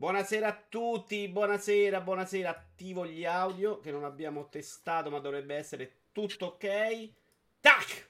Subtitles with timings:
[0.00, 2.48] Buonasera a tutti, buonasera, buonasera.
[2.48, 7.10] Attivo gli audio che non abbiamo testato, ma dovrebbe essere tutto ok.
[7.60, 8.08] Tac!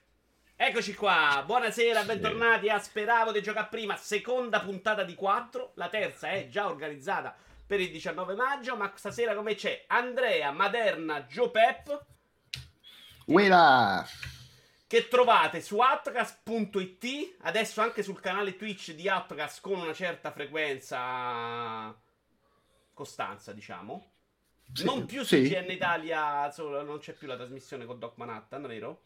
[0.54, 6.30] Eccoci qua, buonasera, bentornati a Speravo di giocare prima, seconda puntata di 4, la terza
[6.30, 7.34] è già organizzata
[7.66, 12.06] per il 19 maggio, ma stasera come c'è Andrea, Maderna, Joe Pep.
[13.24, 14.06] Uela!
[14.90, 21.96] Che trovate su outcast.it, adesso anche sul canale Twitch di Outcast con una certa frequenza
[22.92, 24.10] costanza, diciamo.
[24.72, 25.42] Sì, non più su sì.
[25.42, 29.02] GN Italia, solo, non c'è più la trasmissione con Doc Manhattan, vero?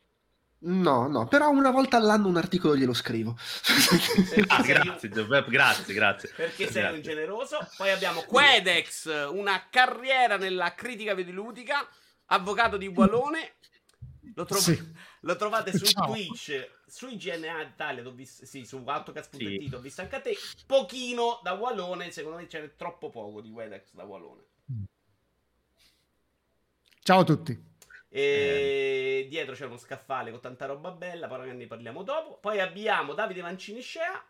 [0.60, 3.36] No, no, però una volta all'anno un articolo glielo scrivo.
[4.48, 5.44] ah, grazie, un...
[5.48, 6.32] grazie, grazie.
[6.34, 6.96] Perché sei grazie.
[6.96, 7.58] un generoso.
[7.76, 11.86] Poi abbiamo Quedex, una carriera nella critica videoludica,
[12.28, 13.56] avvocato di Wallone.
[14.34, 14.62] Lo trovo...
[14.62, 14.92] Sì
[15.24, 16.06] lo trovate su Ciao.
[16.06, 19.74] Twitch, su IGNA Italia, visto, sì, su autocast.it, sì.
[19.74, 20.36] ho visto anche a te.
[20.66, 24.42] Pochino da Wallone, secondo me c'è troppo poco di Wedex da Wallone.
[27.02, 27.72] Ciao a tutti.
[28.08, 29.26] Eh.
[29.28, 32.38] dietro c'è uno scaffale con tanta roba bella, poi ne parliamo dopo.
[32.38, 34.24] Poi abbiamo Davide Mancini Scea.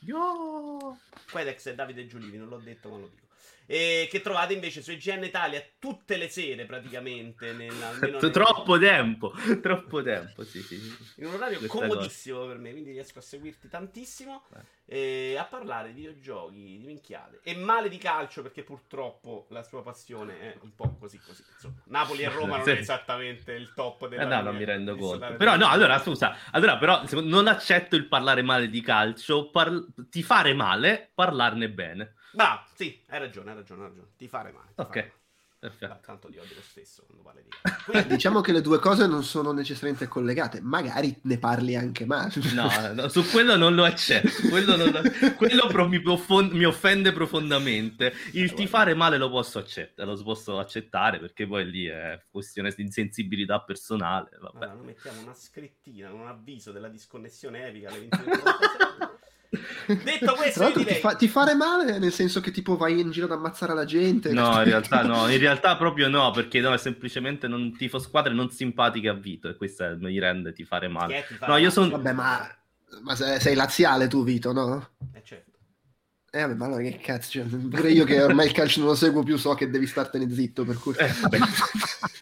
[0.00, 0.98] Yo!
[1.30, 3.25] Quedex e Davide Giulivi, non l'ho detto ma lo dico
[3.66, 7.52] e che trovate invece su IGN Italia tutte le sere praticamente.
[7.52, 7.90] Nella,
[8.30, 8.88] troppo nel...
[8.88, 11.20] tempo, troppo tempo, sì, sì, sì.
[11.20, 12.50] In un orario Questa comodissimo cosa.
[12.50, 14.44] per me, quindi riesco a seguirti tantissimo
[14.84, 19.82] e a parlare di videogiochi, di minchiate e male di calcio perché purtroppo la sua
[19.82, 21.42] passione è un po' così così.
[21.52, 24.94] Insomma, Napoli e Roma non è esattamente il top della eh no, non mi rendo
[24.96, 25.34] conto.
[25.36, 29.72] Però no, allora scusa, allora però non accetto il parlare male di calcio, par...
[30.08, 32.14] ti fare male, parlarne bene.
[32.32, 34.08] Bravo, sì, hai ragione, hai ragione, hai ragione.
[34.16, 34.72] Ti fare male.
[34.74, 34.86] Ti ok.
[34.88, 35.24] Fare male.
[35.58, 35.98] Perfetto.
[36.04, 37.48] Tanto di odio lo stesso quando parli di
[37.86, 38.08] Quindi...
[38.08, 42.30] diciamo che le due cose non sono necessariamente collegate, magari ne parli anche male.
[42.52, 45.00] No, no su quello non lo accetto, quello, non lo...
[45.34, 48.12] quello pro- mi, profond- mi, offende profondamente.
[48.32, 52.72] Il ti fare male lo posso accettare, lo posso accettare perché poi lì è questione
[52.76, 54.36] di sensibilità personale.
[54.38, 54.56] Vabbè.
[54.56, 59.14] Allora, noi mettiamo una scrittina, un avviso della disconnessione epica alle 22.46
[59.86, 60.94] Detto questo, direi...
[60.94, 63.84] ti, fa, ti, fare male nel senso che tipo vai in giro ad ammazzare la
[63.84, 64.32] gente?
[64.32, 68.32] No, in realtà no, in realtà proprio no, perché no, è semplicemente non tifo squadre
[68.32, 71.24] non simpatiche a Vito e questo mi rende ti fare male.
[71.26, 71.90] Ti no, io sono...
[71.90, 72.56] Vabbè, ma,
[73.02, 74.90] ma sei, sei, laziale tu, Vito, no?
[75.12, 75.52] Eh certo.
[76.30, 78.94] Eh, vabbè, ma allora che cazzo, cioè, pure io che ormai il calcio non lo
[78.94, 80.94] seguo più so che devi startene zitto, per cui...
[80.96, 81.08] Eh,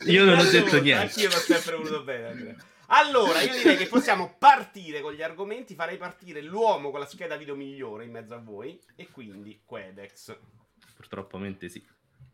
[0.12, 1.02] io non ho detto niente.
[1.02, 2.56] Anch'io l'ho sempre voluto bene, Andrea.
[2.88, 5.74] Allora, io direi che possiamo partire con gli argomenti.
[5.74, 8.78] Farei partire l'uomo con la scheda video migliore in mezzo a voi.
[8.96, 10.36] E quindi Quedex.
[10.94, 11.84] Purtroppo sì.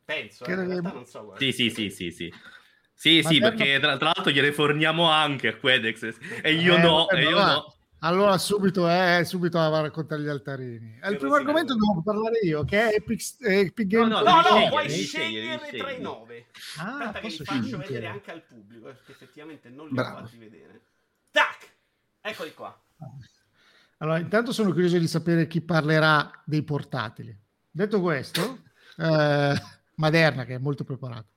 [0.05, 1.35] Penso, eh, in realtà non so.
[1.39, 2.33] Sì, sì, sì, sì, sì.
[2.93, 6.17] Sì, sì, perché tra, tra, l'altro gliele forniamo anche a Quedex.
[6.43, 7.75] E io eh, no, e io no.
[8.03, 10.99] Allora subito, eh, subito a raccontare gli altarini.
[11.07, 14.09] Il primo argomento devo parlare io, che è Epic, Epic Game.
[14.09, 16.47] No, no, no, no puoi scegliere tra i nove.
[16.79, 17.87] Ah, Aspetta che li faccio scegliere.
[17.87, 20.19] vedere anche al pubblico, eh, perché effettivamente non li Bravo.
[20.19, 20.81] ho fatti vedere.
[21.31, 21.69] Tac!
[22.23, 22.81] Eccoli qua.
[23.99, 27.37] Allora, intanto sono curioso di sapere chi parlerà dei portatili.
[27.71, 28.63] Detto questo,
[28.97, 29.55] eh,
[29.97, 31.29] Maderna, che è molto preparato.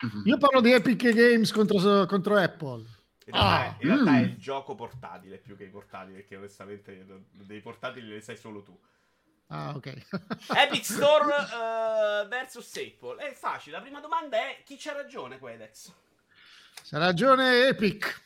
[0.00, 0.22] Mhm.
[0.26, 2.84] Io parlo di Epic Games contro, contro Apple.
[3.26, 4.16] In realtà, ah, in realtà mm.
[4.16, 8.62] è il gioco portatile più che i portatili, perché onestamente dei portatili li sai solo
[8.62, 8.78] tu.
[9.48, 9.86] Ah, ok.
[10.56, 11.24] Epic Store
[12.24, 13.16] uh, versus Apple.
[13.24, 13.76] È facile.
[13.76, 15.92] La prima domanda è: chi c'ha ragione, Quedex?
[16.82, 18.22] C'ha ragione Epic.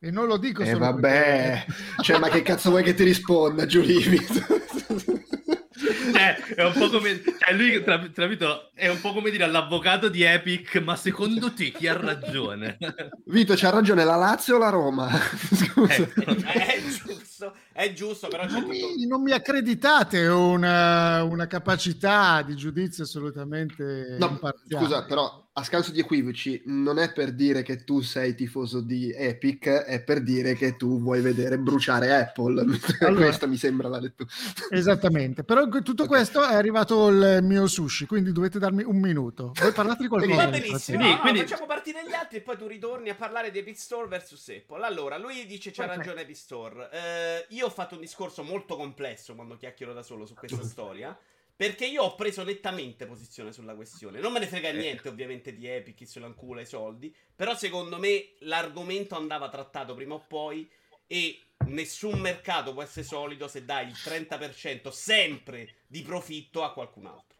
[0.00, 2.02] E non lo dico eh, vabbè, perché...
[2.02, 4.18] cioè, ma che cazzo vuoi che ti risponda, Giulimi?
[6.18, 8.28] cioè, è un po' come cioè, lui tra, tra
[8.74, 12.78] è un po' come dire all'avvocato di Epic, ma secondo te chi ha ragione?
[13.26, 15.08] Vito, c'ha ragione la Lazio o la Roma?
[15.52, 15.94] Scusa.
[15.94, 16.30] Ecco.
[16.44, 23.04] È, giusto, è giusto, però non, mi, non mi accreditate una, una, capacità di giudizio
[23.04, 24.38] assolutamente no.
[24.68, 29.12] Scusa, però a scanso di equivoci, non è per dire che tu sei tifoso di
[29.12, 32.64] Epic, è per dire che tu vuoi vedere bruciare Apple.
[33.08, 34.28] Allora, questo mi sembra la lettura.
[34.70, 36.06] Esattamente, però tutto okay.
[36.06, 39.52] questo è arrivato il mio sushi, quindi dovete darmi un minuto.
[39.54, 40.44] Vuoi parlare di qualcosa?
[40.44, 41.40] Va benissimo, no, no, quindi...
[41.40, 44.84] facciamo partire gli altri e poi tu ritorni a parlare di Epic Store versus Apple.
[44.84, 45.96] Allora, lui dice c'ha okay.
[45.96, 46.88] ragione Epic Store.
[46.92, 51.16] Eh, io ho fatto un discorso molto complesso quando chiacchiero da solo su questa storia.
[51.58, 54.20] Perché io ho preso nettamente posizione sulla questione.
[54.20, 54.74] Non me ne frega eh.
[54.74, 57.12] niente, ovviamente, di Epic, chi se lo ancula i soldi.
[57.34, 60.70] Però secondo me l'argomento andava trattato prima o poi.
[61.08, 67.06] E nessun mercato può essere solido se dai il 30% sempre di profitto a qualcun
[67.06, 67.36] altro.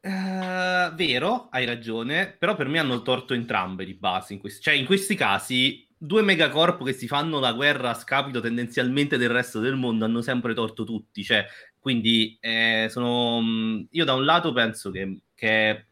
[0.00, 4.32] Uh, vero, hai ragione, però per me hanno torto entrambe di base.
[4.32, 8.40] In questi, cioè, in questi casi due megacorp che si fanno la guerra a scapito
[8.40, 11.24] tendenzialmente del resto del mondo hanno sempre torto tutti.
[11.24, 11.44] Cioè,
[11.80, 15.86] quindi eh, sono, mm, io da un lato penso che, che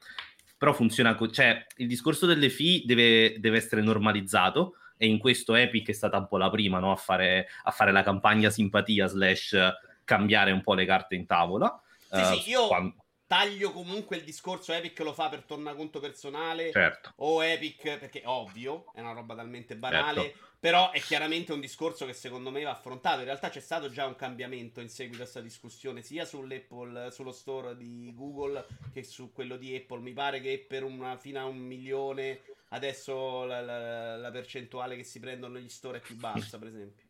[0.57, 5.89] però funziona, cioè il discorso delle fee deve, deve, essere normalizzato e in questo Epic
[5.89, 6.93] è stata un po' la prima no?
[6.93, 9.57] a, fare, a, fare, la campagna simpatia slash
[10.05, 11.81] cambiare un po' le carte in tavola.
[12.11, 12.67] Sì, uh, sì, io...
[12.67, 12.95] Quando
[13.27, 17.13] taglio comunque il discorso Epic lo fa per tornaconto personale certo.
[17.17, 20.46] o Epic perché ovvio è una roba talmente banale certo.
[20.59, 23.19] Però è chiaramente un discorso che secondo me va affrontato.
[23.19, 27.33] In realtà c'è stato già un cambiamento in seguito a questa discussione sia sull'Apple sullo
[27.33, 30.01] store di Google che su quello di Apple.
[30.01, 35.05] Mi pare che per una fino a un milione adesso la, la, la percentuale che
[35.05, 37.05] si prendono gli store è più bassa per esempio.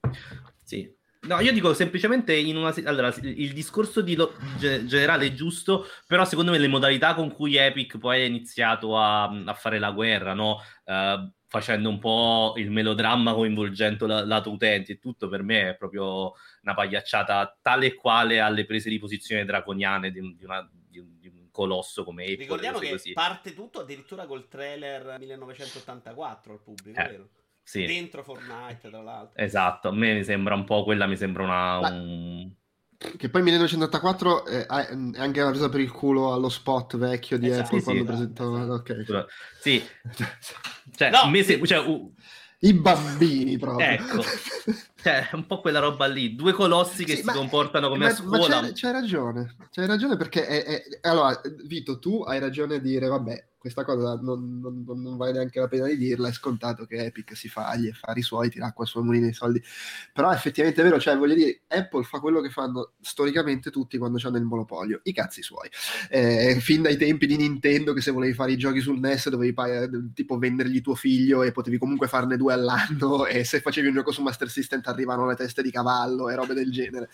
[0.63, 1.05] Sì.
[1.27, 2.73] No, io dico semplicemente in una...
[2.85, 4.33] Allora, il discorso di lo...
[4.59, 9.25] generale è giusto, però secondo me le modalità con cui Epic poi ha iniziato a,
[9.25, 10.61] a fare la guerra, no?
[10.85, 15.77] Uh, facendo un po' il melodramma coinvolgendo la, lato utenti e tutto, per me è
[15.77, 16.33] proprio
[16.63, 21.19] una pagliacciata tale e quale alle prese di posizione draconiane di, di, una, di, un,
[21.19, 22.37] di un, colosso come Apple.
[22.37, 23.13] Ricordiamo che così.
[23.13, 27.09] parte tutto addirittura col trailer 1984 al pubblico, eh.
[27.09, 27.29] vero?
[27.67, 27.85] sì.
[27.85, 29.43] dentro Fortnite, tra l'altro.
[29.43, 31.79] Esatto, a me mi sembra un po' quella, mi sembra una...
[31.79, 32.53] Un...
[32.99, 37.65] Che poi 1984 è anche una presa per il culo allo spot vecchio di esatto,
[37.65, 38.83] Apple sì, quando sì, presentavano...
[38.83, 38.93] Esatto.
[38.93, 39.27] Ok.
[39.61, 39.85] Sì.
[40.97, 42.15] cioè, no, mese, cioè, uh,
[42.61, 43.87] i bambini proprio.
[43.87, 44.25] Ecco,
[45.07, 48.11] cioè, un po' quella roba lì, due colossi che sì, si ma, comportano come ma,
[48.11, 48.57] a scuola.
[48.57, 50.83] Ma c'hai, c'hai, ragione, c'hai ragione perché è, è...
[51.03, 55.59] allora, Vito, tu hai ragione a dire, vabbè, questa cosa non, non, non, vale neanche
[55.59, 58.87] la pena di dirla, è scontato che Epic si fa gli affari suoi, tira acqua
[58.87, 59.61] sui mulini dei soldi,
[60.13, 64.21] però effettivamente è vero, cioè voglio dire, Apple fa quello che fanno storicamente tutti quando
[64.23, 65.69] hanno il monopolio, i cazzi suoi,
[66.11, 69.53] eh, fin dai tempi di Nintendo che se volevi fare i giochi sul NES dovevi
[70.15, 74.13] tipo vendergli tuo figlio e potevi comunque farne due all'anno e se facevi un gioco
[74.13, 77.09] su Master System arrivano le teste di cavallo e robe del genere,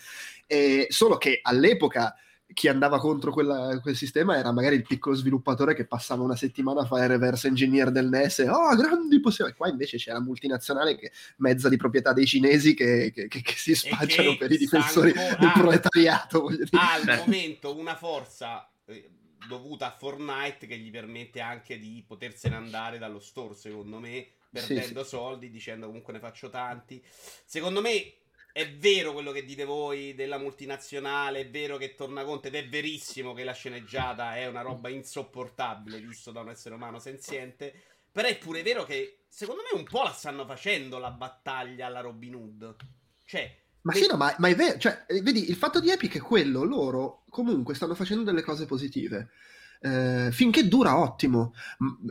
[0.47, 2.15] e solo che all'epoca
[2.53, 6.81] chi andava contro quella, quel sistema era magari il piccolo sviluppatore che passava una settimana
[6.81, 9.57] a fare reverse engineer del NES e oh, grandi possibilità.
[9.57, 13.53] Qua invece c'è la multinazionale che mezza di proprietà dei cinesi che, che, che, che
[13.55, 16.49] si spacciano per i difensori ancora, del proletariato.
[16.71, 19.09] Ha al momento una forza eh,
[19.47, 25.03] dovuta a Fortnite che gli permette anche di potersene andare dallo store, secondo me, perdendo
[25.03, 27.03] sì, soldi, dicendo comunque ne faccio tanti.
[27.43, 28.13] Secondo me
[28.53, 32.69] è vero quello che dite voi della multinazionale, è vero che torna Conte ed è
[32.69, 37.73] verissimo che la sceneggiata è una roba insopportabile visto da un essere umano senziente,
[38.11, 42.01] però è pure vero che secondo me un po' la stanno facendo la battaglia alla
[42.01, 42.75] Robin Hood.
[43.25, 46.21] Cioè, ma sì, no, ma, ma è vero, cioè, vedi, il fatto di Epic è
[46.21, 49.31] quello, loro comunque stanno facendo delle cose positive
[49.83, 51.53] eh, finché dura ottimo.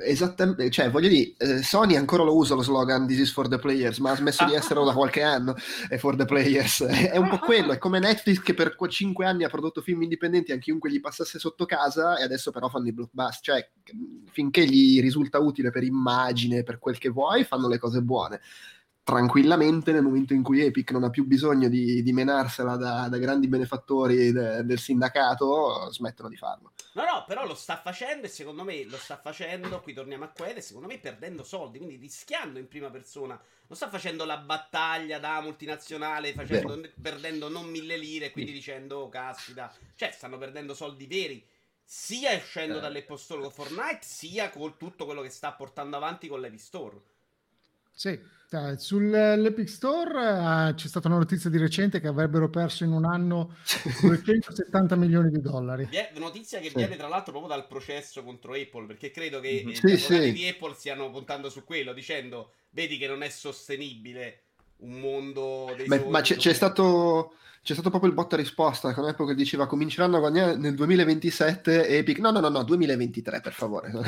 [0.05, 3.59] Esattamente, cioè, voglio dire, eh, Sony ancora lo usa lo slogan This is for the
[3.59, 5.55] players, ma ha smesso di esserlo da qualche anno.
[5.89, 7.73] È for the players, è un po' quello.
[7.73, 11.39] È come Netflix che per 5 anni ha prodotto film indipendenti a chiunque gli passasse
[11.39, 13.41] sotto casa e adesso però fanno i blockbuster.
[13.43, 13.71] Cioè,
[14.31, 18.41] finché gli risulta utile per immagine, per quel che vuoi, fanno le cose buone
[19.05, 23.19] tranquillamente nel momento in cui Epic non ha più bisogno di, di menarsela da, da,
[23.19, 26.73] grandi benefattori de, del sindacato, smettono di farlo.
[26.93, 30.29] No, no, però lo sta facendo e secondo me lo sta facendo, qui torniamo a
[30.29, 33.35] quello, e secondo me perdendo soldi, quindi rischiando in prima persona.
[33.67, 39.09] Non sta facendo la battaglia da multinazionale, facendo, perdendo non mille lire, quindi dicendo, oh,
[39.09, 41.45] caspita, cioè stanno perdendo soldi veri
[41.85, 42.81] sia uscendo eh.
[43.17, 47.01] Store con Fortnite, sia con tutto quello che sta portando avanti con l'Epic Store.
[47.91, 48.19] Sì,
[48.77, 53.57] sull'Epic Store uh, c'è stata una notizia di recente che avrebbero perso in un anno
[54.03, 55.89] 270 milioni di dollari.
[56.15, 56.77] Notizia che sì.
[56.77, 59.75] viene tra l'altro proprio dal processo contro Apple, perché credo che mm-hmm.
[59.75, 60.33] sì, i sì.
[60.33, 64.43] di Apple stiano puntando su quello, dicendo vedi che non è sostenibile
[64.79, 69.07] un mondo dei Ma, ma c'è, c'è, stato, c'è stato proprio il botta risposta con
[69.07, 73.53] Apple che diceva cominceranno a guadagnare nel 2027 Epic no no no no 2023 per
[73.53, 73.93] favore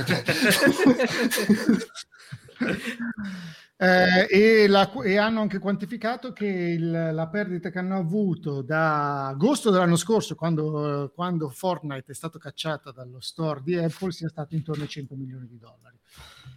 [3.77, 9.27] Eh, e, la, e, hanno anche quantificato che il, la perdita che hanno avuto da
[9.27, 14.55] agosto dell'anno scorso, quando, quando, Fortnite è stato cacciata dallo store di Apple, sia stato
[14.55, 15.99] intorno ai 100 milioni di dollari.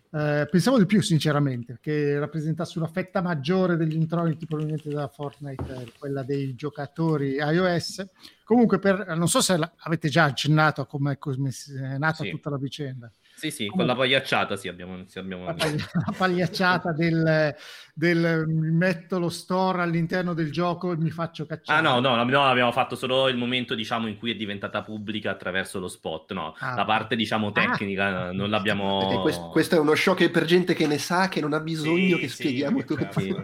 [0.09, 5.93] Eh, pensavo di più, sinceramente, che rappresentasse una fetta maggiore degli introiti provenienti da Fortnite,
[5.97, 8.07] quella dei giocatori iOS.
[8.43, 12.29] Comunque, per, non so se avete già accennato a come è nata sì.
[12.29, 13.11] tutta la vicenda.
[13.37, 15.03] Sì, sì, con la pagliacciata sì abbiamo...
[15.05, 15.45] Sì, abbiamo...
[15.45, 17.55] La, paglia, la, pagliacciata del,
[17.93, 21.77] del, metto lo store all'interno del gioco e mi faccio cacciare.
[21.77, 25.29] Ah no, no, no, abbiamo fatto solo il momento diciamo in cui è diventata pubblica
[25.29, 29.21] attraverso lo spot, no, ah, la parte diciamo tecnica ah, non l'abbiamo...
[29.21, 32.21] Questo, questo, è uno shock per gente che ne sa, che non ha bisogno sì,
[32.21, 33.19] che spieghiamo sì, tutto.
[33.19, 33.35] Sì,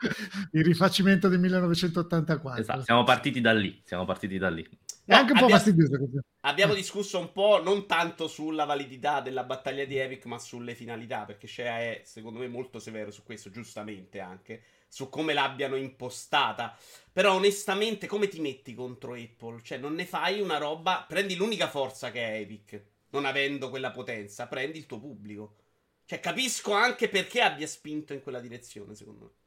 [0.52, 2.60] il rifacimento del 1984.
[2.60, 4.66] Esatto, siamo partiti da lì, siamo partiti da lì.
[5.04, 5.98] È anche un po' abbiamo, fastidioso.
[6.42, 11.24] Abbiamo discusso un po' non tanto sulla validità della battaglia di Epic, ma sulle finalità,
[11.24, 16.76] perché Shea è secondo me molto severo su questo, giustamente anche, su come l'abbiano impostata.
[17.12, 19.60] Però onestamente come ti metti contro Apple?
[19.62, 22.80] Cioè non ne fai una roba, prendi l'unica forza che è Epic,
[23.10, 25.56] non avendo quella potenza, prendi il tuo pubblico.
[26.04, 29.39] Cioè capisco anche perché abbia spinto in quella direzione, secondo me.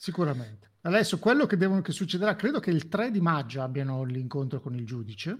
[0.00, 0.74] Sicuramente.
[0.82, 4.76] Adesso quello che, devono, che succederà, credo che il 3 di maggio abbiano l'incontro con
[4.76, 5.30] il giudice,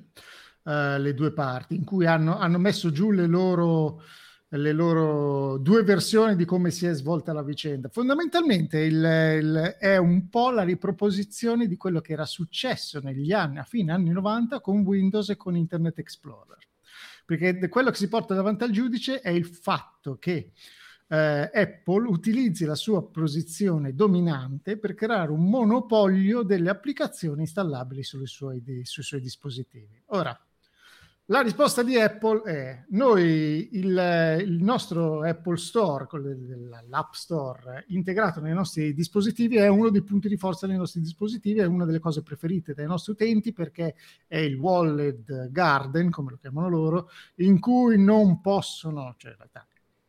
[0.65, 4.03] uh, le due parti, in cui hanno, hanno messo giù le loro,
[4.49, 7.88] le loro, due versioni di come si è svolta la vicenda.
[7.88, 13.59] Fondamentalmente il, il, è un po' la riproposizione di quello che era successo negli anni,
[13.59, 16.59] a fine anni 90, con Windows e con Internet Explorer.
[17.25, 20.50] Perché quello che si porta davanti al giudice è il fatto che
[21.09, 28.29] eh, Apple utilizzi la sua posizione dominante per creare un monopolio delle applicazioni installabili suoi,
[28.29, 30.00] sui suoi dispositivi.
[30.07, 30.38] Ora,
[31.31, 36.07] la risposta di Apple è: noi il, il nostro Apple Store,
[36.88, 41.59] l'App Store integrato nei nostri dispositivi, è uno dei punti di forza dei nostri dispositivi,
[41.59, 43.95] è una delle cose preferite dai nostri utenti perché
[44.27, 49.68] è il wallet garden, come lo chiamano loro, in cui non possono, cioè in realtà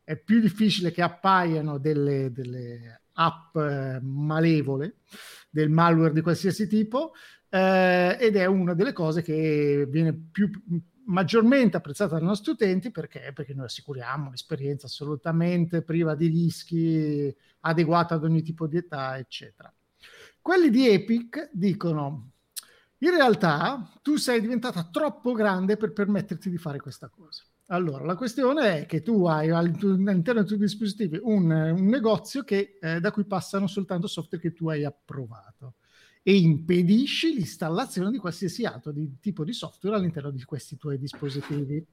[0.09, 4.95] è più difficile che appaiano delle, delle app eh, malevole,
[5.51, 7.13] del malware di qualsiasi tipo,
[7.47, 10.49] eh, ed è una delle cose che viene più,
[11.05, 13.33] maggiormente apprezzata dai nostri utenti perché?
[13.35, 19.71] perché noi assicuriamo un'esperienza assolutamente priva di rischi, adeguata ad ogni tipo di età, eccetera.
[20.41, 22.31] Quelli di Epic dicono
[22.97, 27.43] in realtà tu sei diventata troppo grande per permetterti di fare questa cosa.
[27.71, 32.79] Allora, la questione è che tu hai all'interno dei tuoi dispositivi un, un negozio che,
[32.81, 35.75] eh, da cui passano soltanto software che tu hai approvato
[36.23, 41.85] e impedisci l'installazione di qualsiasi altro di, tipo di software all'interno di questi tuoi dispositivi.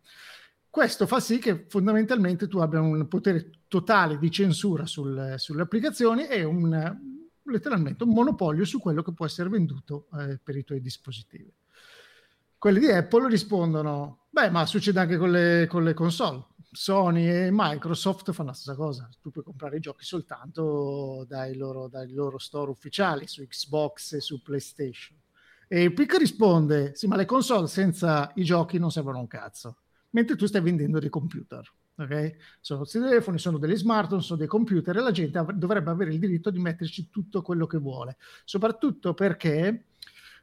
[0.70, 6.26] Questo fa sì che fondamentalmente tu abbia un potere totale di censura sul, sulle applicazioni
[6.26, 6.98] e un,
[7.42, 11.52] letteralmente un monopolio su quello che può essere venduto eh, per i tuoi dispositivi.
[12.66, 16.46] Quelli di Apple rispondono Beh, ma succede anche con le, con le, console.
[16.72, 19.08] Sony e Microsoft fanno la stessa cosa.
[19.22, 24.20] Tu puoi comprare i giochi soltanto dai loro, dai loro store ufficiali su Xbox e
[24.20, 25.16] su PlayStation.
[25.68, 29.76] E Epic risponde: Sì, ma le console senza i giochi non servono un cazzo.
[30.10, 31.72] Mentre tu stai vendendo dei computer.
[31.98, 32.36] Okay?
[32.60, 36.12] Sono dei telefoni, sono degli smartphone, sono dei computer e la gente av- dovrebbe avere
[36.12, 38.16] il diritto di metterci tutto quello che vuole.
[38.44, 39.84] Soprattutto perché,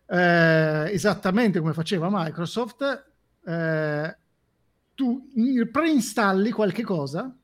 [0.06, 3.12] eh, esattamente come faceva Microsoft,
[3.46, 4.18] eh,
[4.94, 5.30] tu
[5.72, 7.36] preinstalli qualche cosa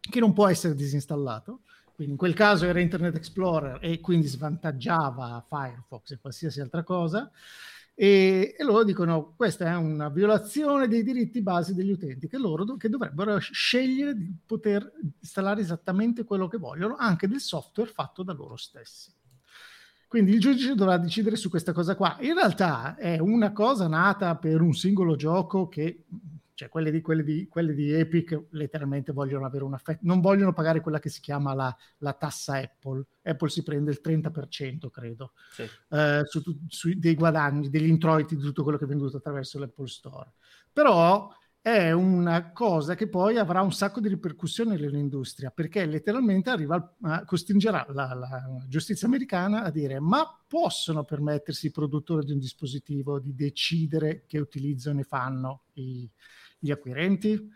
[0.00, 1.60] che non può essere disinstallato.
[1.94, 7.30] Quindi in quel caso era Internet Explorer e quindi svantaggiava Firefox e qualsiasi altra cosa.
[7.92, 12.76] E, e, loro dicono questa è una violazione dei diritti base degli utenti che loro
[12.76, 18.32] che dovrebbero scegliere di poter installare esattamente quello che vogliono anche del software fatto da
[18.32, 19.10] loro stessi
[20.08, 22.16] quindi il giudice dovrà decidere su questa cosa qua.
[22.20, 26.06] In realtà è una cosa nata per un singolo gioco che,
[26.54, 30.54] cioè quelle di, quelle di, quelle di Epic letteralmente vogliono avere un affetto, non vogliono
[30.54, 33.04] pagare quella che si chiama la, la tassa Apple.
[33.22, 35.68] Apple si prende il 30%, credo, sì.
[35.90, 39.88] eh, su, su, dei guadagni, degli introiti di tutto quello che è venduto attraverso l'Apple
[39.88, 40.32] Store.
[40.72, 41.30] Però
[41.68, 46.94] è una cosa che poi avrà un sacco di ripercussioni nell'industria perché letteralmente arriva
[47.26, 53.18] costringerà la, la, giustizia americana a dire ma possono permettersi i produttori di un dispositivo
[53.18, 56.10] di decidere che utilizzo ne fanno i,
[56.58, 57.48] gli acquirenti?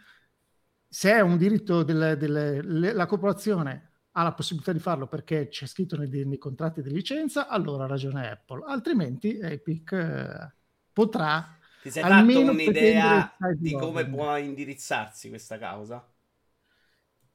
[0.86, 6.26] Se è un diritto della corporazione ha la possibilità di farlo perché c'è scritto nei,
[6.26, 10.52] nei, contratti di licenza, allora ragione Apple, altrimenti Epic eh,
[10.92, 16.06] potrà ti sei Almeno fatto un'idea di come può indirizzarsi questa causa?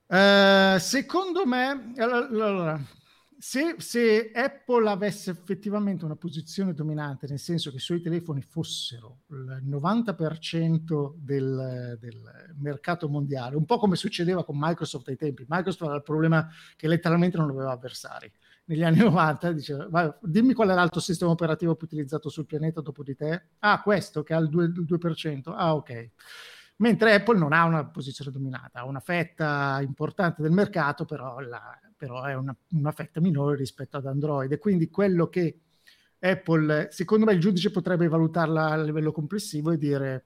[0.07, 2.81] Uh, secondo me, allora,
[3.37, 9.23] se, se, Apple avesse effettivamente una posizione dominante, nel senso che i suoi telefoni fossero
[9.31, 15.81] il 90% del, del, mercato mondiale, un po' come succedeva con Microsoft ai tempi, Microsoft
[15.81, 18.31] aveva il problema che letteralmente non aveva avversari
[18.67, 22.81] negli anni 90 diceva vai, dimmi qual è l'altro sistema operativo più utilizzato sul pianeta
[22.81, 25.53] dopo di te ah questo che ha il 2%, il 2%.
[25.55, 26.09] ah ok
[26.77, 31.79] mentre Apple non ha una posizione dominata, ha una fetta importante del mercato, però, la,
[31.95, 34.51] però è una, una, fetta minore rispetto ad Android.
[34.51, 35.59] E quindi quello che
[36.19, 40.25] Apple, secondo me il giudice potrebbe valutarla a livello complessivo e dire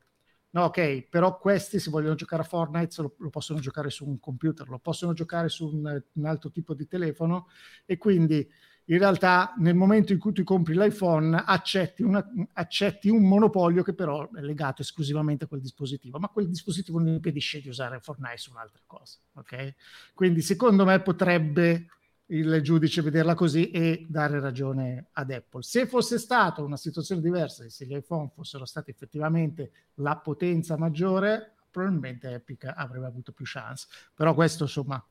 [0.51, 4.19] no ok, però questi se vogliono giocare a Fortnite lo, lo possono giocare su un
[4.19, 7.47] computer, lo possono giocare su un, un altro tipo di telefono
[7.85, 8.49] e quindi
[8.85, 13.93] in realtà nel momento in cui tu compri l'iPhone accetti, una, accetti, un monopolio che
[13.93, 18.37] però è legato esclusivamente a quel dispositivo, ma quel dispositivo non impedisce di usare Fortnite
[18.37, 19.17] su un'altra cosa.
[19.35, 19.73] Okay?
[20.13, 21.87] Quindi secondo me potrebbe
[22.31, 25.61] il giudice vederla così e dare ragione ad Apple.
[25.63, 31.55] Se fosse stata una situazione diversa, se gli iPhone fossero stati effettivamente la potenza maggiore,
[31.69, 33.87] probabilmente Epic avrebbe avuto più chance.
[34.13, 35.03] Però questo, insomma,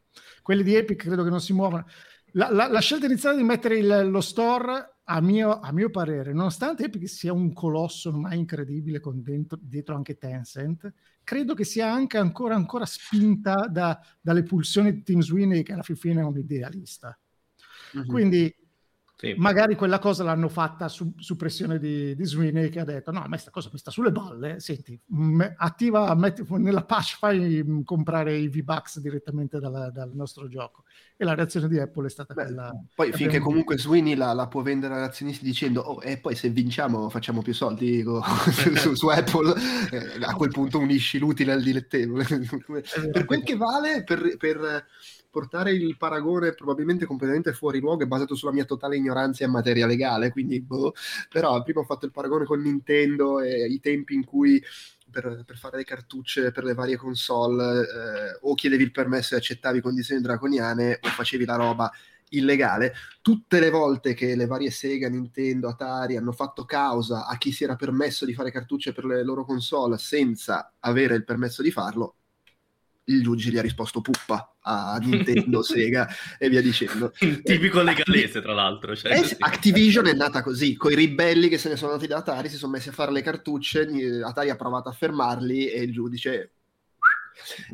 [0.43, 1.87] quelli di Epic credo che non si muovano.
[2.33, 6.33] La, la, la scelta iniziale di mettere il, lo store, a mio, a mio, parere,
[6.33, 10.93] nonostante Epic sia un colosso ormai incredibile con dentro, dietro anche Tencent,
[11.25, 15.83] credo che sia anche ancora, ancora spinta da, dalle pulsioni di Tim Sweeney, che alla
[15.83, 17.19] fine è un idealista.
[17.97, 18.07] Mm-hmm.
[18.07, 18.55] Quindi
[19.21, 19.35] sì.
[19.37, 23.19] Magari quella cosa l'hanno fatta su, su pressione di, di, Sweeney che ha detto no,
[23.19, 27.63] a me questa cosa mi sta sulle balle, senti, me, attiva, metti, nella patch fai
[27.63, 30.85] m, comprare i V-Bucks direttamente dal, dal, nostro gioco.
[31.19, 32.73] E la reazione di Apple è stata Beh, quella...
[32.95, 33.45] Poi finché abbiamo...
[33.45, 37.43] comunque Sweeney la, la, può vendere agli azionisti dicendo oh, e poi se vinciamo facciamo
[37.43, 38.03] più soldi
[38.75, 39.53] su, su, Apple,
[39.91, 42.25] eh, a quel punto unisci l'utile al dilettevole.
[43.13, 44.37] per quel che vale, per...
[44.39, 44.87] per
[45.31, 49.87] portare il paragone probabilmente completamente fuori luogo è basato sulla mia totale ignoranza in materia
[49.87, 50.93] legale, quindi boh.
[51.29, 54.63] però prima ho fatto il paragone con Nintendo e i tempi in cui
[55.11, 59.39] per, per, fare le cartucce per le varie console eh, o chiedevi il permesso e
[59.39, 61.91] accettavi condizioni draconiane o facevi la roba
[62.31, 62.95] illegale.
[63.23, 67.65] Tutte le volte che le varie Sega, Nintendo, Atari hanno fatto causa a chi si
[67.65, 72.17] era permesso di fare cartucce per le loro console senza avere il permesso di farlo,
[73.11, 77.13] il giudice gli ha risposto puppa a Nintendo, Sega e via dicendo.
[77.21, 78.95] Il tipico legalese, tra l'altro.
[78.95, 82.19] Cioè, eh, Activision è nata così, con i ribelli che se ne sono andati da
[82.19, 83.89] Atari, si sono messi a fare le cartucce,
[84.25, 86.55] Atari ha provato a fermarli e il giudice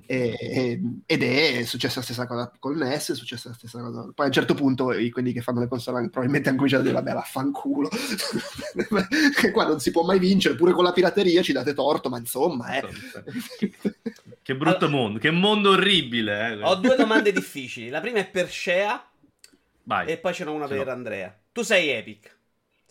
[0.06, 4.02] e, ed è successa la stessa cosa col NES, è successa la stessa cosa.
[4.14, 7.00] Poi a un certo punto quelli che fanno le console probabilmente hanno cominciato a dire
[7.00, 7.88] vabbè vaffanculo,
[9.52, 12.76] qua non si può mai vincere, pure con la pirateria ci date torto, ma insomma...
[12.76, 12.88] Eh.
[14.42, 16.52] che brutto mondo, che mondo orribile.
[16.52, 16.62] Eh.
[16.62, 19.04] Ho due domande difficili, la prima è per Shea
[19.84, 20.08] Vai.
[20.08, 21.36] e poi ce n'è una per Andrea.
[21.52, 22.35] Tu sei Epic.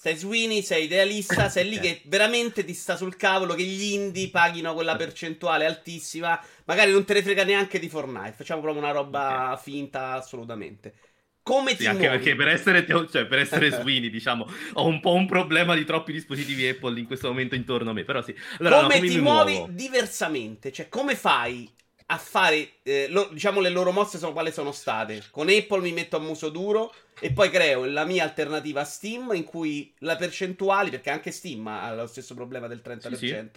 [0.05, 4.29] Sei Sweeney, sei idealista, sei lì che veramente ti sta sul cavolo che gli indie
[4.29, 6.39] paghino quella percentuale altissima.
[6.65, 8.33] Magari non te ne frega neanche di Fortnite.
[8.33, 9.63] Facciamo proprio una roba okay.
[9.63, 10.93] finta assolutamente.
[11.41, 12.17] Come sì, ti anche muovi?
[12.17, 16.11] perché per essere, cioè, per essere Sweeney, diciamo, ho un po' un problema di troppi
[16.11, 18.03] dispositivi Apple in questo momento intorno a me.
[18.03, 18.35] Però sì.
[18.59, 19.71] Allora, come, no, come ti muovi muovo?
[19.71, 20.71] diversamente?
[20.71, 21.67] Cioè, come fai
[22.07, 25.23] a fare, eh, lo, diciamo, le loro mosse sono quali sono state.
[25.31, 29.31] Con Apple mi metto a muso duro e poi creo la mia alternativa a Steam
[29.33, 33.15] in cui la percentuale, perché anche Steam ha lo stesso problema del 30%.
[33.15, 33.49] Sì, sì.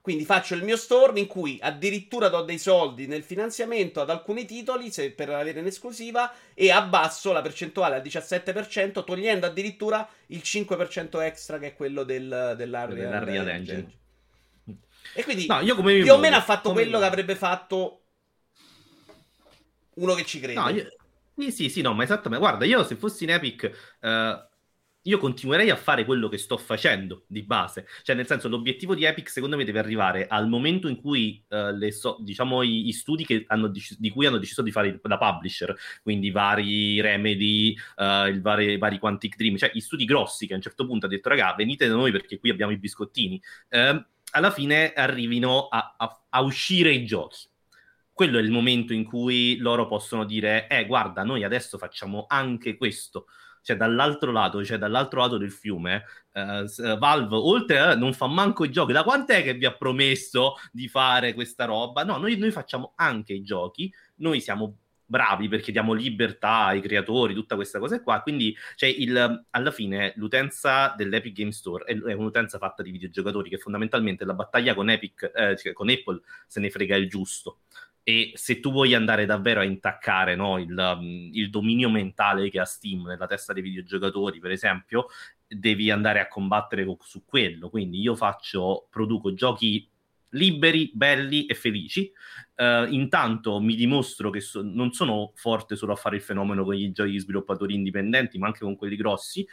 [0.00, 4.44] Quindi faccio il mio store in cui addirittura do dei soldi nel finanziamento ad alcuni
[4.44, 10.42] titoli se, per avere in esclusiva e abbasso la percentuale al 17%, togliendo addirittura il
[10.44, 13.50] 5% extra che è quello del, dell'Unreal Engine.
[13.50, 13.92] Engine.
[15.14, 18.02] E quindi no, io come più o meno ha fatto come quello che avrebbe fatto
[19.94, 20.60] uno che ci crede.
[20.60, 20.86] No, io...
[21.36, 22.46] Sì, sì, sì, no, ma esattamente.
[22.46, 24.48] Guarda, io se fossi in Epic, eh,
[25.02, 27.86] io continuerei a fare quello che sto facendo di base.
[28.02, 31.76] Cioè, nel senso, l'obiettivo di Epic, secondo me, deve arrivare al momento in cui, eh,
[31.76, 35.74] le so, diciamo, i, i studi dec- di cui hanno deciso di fare da publisher,
[36.02, 40.56] quindi vari Remedy, eh, il vari, vari Quantic Dream, cioè i studi grossi che a
[40.56, 43.42] un certo punto hanno detto, raga, venite da noi perché qui abbiamo i biscottini.
[43.68, 47.48] Eh, alla fine arrivino a, a, a uscire i giochi
[48.14, 52.76] quello è il momento in cui loro possono dire, eh, guarda, noi adesso facciamo anche
[52.76, 53.26] questo.
[53.60, 56.64] Cioè, dall'altro lato, cioè dall'altro lato del fiume, eh,
[56.98, 60.86] Valve, oltre a non fa manco i giochi, da quant'è che vi ha promesso di
[60.86, 62.04] fare questa roba?
[62.04, 67.34] No, noi, noi facciamo anche i giochi, noi siamo bravi perché diamo libertà ai creatori,
[67.34, 68.20] tutta questa cosa qua.
[68.22, 73.50] Quindi, cioè, il, alla fine, l'utenza dell'Epic Game Store è, è, un'utenza fatta di videogiocatori
[73.50, 77.60] che fondamentalmente la battaglia con Epic, eh, cioè, con Apple, se ne frega il giusto.
[78.06, 82.60] E se tu vuoi andare davvero a intaccare no, il, um, il, dominio mentale che
[82.60, 85.06] ha Steam nella testa dei videogiocatori, per esempio,
[85.46, 87.70] devi andare a combattere su quello.
[87.70, 89.88] Quindi io faccio, produco giochi
[90.34, 92.10] liberi, belli e felici.
[92.56, 96.76] Uh, intanto mi dimostro che so- non sono forte solo a fare il fenomeno con
[96.76, 99.46] i giochi sviluppatori indipendenti, ma anche con quelli grossi.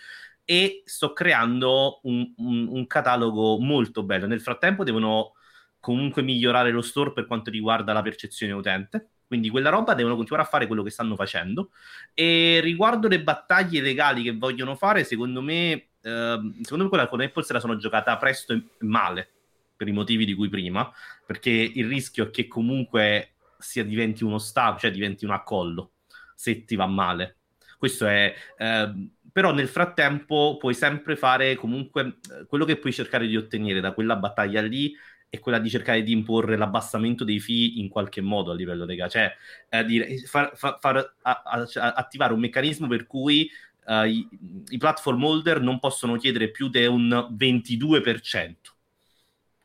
[0.43, 4.27] E sto creando un, un, un catalogo molto bello.
[4.27, 5.33] Nel frattempo devono
[5.79, 9.09] comunque migliorare lo store per quanto riguarda la percezione utente.
[9.27, 11.71] Quindi quella roba devono continuare a fare quello che stanno facendo.
[12.13, 17.21] E riguardo le battaglie legali che vogliono fare, secondo me, eh, secondo me quella con
[17.21, 19.29] Apple se la sono giocata presto e male,
[19.81, 20.91] per i motivi di cui prima,
[21.25, 25.93] perché il rischio è che comunque sia diventi uno staff, cioè diventi un accollo,
[26.35, 27.37] se ti va male.
[27.79, 28.31] Questo è...
[28.59, 33.79] Eh, però nel frattempo puoi sempre fare comunque eh, quello che puoi cercare di ottenere
[33.79, 34.93] da quella battaglia lì
[35.29, 39.09] è quella di cercare di imporre l'abbassamento dei fee in qualche modo a livello legale,
[39.09, 39.35] cioè
[39.69, 43.49] eh, dire, far, far, far a, a, a, attivare un meccanismo per cui
[43.85, 44.27] uh, i,
[44.67, 48.70] i, platform holder non possono chiedere più di un 22%.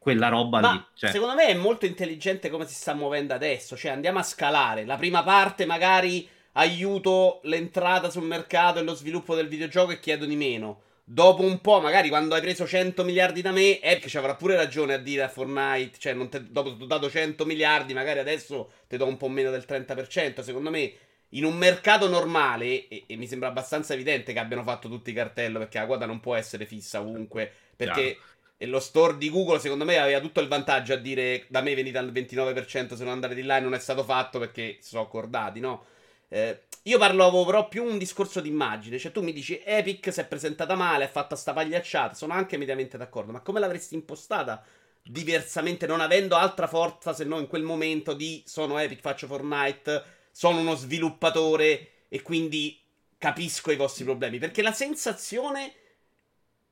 [0.07, 0.85] Quella roba Ma lì.
[0.95, 1.11] Cioè.
[1.11, 3.77] Secondo me è molto intelligente come si sta muovendo adesso.
[3.77, 4.85] Cioè, andiamo a scalare.
[4.85, 10.25] La prima parte, magari aiuto l'entrata sul mercato e lo sviluppo del videogioco e chiedo
[10.25, 14.17] di meno dopo un po', magari quando hai preso 100 miliardi da me, Epic ci
[14.17, 17.45] avrà pure ragione a dire a Fortnite, cioè non te, dopo ti ho dato 100
[17.45, 20.41] miliardi, magari adesso ti do un po' meno del 30%.
[20.41, 20.93] Secondo me,
[21.31, 25.13] in un mercato normale, e, e mi sembra abbastanza evidente che abbiano fatto tutti i
[25.15, 28.19] cartello, perché la quota non può essere fissa ovunque, perché...
[28.59, 31.75] E lo store di Google, secondo me, aveva tutto il vantaggio a dire da me
[31.75, 35.03] venite al 29% se non andate di là e non è stato fatto perché sono
[35.03, 35.85] accordati, no?
[36.29, 38.99] Eh, io parlavo però più un discorso di immagine.
[38.99, 42.15] Cioè, tu mi dici Epic si è presentata male, ha fatto sta pagliacciata.
[42.15, 43.33] Sono anche mediamente d'accordo.
[43.33, 44.65] Ma come l'avresti impostata
[45.03, 50.03] diversamente, non avendo altra forza se no in quel momento di sono Epic, faccio Fortnite,
[50.31, 52.81] sono uno sviluppatore e quindi
[53.19, 54.39] capisco i vostri problemi?
[54.39, 55.73] Perché la sensazione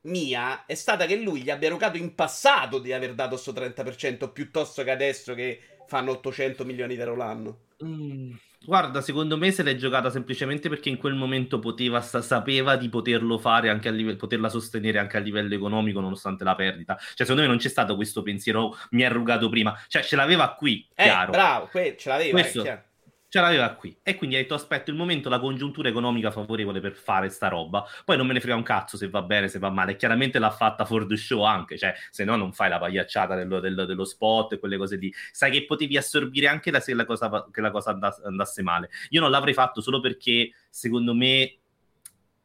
[0.05, 4.31] mia è stata che lui gli abbia erogato in passato di aver dato sto 30%
[4.31, 7.59] piuttosto che adesso che fanno 800 milioni di euro l'anno.
[7.83, 8.33] Mm.
[8.65, 13.37] Guarda, secondo me se l'è giocata semplicemente perché in quel momento poteva, sapeva di poterlo
[13.37, 16.97] fare anche a livello, poterla sostenere anche a livello economico nonostante la perdita.
[16.97, 19.79] Cioè, secondo me non c'è stato questo pensiero, mi è rugato prima.
[19.87, 21.31] Cioè, ce l'aveva qui, eh, chiaro.
[21.31, 22.63] bravo, que- ce l'aveva, Questo,
[23.35, 23.97] ce l'aveva qui.
[24.01, 27.85] E quindi ha detto: aspetto il momento, la congiuntura economica favorevole per fare sta roba.
[28.05, 29.97] Poi non me ne frega un cazzo se va bene, se va male.
[29.97, 33.59] Chiaramente l'ha fatta for the show anche, cioè, se no non fai la pagliacciata dello,
[33.59, 35.13] dello, dello spot e quelle cose lì.
[35.31, 38.89] Sai che potevi assorbire anche da se la cosa, che la cosa andasse male.
[39.09, 41.57] Io non l'avrei fatto solo perché, secondo me,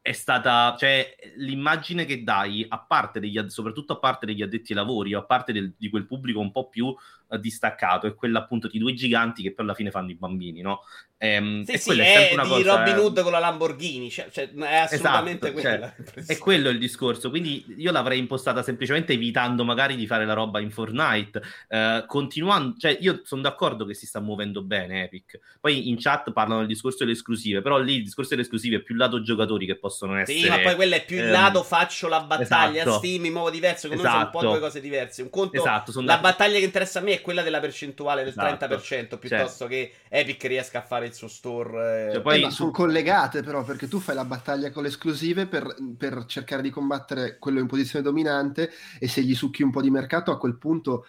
[0.02, 4.78] è stata, cioè, l'immagine che dai, a parte degli, soprattutto a parte degli addetti ai
[4.78, 6.92] lavori, a parte del, di quel pubblico un po' più
[7.38, 10.82] distaccato, è quella appunto di due giganti che poi alla fine fanno i bambini, no?
[11.22, 13.22] Ehm, sì, sì, è, è di cosa, Robin Hood eh...
[13.22, 15.94] con la Lamborghini, cioè, cioè è assolutamente esatto, quella.
[16.14, 20.32] Cioè, è quello il discorso, quindi io l'avrei impostata semplicemente evitando magari di fare la
[20.32, 25.38] roba in Fortnite, eh, continuando, cioè io sono d'accordo che si sta muovendo bene Epic,
[25.60, 28.80] poi in chat parlano del discorso delle esclusive, però lì il discorso delle esclusive è
[28.80, 30.38] più lato giocatori che possono essere...
[30.38, 33.34] Sì, ma poi quello è più il ehm, lato faccio la battaglia esatto, Steam in
[33.34, 36.58] modo diverso, come esatto, sono un po' due cose diverse, un conto, esatto, la battaglia
[36.58, 39.18] che interessa a me è quella della percentuale del 30%, esatto.
[39.18, 39.68] piuttosto cioè.
[39.68, 42.42] che Epic riesca a fare il suo store cioè, eh, poi...
[42.42, 46.62] Eh, sono collegate però perché tu fai la battaglia con le esclusive per, per, cercare
[46.62, 50.38] di combattere quello in posizione dominante e se gli succhi un po' di mercato a
[50.38, 51.06] quel punto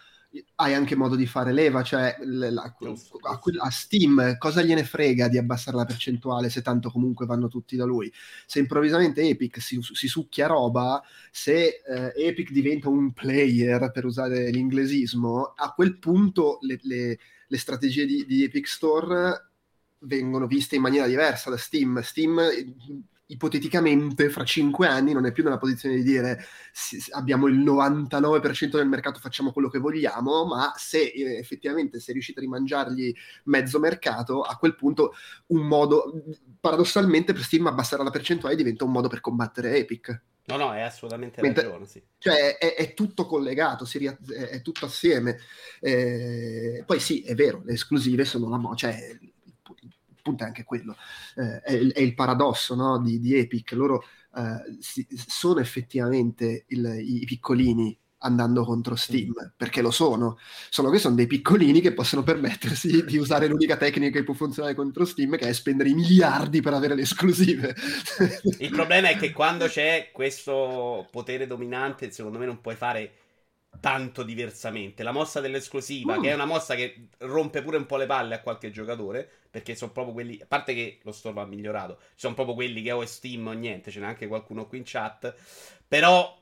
[0.56, 5.38] hai anche modo di fare leva, cioè la, a, a, Steam cosa gliene frega di
[5.38, 8.12] abbassare la percentuale se tanto comunque vanno tutti da lui.
[8.46, 14.50] Se improvvisamente Epic si, si succhia roba, se eh, Epic diventa un player, per usare
[14.50, 19.50] l'inglesismo, a quel punto le, le, le strategie di, di Epic Store
[20.04, 22.02] vengono viste in maniera diversa da Steam.
[22.02, 22.40] Steam
[23.32, 26.44] ipoteticamente fra cinque anni non è più nella posizione di dire
[27.12, 32.40] abbiamo il 99% del mercato, facciamo quello che vogliamo, ma se eh, effettivamente sei riuscito
[32.40, 33.14] a rimangiargli
[33.46, 35.14] mezzo mercato, a quel punto
[35.48, 36.24] un modo,
[36.60, 40.22] paradossalmente per Steam abbassare la percentuale diventa un modo per combattere Epic.
[40.44, 42.02] No, no, è assolutamente Mentre, ragione, sì.
[42.18, 45.38] Cioè è, è, tutto collegato, ria- è, tutto assieme.
[45.80, 49.18] Eh, poi sì, è vero, le esclusive sono la mo- cioè
[50.22, 50.96] punto è anche quello,
[51.36, 53.00] eh, è, è, il paradosso no?
[53.00, 54.04] di, di, Epic, loro
[54.36, 59.48] eh, si, sono effettivamente il, i, piccolini andando contro Steam, mm.
[59.58, 60.38] perché lo sono,
[60.70, 64.76] solo che sono dei piccolini che possono permettersi di usare l'unica tecnica che può funzionare
[64.76, 67.76] contro Steam, che è spendere i miliardi per avere le esclusive.
[68.60, 73.14] Il problema è che quando c'è questo potere dominante, secondo me non puoi fare
[73.80, 75.04] tanto diversamente.
[75.04, 76.22] La mossa dell'esclusiva, mm.
[76.22, 79.76] che è una mossa che rompe pure un po' le palle a qualche giocatore, perché
[79.76, 83.06] sono proprio quelli, a parte che lo store va migliorato, sono proprio quelli che ho
[83.06, 85.34] Steam o niente, ce n'è anche qualcuno qui in chat,
[85.88, 86.40] però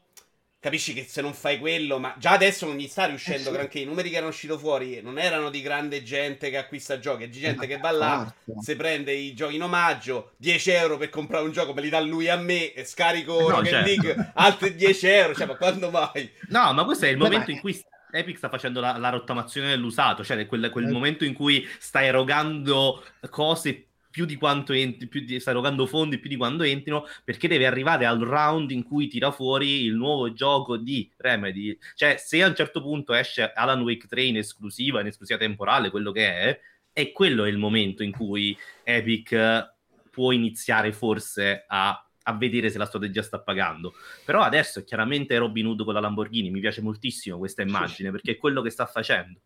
[0.61, 3.51] Capisci che se non fai quello, ma già adesso non gli sta riuscendo eh sì.
[3.51, 3.79] granché.
[3.79, 7.29] I numeri che erano usciti fuori non erano di grande gente che acquista giochi, è
[7.29, 11.45] di gente che va là, si prende i giochi in omaggio, 10 euro per comprare
[11.45, 13.87] un gioco, me li dà lui a me, e scarico no, Rocket certo.
[13.87, 16.29] League, altri 10 euro, cioè ma quando mai?
[16.49, 19.69] No, ma questo è il Beh, momento in cui Epic sta facendo la, la rottamazione
[19.69, 20.91] dell'usato, cioè quel, quel eh.
[20.91, 23.88] momento in cui sta erogando cose
[24.19, 27.65] più di quanto entri, più di, sta erogando fondi più di quanto entrino, perché deve
[27.65, 31.77] arrivare al round in cui tira fuori il nuovo gioco di Remedy.
[31.95, 35.89] Cioè, se a un certo punto esce Alan Wake 3 in esclusiva, in esclusiva temporale,
[35.89, 36.59] quello che è,
[36.91, 39.73] e quello è il momento in cui Epic
[40.11, 43.95] può iniziare forse a a vedere se la strategia sta pagando.
[44.23, 48.31] Però adesso è chiaramente Robin Hood con la Lamborghini, mi piace moltissimo questa immagine perché
[48.31, 49.39] è quello che sta facendo.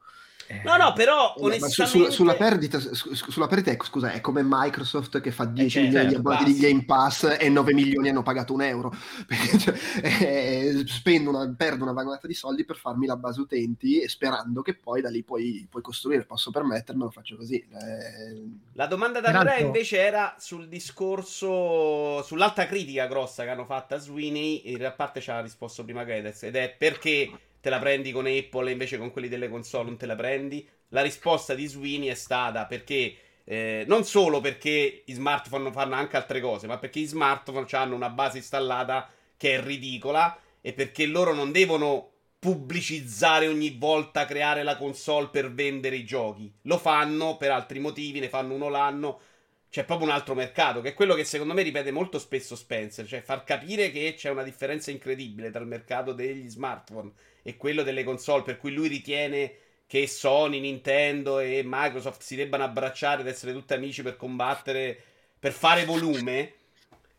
[0.64, 2.10] No, no, però onestamente...
[2.10, 6.08] Su, sulla, perdita, su, sulla perdita, scusa, è come Microsoft che fa 10 eh, milioni
[6.08, 8.94] di abbonati di Game Pass e 9 milioni hanno pagato un euro.
[9.64, 14.62] Cioè, eh, spendo una, perdo una vagonata di soldi per farmi la base utenti sperando
[14.62, 16.26] che poi da lì puoi, puoi costruire.
[16.26, 17.56] Posso permettermelo, faccio così.
[17.56, 18.44] Eh...
[18.74, 24.00] La domanda da Andrea invece era sul discorso, sull'alta critica grossa che hanno fatto a
[24.00, 24.62] Sweeney.
[24.66, 27.32] In parte ci ha risposto prima Gates ed è perché
[27.64, 30.68] te la prendi con Apple e invece con quelli delle console non te la prendi?
[30.90, 36.18] La risposta di Sweeney è stata perché eh, non solo perché i smartphone fanno anche
[36.18, 41.06] altre cose, ma perché i smartphone hanno una base installata che è ridicola e perché
[41.06, 46.54] loro non devono pubblicizzare ogni volta, creare la console per vendere i giochi.
[46.64, 49.22] Lo fanno per altri motivi, ne fanno uno l'anno.
[49.70, 53.08] C'è proprio un altro mercato, che è quello che secondo me ripete molto spesso Spencer,
[53.08, 57.84] cioè far capire che c'è una differenza incredibile tra il mercato degli smartphone e quello
[57.84, 63.28] delle console, per cui lui ritiene che Sony, Nintendo e Microsoft si debbano abbracciare ed
[63.28, 65.00] essere tutti amici per combattere,
[65.38, 66.54] per fare volume.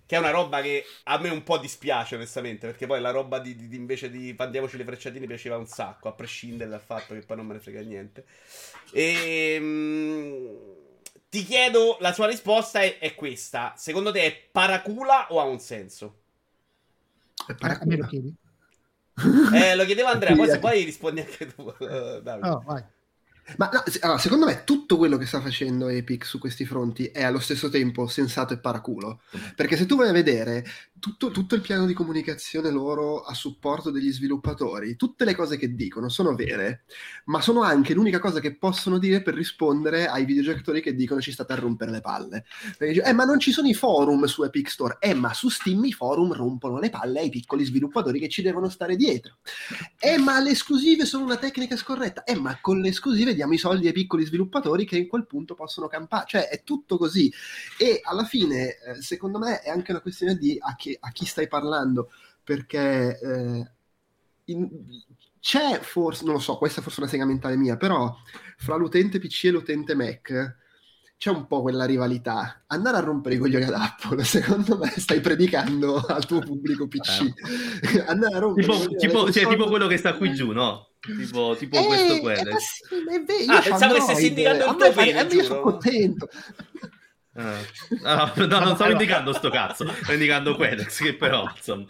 [0.07, 2.67] Che è una roba che a me un po' dispiace, onestamente.
[2.67, 6.13] Perché poi la roba di, di, invece di Pandiamoci le frecciatine piaceva un sacco, a
[6.13, 8.25] prescindere dal fatto che poi non me ne frega niente.
[8.93, 9.55] E.
[9.55, 10.59] Ehm,
[11.29, 13.75] ti chiedo, la sua risposta è, è, questa.
[13.77, 16.21] Secondo te è paracula o ha un senso?
[17.47, 18.09] È paracula.
[19.55, 21.63] Eh, lo chiedevo Andrea, poi se poi rispondi anche tu.
[21.79, 22.83] Uh, oh, vai.
[23.57, 27.23] Ma no, allora, secondo me tutto quello che sta facendo Epic su questi fronti è
[27.23, 29.21] allo stesso tempo sensato e paraculo.
[29.55, 30.65] Perché se tu vai a vedere
[30.99, 35.75] tutto, tutto, il piano di comunicazione loro a supporto degli sviluppatori, tutte le cose che
[35.75, 36.85] dicono sono vere,
[37.27, 41.31] ma sono anche l'unica cosa che possono dire per rispondere ai videogiocatori che dicono ci
[41.31, 42.45] state a rompere le palle.
[42.79, 44.97] Dice, eh, ma non ci sono i forum su Epic Store.
[44.99, 48.71] Eh, ma su Steam i forum rompono le palle ai piccoli sviluppatori che ci devono
[48.71, 49.37] stare dietro.
[49.99, 52.25] Eh, ma le esclusive sono una tecnica scorretta.
[52.25, 55.55] Eh, ma con le esclusive diamo i soldi ai piccoli sviluppatori che in quel punto
[55.55, 56.25] possono campare.
[56.27, 57.33] Cioè, è tutto così.
[57.79, 61.27] E alla fine, eh, secondo me, è anche una questione di a che a chi
[61.27, 62.11] stai parlando,
[62.43, 63.71] perché eh,
[64.47, 64.69] in,
[65.41, 68.17] c'è forse, non lo so, questa è forse una sega mentale mia, però
[68.57, 70.63] fra l'utente PC e l'utente Mac
[71.17, 72.65] c'è un po' quella rivalità.
[72.67, 77.33] Andare a rompere i coglioni ad Apple, secondo me stai predicando al tuo pubblico PC.
[77.83, 78.05] Eh.
[78.07, 80.91] Andare a rompere tipo, tipo, cioè, tipo quello che sta qui giù, no?
[81.01, 82.51] Tipo, tipo eh, questo quello.
[82.51, 86.29] Eh, sì, è vero, ah, pensavo che stessi indicando il tuo bene, io sono contento.
[87.37, 87.59] Ah.
[88.03, 91.87] No, no, no, non stavo indicando sto cazzo, sto indicando Quedex, che però insomma.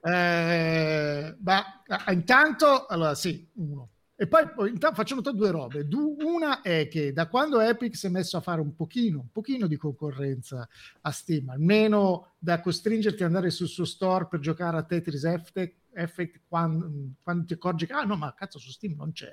[0.00, 1.64] Eh, ma
[2.08, 3.90] intanto, allora sì, uno.
[4.16, 5.86] E poi intanto faccio notare due robe.
[6.22, 9.66] Una è che da quando Epic si è messo a fare un pochino, un pochino
[9.66, 10.68] di concorrenza
[11.00, 15.76] a Steam, almeno da costringerti ad andare sul suo store per giocare a Tetris Effect,
[15.92, 16.90] Effect quando,
[17.22, 19.32] quando, ti accorgi che ah no, ma cazzo su Steam non c'è.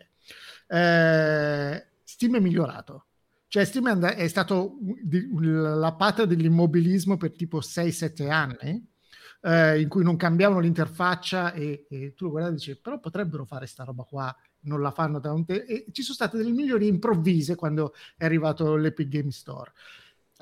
[0.68, 3.06] Eh, Steam è migliorato
[3.52, 4.78] cioè, Steam è stato
[5.10, 8.82] la patria dell'immobilismo per tipo 6-7 anni,
[9.42, 13.44] eh, in cui non cambiavano l'interfaccia e, e tu lo guardavi e dicevi, però potrebbero
[13.44, 15.66] fare sta roba qua, non la fanno da un tempo.
[15.66, 19.72] E ci sono state delle migliori improvvise quando è arrivato l'Epic Game Store.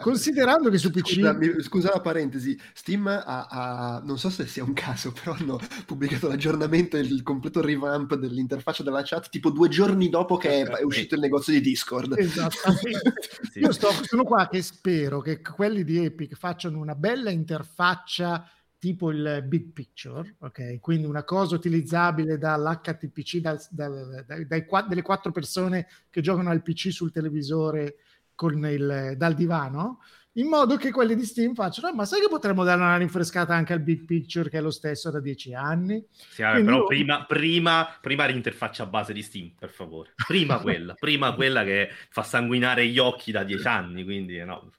[0.02, 1.16] Considerando che su PC...
[1.16, 5.36] Scusa, mi, scusa la parentesi, Steam ha, ha, non so se sia un caso, però
[5.38, 10.64] hanno pubblicato l'aggiornamento e il completo revamp dell'interfaccia della chat tipo due giorni dopo che
[10.64, 12.18] è, uscito il negozio di Discord.
[12.18, 13.14] Esattamente.
[13.52, 13.60] sì.
[13.60, 18.50] Io sto, sono qua che spero che quelli di Epic facciano una bella interfaccia
[18.80, 20.80] tipo il big picture, ok?
[20.80, 26.64] Quindi una cosa utilizzabile dall'HTPC, dal, dal, dai, dai, delle quattro persone che giocano al
[26.64, 27.98] PC sul televisore
[28.42, 30.00] il, dal divano,
[30.34, 33.74] in modo che quelli di Steam facciano, ma sai che potremmo dare una rinfrescata anche
[33.74, 36.02] al Big Picture che è lo stesso da dieci anni?
[36.12, 36.86] Sì, vabbè, però io...
[36.86, 40.14] prima, prima, prima l'interfaccia base di Steam, per favore.
[40.26, 44.72] Prima quella, prima quella che fa sanguinare gli occhi da dieci anni, quindi no.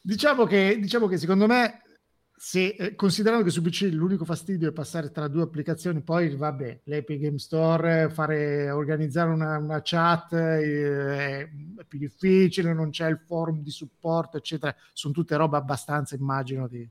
[0.00, 1.82] Diciamo che, diciamo che secondo me
[2.38, 6.80] se, eh, considerando che su PC l'unico fastidio è passare tra due applicazioni, poi vabbè,
[6.84, 13.18] l'Epic Game Store, fare, organizzare una, una chat eh, è più difficile, non c'è il
[13.24, 16.86] forum di supporto, eccetera, sono tutte robe abbastanza, immagino, di,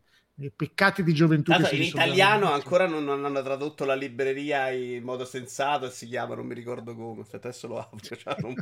[0.54, 1.52] peccati di gioventù.
[1.52, 6.08] Allora, in italiano ancora non, non, hanno tradotto la libreria in modo sensato e si
[6.08, 7.21] chiama, non mi ricordo come.
[7.21, 7.98] Aspetta, adesso lo apro.
[8.06, 8.54] Cioè, non,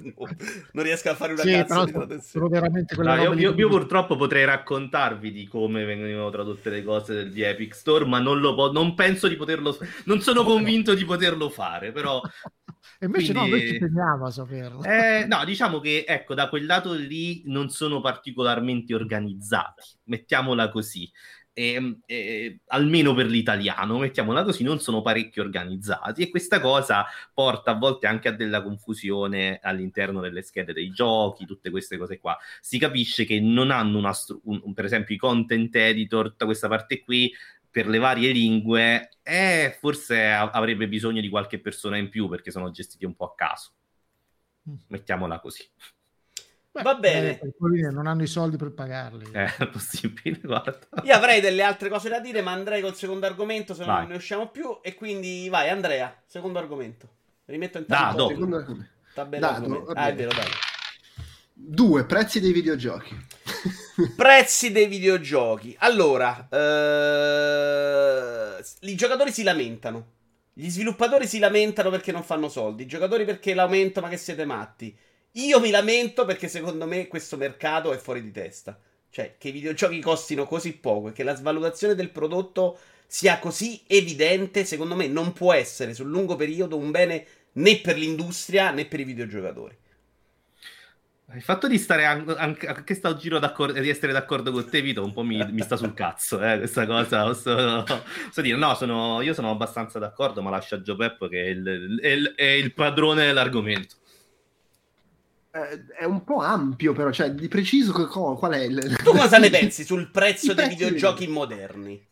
[0.71, 2.47] non, riesco a fare una sì, cazzo di traduzione.
[2.47, 7.41] Veramente no, io, io, io, purtroppo potrei raccontarvi di come venivano tradotte le cose di
[7.41, 9.75] Epic Store, ma non, lo po- non penso di poterlo.
[10.05, 12.21] Non sono convinto di poterlo fare, però.
[12.99, 13.49] E invece Quindi...
[13.49, 14.83] no, noi ci teniamo a saperlo.
[14.83, 21.09] Eh, no, diciamo che ecco, da quel lato lì non sono particolarmente organizzati, mettiamola così
[21.53, 27.71] e, e, almeno per l'italiano, mettiamola così, non sono parecchio organizzati e questa cosa porta
[27.71, 32.37] a volte anche a della confusione all'interno delle schede dei giochi, tutte queste cose qua.
[32.59, 36.67] Si capisce che non hanno una stru- un, per esempio i content editor, tutta questa
[36.67, 37.31] parte qui
[37.69, 42.69] per le varie lingue, eh, forse avrebbe bisogno di qualche persona in più perché sono
[42.71, 43.71] gestiti un po' a caso.
[44.69, 44.75] Mm.
[44.87, 45.63] Mettiamola così.
[46.73, 47.39] Beh, Va bene.
[47.39, 49.29] Eh, non hanno i soldi per pagarli.
[49.31, 50.79] Eh, è possibile, guarda.
[51.03, 54.07] Io avrei delle altre cose da dire, ma andrei col secondo argomento, se no non
[54.07, 54.79] ne usciamo più.
[54.81, 57.07] E quindi vai, Andrea, secondo argomento.
[57.45, 58.29] Rimetto in Dado.
[58.29, 58.65] Secondo
[59.27, 59.39] bene.
[59.39, 60.47] Dado, ah, è vero, dai.
[61.53, 63.15] Due, prezzi dei videogiochi.
[64.17, 65.75] prezzi dei videogiochi.
[65.77, 68.63] Allora, eh...
[68.79, 70.07] i giocatori si lamentano.
[70.53, 72.81] Gli sviluppatori si lamentano perché non fanno soldi.
[72.81, 74.97] I giocatori perché l'aumento, ma che siete matti.
[75.33, 78.77] Io mi lamento perché secondo me questo mercato è fuori di testa.
[79.09, 83.81] Cioè, che i videogiochi costino così poco e che la svalutazione del prodotto sia così
[83.85, 88.85] evidente, secondo me non può essere sul lungo periodo un bene né per l'industria né
[88.85, 89.77] per i videogiocatori.
[91.35, 95.13] Il fatto di stare anche, anche sto giro di essere d'accordo con te, Vito, un
[95.13, 97.23] po' mi, mi sta sul cazzo, eh, questa cosa.
[97.23, 97.83] Posso,
[98.25, 101.99] posso dire, no, sono, io sono abbastanza d'accordo, ma lascia Gio Peppo che è il,
[102.01, 103.95] è il, è il padrone dell'argomento.
[105.55, 108.97] Eh, è un po' ampio, però, cioè di preciso qual è il...
[109.03, 112.03] Tu cosa ne pensi sul prezzo dei videogiochi moderni?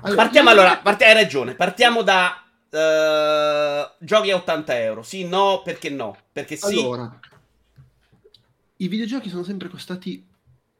[0.00, 5.02] Allora, partiamo allora, part- hai ragione, partiamo da uh, giochi a 80 euro.
[5.02, 6.16] Sì, no, perché no?
[6.32, 6.78] Perché sì.
[6.78, 7.18] Allora,
[8.76, 10.24] i videogiochi sono sempre costati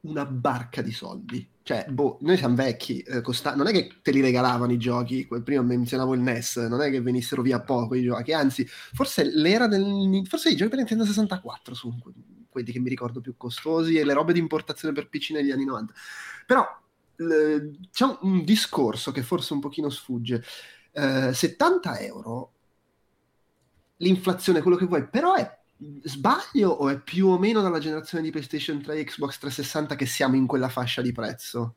[0.02, 1.46] una barca di soldi.
[1.68, 5.28] Cioè, boh, noi siamo vecchi, eh, costa- non è che te li regalavano i giochi,
[5.44, 9.66] prima menzionavo il NES, non è che venissero via poco i giochi, anzi, forse l'era
[9.66, 10.22] del...
[10.26, 12.00] forse i giochi per Nintendo 64 sono
[12.48, 15.66] quelli che mi ricordo più costosi e le robe di importazione per PC negli anni
[15.66, 15.92] 90.
[16.46, 16.64] Però
[17.16, 20.42] l- c'è un, un, discorso che forse un pochino sfugge.
[20.92, 22.52] Eh, 70 euro,
[23.98, 25.57] l'inflazione, quello che vuoi, però è
[26.02, 30.06] Sbaglio o è più o meno dalla generazione di PlayStation 3 e Xbox 360 che
[30.06, 31.74] siamo in quella fascia di prezzo?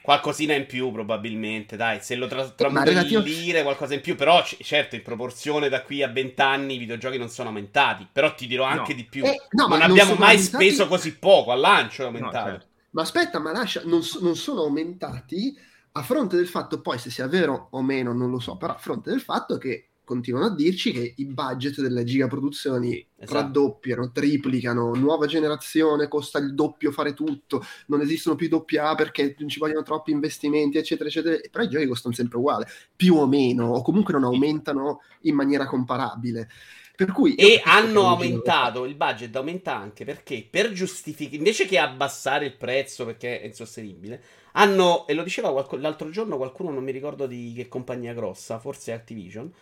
[0.00, 3.20] Qualcosina in più probabilmente, dai, se lo tra- tramuto relativo...
[3.20, 6.74] in lire qualcosa in più, però c- certo in proporzione da qui a 20 anni
[6.74, 8.96] i videogiochi non sono aumentati, però ti dirò anche no.
[8.98, 10.64] di più, eh, no, non abbiamo non mai aumentati...
[10.64, 12.36] speso così poco, al lancio è aumentato.
[12.38, 12.66] No, certo.
[12.90, 15.56] Ma aspetta, ma lascia, non, non sono aumentati
[15.92, 18.78] a fronte del fatto, poi se sia vero o meno non lo so, però a
[18.78, 23.38] fronte del fatto che continuano a dirci che i budget delle gigaproduzioni esatto.
[23.38, 29.34] raddoppiano, triplicano, nuova generazione costa il doppio fare tutto, non esistono più doppia A perché
[29.38, 33.26] non ci vogliono troppi investimenti, eccetera, eccetera, però i giochi costano sempre uguale, più o
[33.26, 36.48] meno, o comunque non aumentano in maniera comparabile.
[36.96, 42.46] Per cui e hanno aumentato il budget, aumenta anche perché per giustificare, invece che abbassare
[42.46, 46.92] il prezzo perché è insostenibile, hanno, e lo diceva qualco, l'altro giorno qualcuno, non mi
[46.92, 49.52] ricordo di che compagnia grossa, forse Activision,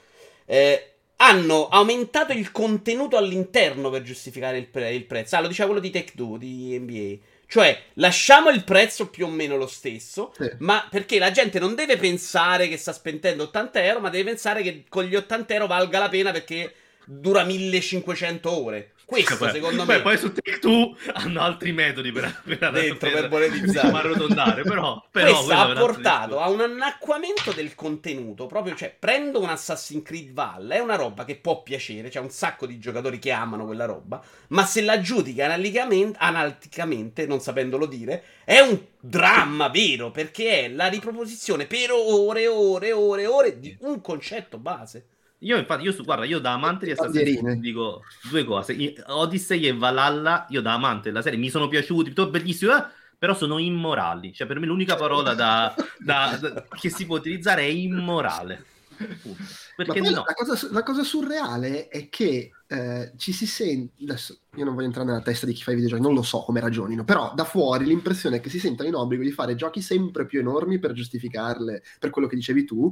[0.46, 5.36] eh, hanno aumentato il contenuto all'interno per giustificare il, pre- il prezzo.
[5.36, 7.30] Ah, lo diceva quello di Tech 2 di NBA.
[7.46, 10.50] Cioè, lasciamo il prezzo più o meno lo stesso, sì.
[10.60, 14.62] ma perché la gente non deve pensare che sta spendendo 80 euro, ma deve pensare
[14.62, 16.72] che con gli 80 euro valga la pena perché
[17.04, 18.92] dura 1500 ore.
[19.12, 20.02] Questo poi, secondo poi, me.
[20.02, 24.62] Poi su Take-Two hanno altri metodi per, per, Dentro, per, per arrotondare.
[24.62, 28.46] Però, però Questo ha portato a un annacquamento del contenuto.
[28.46, 32.08] Proprio, cioè, prendo un Assassin's Creed Val, è una roba che può piacere.
[32.08, 34.22] C'è un sacco di giocatori che amano quella roba.
[34.48, 40.10] Ma se la giudica analiticamente, analiticamente non sapendolo dire, è un dramma vero.
[40.10, 45.06] Perché è la riproposizione per ore, ore, ore, ore di un concetto base.
[45.42, 48.94] Io infatti, io, guarda, io da amante di Assassin's Creed dico due cose.
[49.06, 52.84] Odyssey e Valhalla, io da amante della serie mi sono piaciuti, tutto bellissimo, eh,
[53.18, 54.32] però sono immorali.
[54.32, 58.64] Cioè, per me l'unica parola da, da, da, che si può utilizzare è immorale.
[59.76, 60.10] Perché no?
[60.10, 64.02] la, cosa, la, cosa, surreale è che eh, ci si sente...
[64.02, 66.40] Adesso, io non voglio entrare nella testa di chi fa i videogiochi, non lo so
[66.40, 69.82] come ragionino, però da fuori l'impressione è che si sentano in obbligo di fare giochi
[69.82, 72.90] sempre più enormi per giustificarle, per quello che dicevi tu,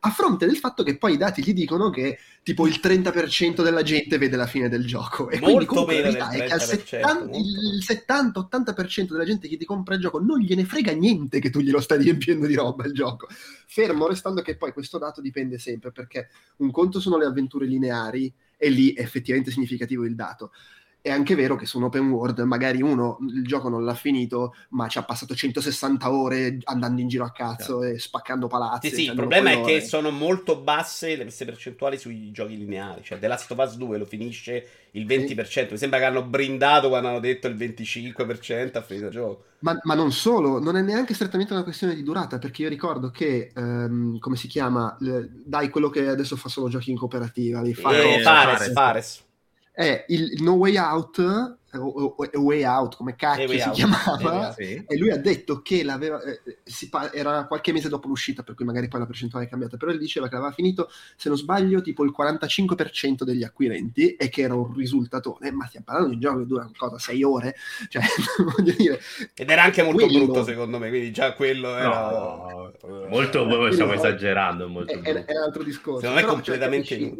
[0.00, 3.82] a fronte del fatto che poi i dati gli dicono che tipo il 30% della
[3.82, 5.30] gente vede la fine del gioco.
[5.30, 10.00] E molto quindi meno è che 70, il 70-80% della gente che ti compra il
[10.00, 13.28] gioco non gliene frega niente che tu glielo stai riempiendo di roba il gioco.
[13.66, 18.32] Fermo restando che poi questo dato dipende sempre, perché un conto sono le avventure lineari
[18.60, 20.52] e lì è effettivamente significativo il dato
[21.02, 24.54] è anche vero che su un open world magari uno il gioco non l'ha finito,
[24.70, 27.82] ma ci ha passato 160 ore andando in giro a cazzo certo.
[27.82, 28.88] e spaccando palazzi.
[28.90, 33.02] Sì, sì, il problema è che sono molto basse le queste percentuali sui giochi lineari.
[33.02, 35.44] Cioè, The Last of Us 2 lo finisce il 20%.
[35.44, 35.66] Sì.
[35.70, 39.44] Mi sembra che hanno brindato quando hanno detto il 25% a finire il gioco.
[39.60, 43.10] Ma, ma, non solo, non è neanche strettamente una questione di durata, perché io ricordo
[43.10, 47.74] che, um, come si chiama, dai, quello che adesso fa solo giochi in cooperativa, li
[47.74, 49.28] fa eh, Fares, Fares
[49.80, 53.72] è il No Way Out o, o, Way Out come cacchio si out.
[53.74, 54.84] chiamava sì.
[54.86, 56.40] e lui ha detto che l'aveva eh,
[56.90, 59.92] pa- era qualche mese dopo l'uscita per cui magari poi la percentuale è cambiata però
[59.92, 64.42] lui diceva che aveva finito se non sbaglio tipo il 45% degli acquirenti e che
[64.42, 67.54] era un risultatone ma stiamo parlando di un gioco che dura cosa 6 ore
[67.88, 68.02] cioè
[68.38, 69.00] voglio dire
[69.34, 70.24] ed era anche molto quello...
[70.24, 72.72] brutto secondo me quindi già quello era no,
[73.08, 76.34] molto voi stiamo esagerando molto è, è, è, un altro discorso secondo me è cioè,
[76.34, 77.14] completamente cioè,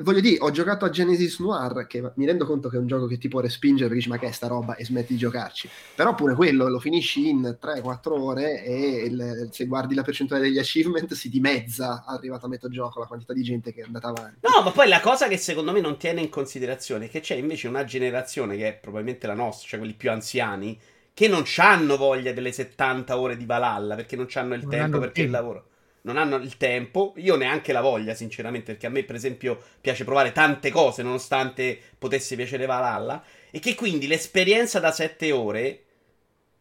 [0.00, 3.06] voglio dire, ho giocato a Genesis Noir, che mi rendo conto che è un gioco
[3.06, 5.68] che ti può respingere perché dici ma che è sta roba e smetti di giocarci.
[5.94, 10.58] Però pure quello lo finisci in 3-4 ore e il, se guardi la percentuale degli
[10.58, 14.38] achievement si dimezza arrivata a metà gioco la quantità di gente che è andata avanti.
[14.42, 17.34] No, ma poi la cosa che secondo me non tiene in considerazione è che c'è
[17.34, 20.78] invece una generazione che è probabilmente la nostra, cioè quelli più anziani,
[21.12, 24.98] che non hanno voglia delle 70 ore di Valhalla perché non hanno il non tempo
[24.98, 25.69] perché il lavoro
[26.02, 30.04] non hanno il tempo, io neanche la voglia, sinceramente, perché a me, per esempio, piace
[30.04, 35.84] provare tante cose, nonostante potesse piacere Valhalla, e che quindi l'esperienza da 7 ore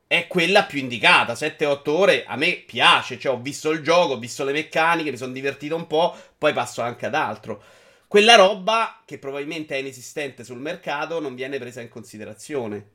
[0.08, 1.34] è quella più indicata.
[1.34, 5.18] 7-8 ore a me piace, cioè ho visto il gioco, ho visto le meccaniche, mi
[5.18, 7.62] sono divertito un po', poi passo anche ad altro.
[8.08, 12.90] Quella roba, che probabilmente è inesistente sul mercato, non viene presa in considerazione.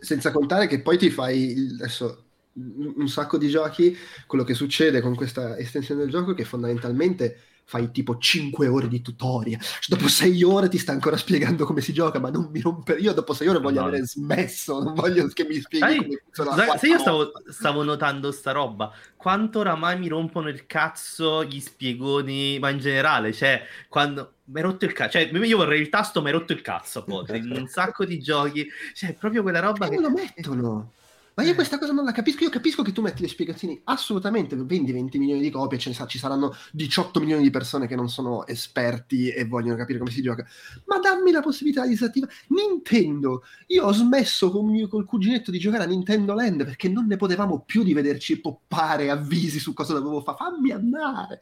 [0.00, 2.25] Senza contare che poi ti fai, adesso
[2.56, 3.96] un sacco di giochi,
[4.26, 7.38] quello che succede con questa estensione del gioco è che fondamentalmente
[7.68, 9.60] fai tipo 5 ore di tutorial.
[9.60, 13.00] Cioè, dopo 6 ore ti sta ancora spiegando come si gioca, ma non mi rompere.
[13.00, 13.88] Io dopo 6 ore voglio no.
[13.88, 16.78] avere smesso, non voglio che mi spieghi Sai, come funziona.
[16.78, 22.58] Se io stavo, stavo, notando sta roba, quanto oramai mi rompono il cazzo gli spiegoni,
[22.60, 26.20] ma in generale, cioè, quando mi hai rotto il cazzo, cioè, io vorrei il tasto,
[26.20, 29.88] mi hai rotto il cazzo, poi, in un sacco di giochi, cioè, proprio quella roba
[29.88, 29.96] che...
[29.96, 30.00] che...
[30.00, 30.92] lo mettono?
[31.36, 32.44] Ma io questa cosa non la capisco.
[32.44, 35.94] Io capisco che tu metti le spiegazioni assolutamente, vendi 20 milioni di copie, ce ne
[35.94, 40.10] sa, ci saranno 18 milioni di persone che non sono esperti e vogliono capire come
[40.10, 40.46] si gioca.
[40.86, 42.32] Ma dammi la possibilità di disattivare.
[42.48, 47.04] Nintendo, io ho smesso con mio, col cuginetto di giocare a Nintendo Land perché non
[47.04, 50.38] ne potevamo più di vederci poppare avvisi su cosa dovevo fare.
[50.38, 51.40] Fammi andare.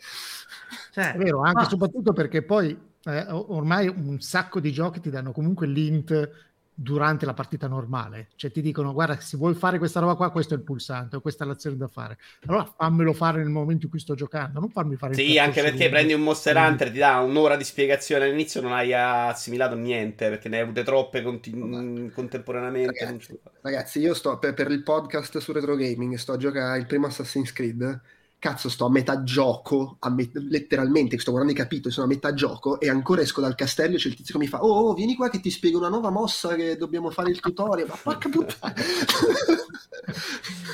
[0.90, 5.11] Cioè, è vero, anche e soprattutto perché poi eh, ormai un sacco di giochi ti
[5.11, 10.00] danno comunque l'int durante la partita normale, cioè ti dicono guarda se vuoi fare questa
[10.00, 12.18] roba qua questo è il pulsante o questa è l'azione da fare.
[12.46, 15.88] Allora fammelo fare nel momento in cui sto giocando non farmi fare sì anche perché
[15.88, 20.48] prendi un Monster Hunter ti dà un'ora di spiegazione all'inizio non hai assimilato niente perché
[20.48, 25.52] ne hai avute troppe conti- contemporaneamente ragazzi, ragazzi, io sto per, per il podcast su
[25.52, 28.00] retro gaming sto a giocare il primo Assassin's Creed
[28.45, 32.34] cazzo sto a metà gioco, a me- letteralmente sto guardando i capitoli, sono a metà
[32.34, 34.92] gioco e ancora esco dal castello e c'è il tizio che mi fa oh, oh
[34.92, 38.28] vieni qua che ti spiego una nuova mossa che dobbiamo fare il tutorial, ma porca
[38.28, 38.74] puttana.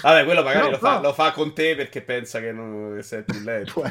[0.02, 1.02] Vabbè quello magari no, lo, fa, no.
[1.02, 3.82] lo, fa, con te perché pensa che non sei più lento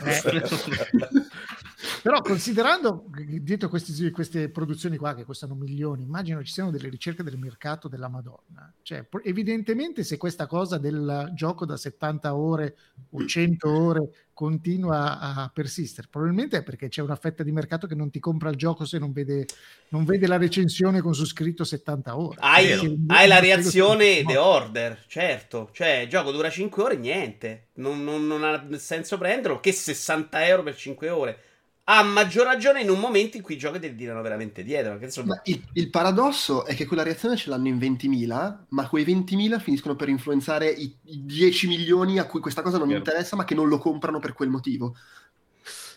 [2.01, 3.05] Però considerando
[3.39, 7.87] dietro questi, queste produzioni qua che costano milioni, immagino ci siano delle ricerche del mercato
[7.87, 8.71] della Madonna.
[8.81, 12.75] Cioè, evidentemente se questa cosa del gioco da 70 ore
[13.11, 17.95] o 100 ore continua a persistere, probabilmente è perché c'è una fetta di mercato che
[17.95, 19.45] non ti compra il gioco se non vede,
[19.89, 22.37] non vede la recensione con su scritto 70 ore.
[22.39, 25.69] Hai, hai la reazione The Order, certo.
[25.71, 27.67] Cioè, il gioco dura 5 ore, niente.
[27.75, 29.59] Non, non, non ha senso prenderlo.
[29.61, 31.43] Che 60 euro per 5 ore
[31.91, 34.97] a maggior ragione in un momento in cui i giochi ti tirano veramente dietro.
[35.01, 35.41] Insomma...
[35.45, 39.95] Il, il, paradosso è che quella reazione ce l'hanno in 20.000, ma quei 20.000 finiscono
[39.95, 43.67] per influenzare i, i 10 milioni a cui questa cosa non interessa, ma che non
[43.67, 44.95] lo comprano per quel motivo.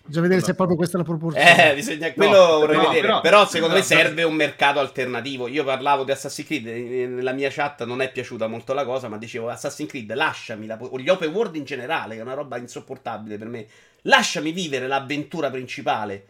[0.04, 1.70] Bisogna vedere se è proprio questa la proporzione.
[1.70, 3.06] Eh, bisogna, quello no, vorrei no, vedere.
[3.06, 5.46] Però, però secondo no, me serve un mercato alternativo.
[5.46, 9.18] Io parlavo di Assassin's Creed, nella mia chat non è piaciuta molto la cosa, ma
[9.18, 12.56] dicevo Assassin's Creed, lasciami, la, o gli open world in generale, che è una roba
[12.56, 13.66] insopportabile per me
[14.02, 16.26] Lasciami vivere l'avventura principale.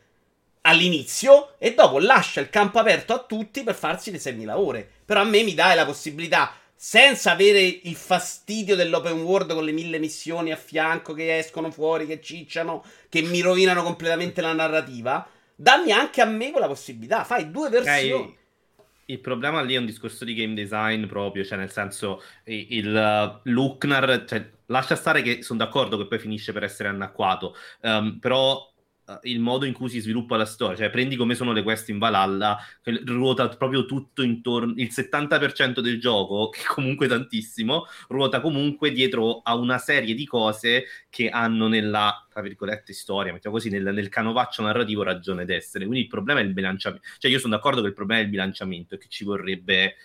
[0.62, 4.88] all'inizio e dopo lascia il campo aperto a tutti per farsi le 6.000 ore.
[5.04, 9.72] Però a me mi dai la possibilità, senza avere il fastidio dell'open world con le
[9.72, 15.26] mille missioni a fianco che escono fuori, che cicciano, che mi rovinano completamente la narrativa,
[15.54, 17.24] dammi anche a me quella possibilità.
[17.24, 18.12] Fai due versioni.
[18.12, 18.40] Okay.
[19.06, 23.40] Il problema lì è un discorso di game design proprio, cioè nel senso il uh,
[23.50, 28.71] Luknar, cioè, lascia stare che sono d'accordo che poi finisce per essere anacquato, um, però
[29.22, 31.98] il modo in cui si sviluppa la storia, cioè prendi come sono le quest in
[31.98, 32.58] Valhalla,
[33.04, 39.54] ruota proprio tutto intorno, il 70% del gioco, che comunque tantissimo, ruota comunque dietro a
[39.54, 44.62] una serie di cose che hanno nella, tra virgolette, storia, mettiamo così, nel, nel canovaccio
[44.62, 47.94] narrativo ragione d'essere, quindi il problema è il bilanciamento, cioè io sono d'accordo che il
[47.94, 49.96] problema è il bilanciamento e che ci vorrebbe eh,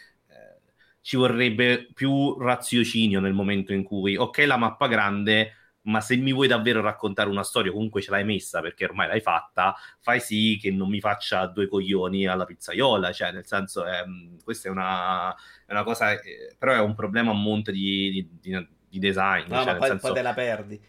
[1.01, 5.53] ci vorrebbe più raziocinio nel momento in cui, ok, la mappa grande,
[5.87, 9.21] ma se mi vuoi davvero raccontare una storia, comunque ce l'hai messa perché ormai l'hai
[9.21, 14.01] fatta, fai sì che non mi faccia due coglioni alla pizzaiola, cioè nel senso, è,
[14.01, 15.33] ehm, questa è una,
[15.65, 19.45] è una, cosa, eh, però è un problema a monte di, di, di design.
[19.47, 20.07] No, cioè, ma poi, senso...
[20.07, 20.81] poi te la perdi.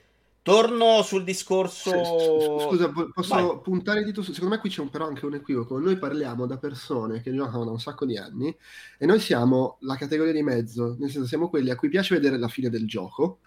[0.42, 1.90] Torno sul discorso.
[2.60, 3.60] Scusa, posso Vai.
[3.62, 4.32] puntare di tutto?
[4.32, 5.78] Secondo me qui c'è un, però anche un equivoco.
[5.78, 8.56] Noi parliamo da persone che giocano da un sacco di anni
[8.98, 12.38] e noi siamo la categoria di mezzo, nel senso siamo quelli a cui piace vedere
[12.38, 13.40] la fine del gioco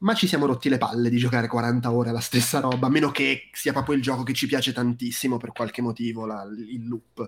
[0.00, 3.10] ma ci siamo rotti le palle di giocare 40 ore alla stessa roba, a meno
[3.10, 7.26] che sia proprio il gioco che ci piace tantissimo per qualche motivo, la, il loop.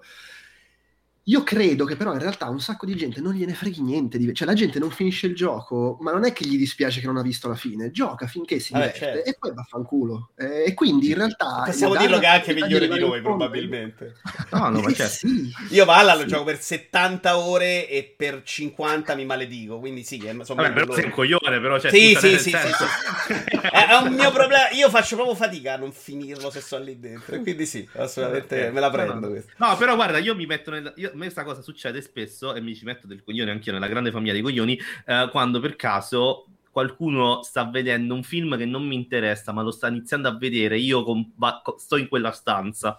[1.26, 4.34] Io credo che però in realtà un sacco di gente non gliene freghi niente, di...
[4.34, 7.16] cioè la gente non finisce il gioco, ma non è che gli dispiace che non
[7.16, 9.28] ha visto la fine, gioca finché si diverte certo.
[9.28, 10.30] e poi vaffanculo.
[10.36, 11.62] Eh, e quindi in realtà...
[11.64, 14.16] Possiamo dirlo che è anche migliore di noi probabilmente.
[14.50, 15.28] No, no, ma eh, certo.
[15.28, 15.52] sì.
[15.70, 16.22] Io Valhalla sì.
[16.22, 20.62] lo gioco per 70 ore e per 50 mi maledico, quindi sì, insomma...
[20.62, 21.78] Vabbè, però sei un coglione, però...
[21.78, 23.34] Cioè, sì, sì, sì, sì, sì,
[23.70, 27.38] È un mio problema, io faccio proprio fatica a non finirlo se sto lì dentro,
[27.38, 29.28] quindi sì, assolutamente me la prendo.
[29.28, 29.66] No, no.
[29.68, 30.92] no però guarda, io mi metto nel...
[30.96, 33.88] Io a me questa cosa succede spesso e mi ci metto del coglione anch'io nella
[33.88, 38.86] grande famiglia dei coglioni eh, quando per caso qualcuno sta vedendo un film che non
[38.86, 42.98] mi interessa ma lo sta iniziando a vedere io con, va, sto in quella stanza.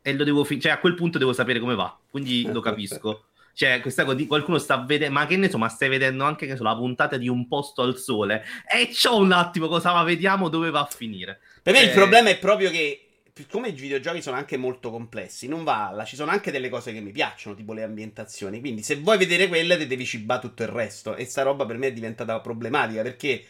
[0.00, 3.26] E lo devo fi- cioè a quel punto devo sapere come va quindi lo capisco.
[3.54, 6.46] Cioè questa cosa di qualcuno sta vedendo ma che ne so ma stai vedendo anche
[6.46, 10.02] che so, la puntata di un posto al sole e c'ho un attimo cosa ma
[10.04, 11.38] vediamo dove va a finire.
[11.62, 11.84] Per me eh...
[11.84, 16.04] il problema è proprio che siccome i videogiochi sono anche molto complessi, non va alla,
[16.04, 18.60] ci sono anche delle cose che mi piacciono, tipo le ambientazioni.
[18.60, 21.14] Quindi, se vuoi vedere quelle, te devi cibare tutto il resto.
[21.14, 23.44] E sta roba per me è diventata problematica perché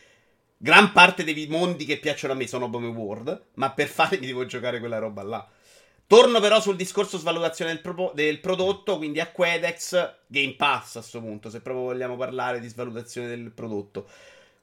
[0.57, 4.27] gran parte dei mondi che piacciono a me sono open world, ma per fare mi
[4.27, 5.49] devo giocare quella roba là.
[6.07, 11.01] Torno però sul discorso svalutazione del, pro- del prodotto, quindi a Quedex, Game Pass a
[11.01, 14.07] questo punto, se proprio vogliamo parlare di svalutazione del prodotto.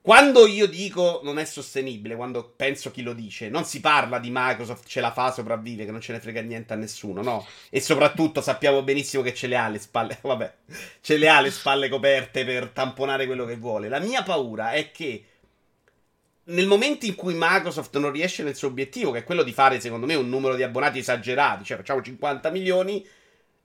[0.09, 4.31] Quando io dico non è sostenibile, quando penso chi lo dice, non si parla di
[4.31, 7.45] Microsoft ce la fa sopravvive, che non ce ne frega niente a nessuno, no?
[7.69, 10.53] E soprattutto sappiamo benissimo che ce le ha le spalle, vabbè,
[11.01, 13.87] ce le ha le spalle coperte per tamponare quello che vuole.
[13.87, 15.25] La mia paura è che
[16.45, 19.79] nel momento in cui Microsoft non riesce nel suo obiettivo, che è quello di fare,
[19.79, 23.05] secondo me, un numero di abbonati esagerati, cioè facciamo 50 milioni,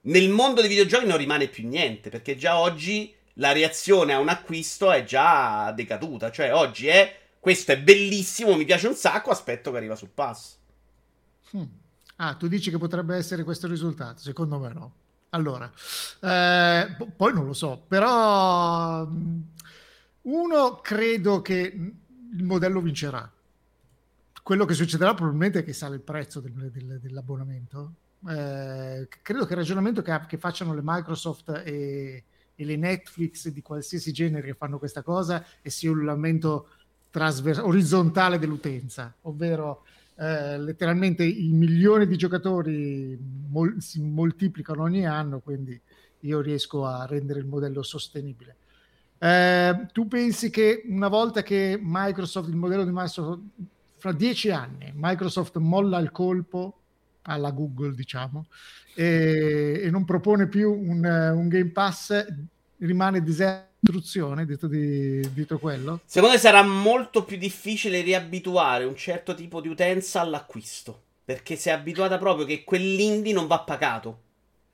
[0.01, 4.29] nel mondo dei videogiochi non rimane più niente, perché già oggi la reazione a un
[4.29, 6.31] acquisto è già decaduta.
[6.31, 10.57] Cioè, oggi è questo è bellissimo, mi piace un sacco, aspetto che arriva sul pass.
[11.55, 11.63] Hmm.
[12.15, 14.19] Ah, tu dici che potrebbe essere questo il risultato?
[14.19, 14.93] Secondo me no.
[15.29, 15.71] Allora,
[16.21, 19.41] eh, poi non lo so, però mm,
[20.23, 23.29] uno credo che il modello vincerà.
[24.41, 27.93] Quello che succederà probabilmente è che sale il prezzo del, del, dell'abbonamento.
[28.27, 32.23] Eh, credo che il ragionamento che, che facciano le Microsoft e,
[32.55, 36.69] e le Netflix di qualsiasi genere che fanno questa cosa e sia un lamento
[37.09, 39.83] trasver- orizzontale dell'utenza, ovvero
[40.17, 43.17] eh, letteralmente i milioni di giocatori
[43.49, 45.79] mol- si moltiplicano ogni anno, quindi
[46.21, 48.55] io riesco a rendere il modello sostenibile.
[49.17, 53.41] Eh, tu pensi che una volta che Microsoft, il modello di Microsoft,
[53.97, 56.79] fra dieci anni, Microsoft molla il colpo
[57.25, 58.45] alla Google, diciamo,
[58.95, 62.25] e, e non propone più un, un Game Pass,
[62.77, 66.01] rimane distruzione dietro, di, dietro quello?
[66.05, 71.69] Secondo me sarà molto più difficile riabituare un certo tipo di utenza all'acquisto, perché si
[71.69, 74.21] è abituata proprio che quell'indie non va pagato.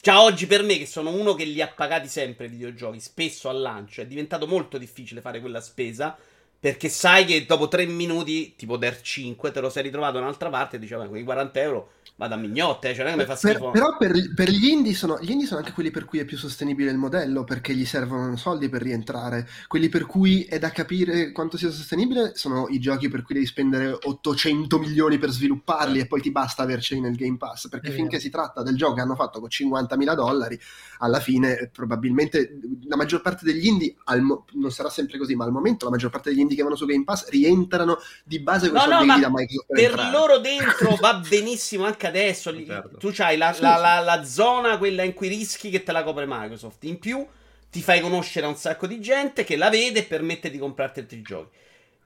[0.02, 3.50] Già oggi per me, che sono uno che li ha pagati sempre i videogiochi, spesso
[3.50, 6.18] al lancio, è diventato molto difficile fare quella spesa
[6.62, 10.50] Perché sai che dopo tre minuti, tipo der 5, te lo sei ritrovato da un'altra
[10.50, 11.92] parte e dici, con i 40 euro
[12.22, 13.72] vado a mignotte, cioè non è che mi fa schifo.
[13.72, 16.26] Per, però per, per, gli indie sono, gli indie sono anche quelli per cui è
[16.26, 19.48] più sostenibile il modello, perché gli servono soldi per rientrare.
[19.68, 23.48] Quelli per cui è da capire quanto sia sostenibile sono i giochi per cui devi
[23.48, 27.92] spendere 800 milioni per svilupparli e poi ti basta averceli nel Game Pass, perché è
[27.92, 30.60] finché si tratta del gioco che hanno fatto con 50 mila dollari,
[31.00, 35.52] alla fine probabilmente la maggior parte degli indie, mo- non sarà sempre così, ma al
[35.52, 38.78] momento la maggior parte degli indie che vanno su Game Pass rientrano di base con
[38.78, 39.74] no, no, ma da Microsoft.
[39.74, 42.54] Per, loro dentro va benissimo anche adesso.
[42.54, 42.98] Certo.
[42.98, 46.26] Tu hai la, la, la, la, zona, quella in cui rischi che te la copre
[46.28, 46.84] Microsoft.
[46.86, 47.26] In più
[47.70, 51.00] ti fai conoscere a un sacco di gente che la vede e permette di comprarti
[51.00, 51.60] altri giochi.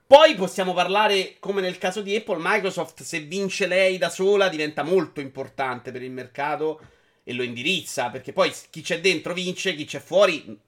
[0.07, 4.83] Poi possiamo parlare, come nel caso di Apple, Microsoft se vince lei da sola diventa
[4.83, 6.79] molto importante per il mercato
[7.23, 10.59] e lo indirizza, perché poi chi c'è dentro vince, chi c'è fuori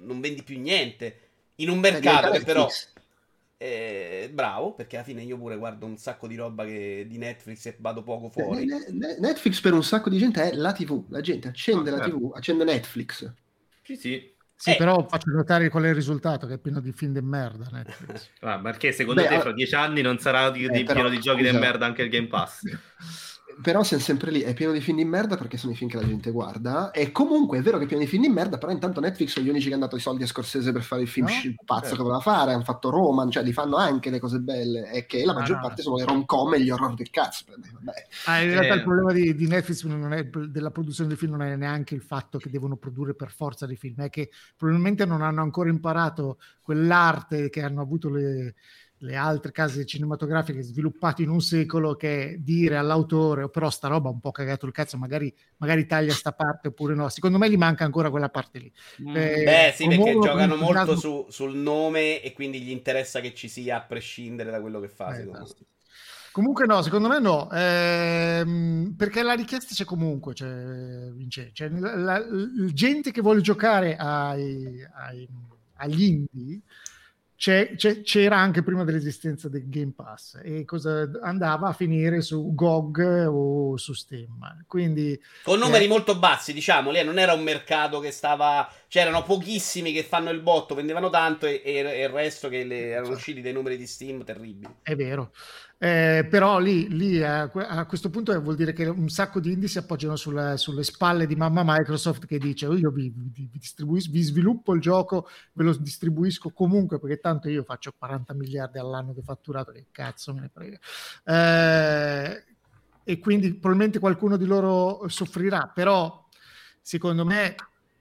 [0.00, 1.20] non vendi più niente.
[1.56, 2.66] In un mercato che però...
[3.58, 7.64] Eh, bravo, perché alla fine io pure guardo un sacco di roba che, di Netflix
[7.66, 8.66] e vado poco fuori.
[9.18, 12.16] Netflix per un sacco di gente è la TV, la gente accende la certo.
[12.16, 13.32] TV, accende Netflix.
[13.82, 14.34] Sì, sì.
[14.58, 14.76] Sì, eh.
[14.76, 18.30] però faccio notare qual è il risultato, che è pieno di film di merda Netflix.
[18.40, 21.08] ah, perché secondo Beh, te fra dieci anni non sarà di, eh, di però, pieno
[21.08, 22.62] di giochi di merda anche il Game Pass?
[23.62, 25.96] però siamo sempre lì, è pieno di film di merda perché sono i film che
[25.96, 26.90] la gente guarda.
[26.90, 29.46] E comunque è vero che è pieno di film di merda, però intanto Netflix sono
[29.46, 31.54] gli unici che hanno dato i soldi a Scorsese per fare il film no?
[31.64, 31.96] pazzo certo.
[31.96, 32.52] che voleva fare.
[32.52, 34.90] Hanno fatto Roman, cioè li fanno anche le cose belle.
[34.90, 37.44] E che la maggior ah, parte sono le rom-com e gli horror del cazzo.
[38.26, 38.76] Ah, in realtà eh.
[38.76, 42.38] il problema di, di Netflix è, della produzione del film non è neanche il fatto
[42.38, 47.48] che devono produrre per forza dei film, è che probabilmente non hanno ancora imparato quell'arte
[47.48, 48.54] che hanno avuto le
[49.00, 54.08] le altre case cinematografiche sviluppate in un secolo che dire all'autore oh, però sta roba
[54.08, 57.58] un po' cagato il cazzo magari, magari taglia sta parte oppure no secondo me gli
[57.58, 58.72] manca ancora quella parte lì
[59.02, 59.16] mm.
[59.16, 60.96] eh, beh sì perché giocano molto caso...
[60.96, 64.88] su, sul nome e quindi gli interessa che ci sia a prescindere da quello che
[64.88, 65.64] fa eh, esatto.
[66.32, 71.96] Comunque no, secondo me no, ehm, perché la richiesta c'è comunque, c'è, Vince, c'è la,
[71.96, 75.26] la, la, gente che vuole giocare ai, ai,
[75.76, 76.60] agli indie
[77.36, 82.54] c'è, c'è, c'era anche prima dell'esistenza del Game Pass e cosa andava a finire su
[82.54, 84.64] GOG o su Steam.
[84.66, 88.68] Quindi, Con numeri eh, molto bassi, diciamo, lì non era un mercato che stava...
[88.88, 92.90] C'erano pochissimi che fanno il botto, vendevano tanto e, e, e il resto che le,
[92.90, 94.76] erano usciti dei numeri di Steam terribili.
[94.80, 95.32] È vero.
[95.78, 99.68] Eh, però lì, lì a, a, questo punto vuol dire che un sacco di indie
[99.68, 103.60] si appoggiano sulle, sulle spalle di mamma Microsoft che dice io vi, vi, vi,
[104.10, 109.12] vi, sviluppo il gioco, ve lo distribuisco comunque perché tanto io faccio 40 miliardi all'anno
[109.12, 110.78] di fatturato, che cazzo me ne frega.
[111.24, 112.44] Eh,
[113.04, 116.26] e quindi probabilmente qualcuno di loro soffrirà, però
[116.80, 117.54] secondo me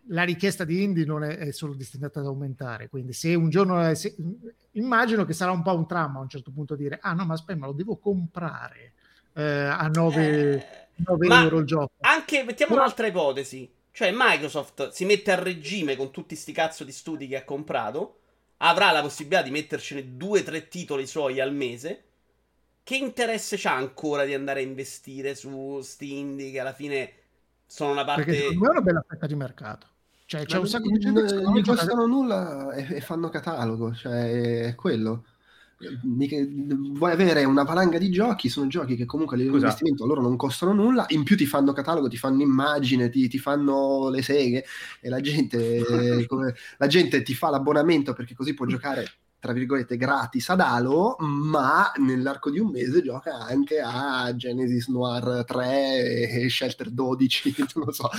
[0.08, 2.90] la richiesta di indie non è, è, solo destinata ad aumentare.
[2.90, 4.16] Quindi, se un giorno se,
[4.72, 7.34] immagino che sarà un po' un tramma a un certo punto dire: Ah, no, ma
[7.34, 8.94] aspetta, ma lo devo comprare
[9.34, 11.94] eh, a 9, eh, 9 euro il gioco.
[12.02, 12.84] Anche mettiamo Però...
[12.84, 17.38] un'altra ipotesi: cioè, Microsoft si mette a regime con tutti sti cazzo di studi che
[17.38, 18.20] ha comprato.
[18.58, 22.04] Avrà la possibilità di mettercene due o tre titoli suoi al mese.
[22.84, 27.12] Che interesse c'ha ancora di andare a investire su sti indie che alla fine
[27.66, 28.26] sono una parte.
[28.26, 29.88] Perché secondo me è una bella fetta di mercato.
[30.28, 34.68] Cioè, c'è un sacco di gente che non costano nulla e, e, fanno catalogo, cioè
[34.68, 35.26] è quello.
[36.04, 41.06] Vuoi avere una valanga di giochi, sono giochi che comunque l'investimento loro non costano nulla,
[41.10, 44.66] in più ti fanno catalogo, ti fanno immagine, ti, ti fanno le seghe
[45.00, 45.84] e la gente,
[46.28, 49.06] come, la gente ti fa l'abbonamento perché così può giocare
[49.46, 55.44] tra virgolette gratis ad Halo, ma nell'arco di un mese gioca anche a Genesis Noir
[55.46, 58.10] 3 e Shelter 12, non lo so.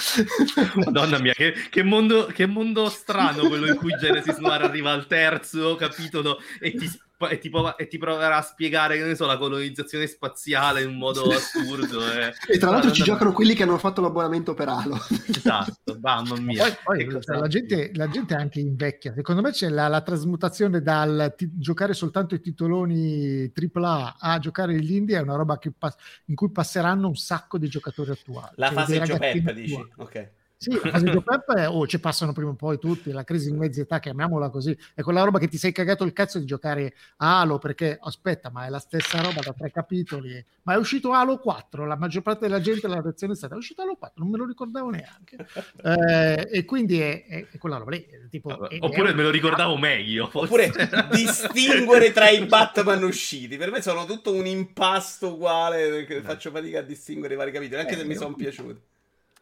[0.85, 5.09] Madonna mia, che, che, mondo, che mondo strano quello in cui Genesis Noir arriva al
[5.09, 6.89] terzo capitolo e ti
[7.31, 10.91] e ti, prova, e ti, proverà a spiegare, che ne so, la colonizzazione spaziale in
[10.91, 12.01] un modo assurdo.
[12.13, 12.33] Eh.
[12.47, 14.99] e tra l'altro ci giocano quelli che hanno fatto l'abbonamento per Halo.
[15.27, 16.65] esatto, mamma mia.
[16.85, 19.15] Poi, poi la, gente, la, gente, anche invecchia.
[19.15, 24.79] Secondo me c'è la, la trasmutazione dal ti, giocare soltanto i titoloni AAA a giocare
[24.79, 25.97] gli indie è una roba pass-
[26.27, 28.53] in cui passeranno un sacco di giocatori attuali.
[28.57, 29.89] La cioè, fase Gio Peppa, dici?
[29.97, 30.31] Ok.
[30.59, 33.59] Sì, la fase Pep è, oh, ci passano prima o poi tutti, la crisi di
[33.59, 36.95] mezza età, chiamiamola così, è quella roba che ti sei cagato il cazzo di giocare
[37.19, 41.13] a Halo perché, aspetta, ma è la stessa roba da tre capitoli, ma è uscito
[41.13, 44.15] Halo 4, la maggior parte della gente la reazione è stata, è uscito Halo 4,
[44.23, 45.37] non me lo ricordavo neanche.
[45.83, 48.07] eh, e quindi è, è, è, quella roba lì.
[48.31, 50.27] Tipo, è, Oppure me lo ricordavo meglio.
[50.29, 50.71] Forse.
[50.71, 56.51] Oppure distinguere tra i Batman usciti, per me sono tutto un impasto uguale, perché faccio
[56.51, 58.95] fatica a distinguere i vari capitoli, anche eh, se mi sono piaciuti.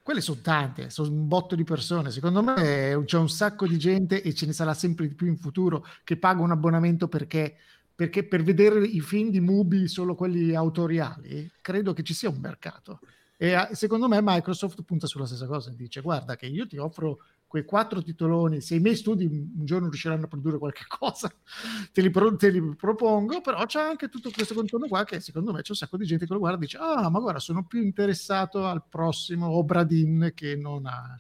[0.05, 2.11] Quelle sono tante, sono un botto di persone.
[2.11, 5.39] Secondo me c'è un sacco di gente e ce ne sarà sempre di più in
[5.39, 7.57] futuro che paga un abbonamento perché,
[7.95, 12.37] perché per vedere i film di Mubi, solo quelli autoriali, credo che ci sia un
[12.39, 13.01] mercato.
[13.39, 17.65] E secondo me Microsoft punta sulla stessa cosa, dice guarda che io ti offro quei
[17.65, 21.33] quattro titoloni, se i miei studi un giorno riusciranno a produrre qualche cosa,
[21.93, 25.53] te li, pro- te li propongo, però c'è anche tutto questo contorno qua che secondo
[25.53, 27.65] me c'è un sacco di gente che lo guarda e dice, ah, ma guarda, sono
[27.65, 31.17] più interessato al prossimo Obradin che non a,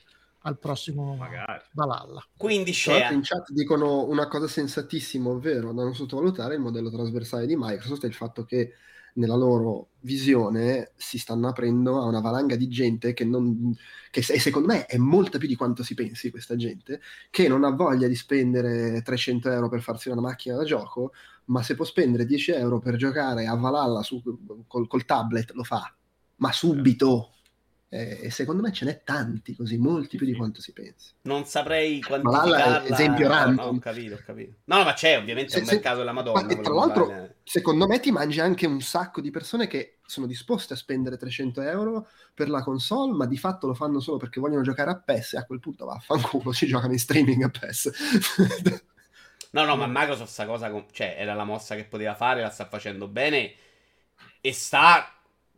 [0.46, 1.62] al prossimo Magari.
[1.72, 2.24] Valhalla.
[2.36, 3.12] Quindi c'è.
[3.12, 8.04] In chat dicono una cosa sensatissima, ovvero da non sottovalutare il modello trasversale di Microsoft
[8.04, 8.72] e il fatto che
[9.14, 13.74] nella loro visione si stanno aprendo a una valanga di gente che, non,
[14.10, 17.00] che secondo me è molta più di quanto si pensi questa gente,
[17.30, 21.12] che non ha voglia di spendere 300 euro per farsi una macchina da gioco,
[21.46, 24.22] ma se può spendere 10 euro per giocare a Valhalla su,
[24.66, 25.94] col, col tablet lo fa,
[26.36, 27.30] ma subito.
[27.88, 31.12] Eh, e secondo me ce n'è tanti così, molti più di quanto si pensi.
[31.22, 32.84] Non saprei quantificarla.
[32.86, 33.64] esempio random.
[33.66, 34.54] No, ho capito, ho capito.
[34.64, 36.42] No, ma c'è ovviamente se, un mercato della Madonna.
[36.42, 37.34] Ma tra l'altro, vale.
[37.45, 41.61] Secondo me ti mangi anche un sacco di persone che sono disposte a spendere 300
[41.61, 45.34] euro per la console, ma di fatto lo fanno solo perché vogliono giocare a PES
[45.34, 47.90] e a quel punto vaffanculo, si giocano in streaming a PES.
[49.53, 52.66] no, no, ma Microsoft sta cosa, cioè, era la mossa che poteva fare, la sta
[52.66, 53.55] facendo bene
[54.40, 55.14] e sta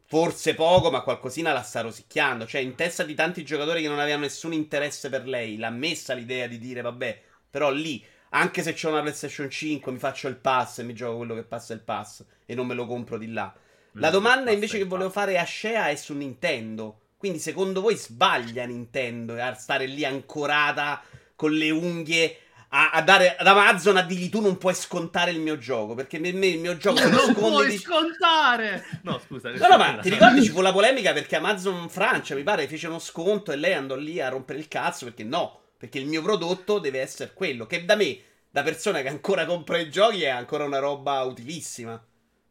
[0.09, 2.47] forse poco, ma qualcosina la sta rosicchiando.
[2.47, 6.14] Cioè, in testa di tanti giocatori che non avevano nessun interesse per lei, l'ha messa
[6.14, 10.37] l'idea di dire, vabbè, però lì, anche se c'è una PlayStation 5, mi faccio il
[10.37, 13.33] pass e mi gioco quello che passa il pass e non me lo compro di
[13.33, 13.53] là.
[13.93, 17.01] La domanda invece che volevo fare a Shea è su Nintendo.
[17.16, 21.03] Quindi, secondo voi sbaglia Nintendo a stare lì ancorata
[21.35, 25.41] con le unghie a, a, dare ad Amazon a dirgli tu non puoi scontare il
[25.41, 27.79] mio gioco perché per me il mio gioco non lo puoi di...
[27.79, 32.35] scontare no scusa no no ma ti ricordi ci fu la polemica perché Amazon Francia
[32.35, 35.61] mi pare fece uno sconto e lei andò lì a rompere il cazzo perché no
[35.77, 38.18] perché il mio prodotto deve essere quello che da me
[38.51, 42.03] da persona che ancora compra i giochi è ancora una roba utilissima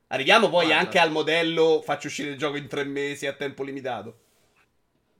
[0.07, 0.81] arriviamo poi Guarda.
[0.81, 4.19] anche al modello faccio uscire il gioco in tre mesi a tempo limitato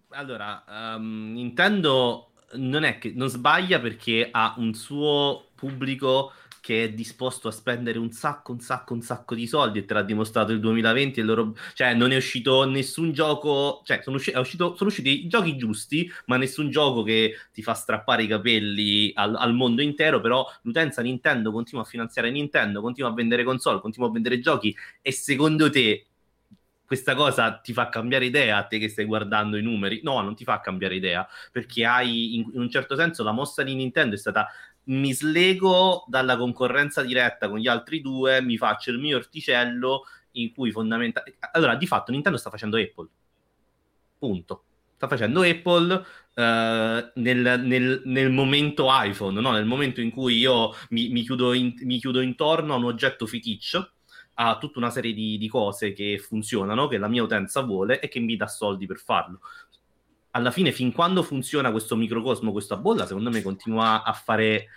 [0.09, 6.31] allora um, Nintendo non è che non sbaglia perché ha un suo pubblico
[6.65, 9.93] che è disposto a spendere un sacco, un sacco, un sacco di soldi e te
[9.93, 11.55] l'ha dimostrato il 2020 e loro...
[11.75, 14.33] cioè non è uscito nessun gioco, cioè sono, usci...
[14.35, 14.75] uscito...
[14.75, 19.35] sono usciti i giochi giusti, ma nessun gioco che ti fa strappare i capelli al,
[19.35, 24.09] al, mondo intero, però l'utenza Nintendo continua a finanziare Nintendo, continua a vendere console, continua
[24.09, 26.07] a vendere giochi e secondo te
[26.83, 29.99] questa cosa ti fa cambiare idea a te che stai guardando i numeri?
[30.03, 33.61] No, non ti fa cambiare idea, perché hai in, in un certo senso la mossa
[33.61, 34.47] di Nintendo è stata
[34.85, 40.53] mi slego dalla concorrenza diretta con gli altri due, mi faccio il mio orticello in
[40.53, 41.39] cui fondamentalmente...
[41.51, 43.07] Allora, di fatto Nintendo sta facendo Apple.
[44.17, 44.63] Punto.
[44.95, 49.51] Sta facendo Apple uh, nel, nel, nel, momento iPhone, no?
[49.51, 53.25] nel momento in cui io mi, mi, chiudo in, mi chiudo intorno a un oggetto
[53.25, 53.91] fiticcio
[54.35, 58.07] ha tutta una serie di, di, cose che funzionano, che la mia utenza vuole e
[58.07, 59.39] che mi dà soldi per farlo.
[60.35, 64.67] Alla fine, fin quando funziona questo microcosmo, questa bolla, secondo me continua a fare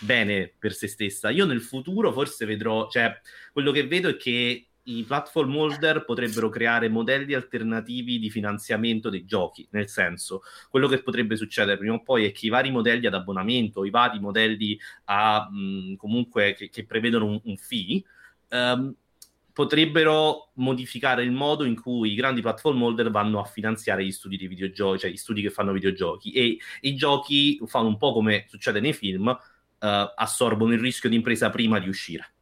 [0.00, 1.30] bene per se stessa.
[1.30, 3.20] Io nel futuro forse vedrò, cioè,
[3.52, 9.24] quello che vedo è che i platform holder potrebbero creare modelli alternativi di finanziamento dei
[9.24, 13.06] giochi, nel senso, quello che potrebbe succedere prima o poi è che i vari modelli
[13.06, 18.02] ad abbonamento, i vari modelli a, mh, comunque che, che, prevedono un, un fee,
[18.50, 18.92] um,
[19.54, 24.36] potrebbero modificare il modo in cui i grandi platform holder vanno a finanziare gli studi
[24.36, 28.46] di videogiochi, cioè gli studi che fanno videogiochi e i giochi fanno un po' come
[28.48, 29.38] succede nei film, uh,
[29.78, 32.32] assorbono il rischio di impresa prima di uscire.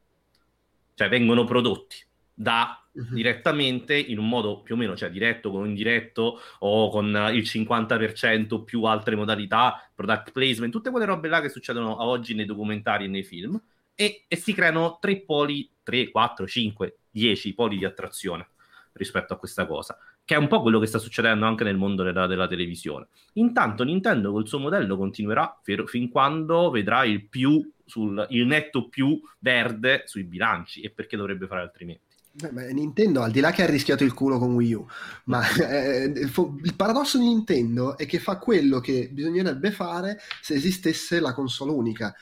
[0.95, 1.97] Cioè vengono prodotti
[2.33, 3.15] da uh-huh.
[3.15, 8.65] direttamente in un modo più o meno, cioè diretto con indiretto o con il 50%
[8.65, 13.09] più altre modalità, product placement, tutte quelle robe là che succedono oggi nei documentari e
[13.09, 13.61] nei film
[13.95, 18.49] e, e si creano tre poli, 3, 4, 5, 10 poli di attrazione
[18.95, 22.03] rispetto a questa cosa, che è un po' quello che sta succedendo anche nel mondo
[22.03, 23.09] della, della televisione.
[23.35, 28.89] Intanto Nintendo col suo modello continuerà fer- fin quando vedrà il più sul, il netto
[28.89, 32.11] più verde sui bilanci e perché dovrebbe fare altrimenti.
[32.35, 34.87] Beh, Nintendo, al di là che ha rischiato il culo con Wii U,
[35.25, 41.21] ma eh, il paradosso di Nintendo è che fa quello che bisognerebbe fare se esistesse
[41.21, 42.15] la console unica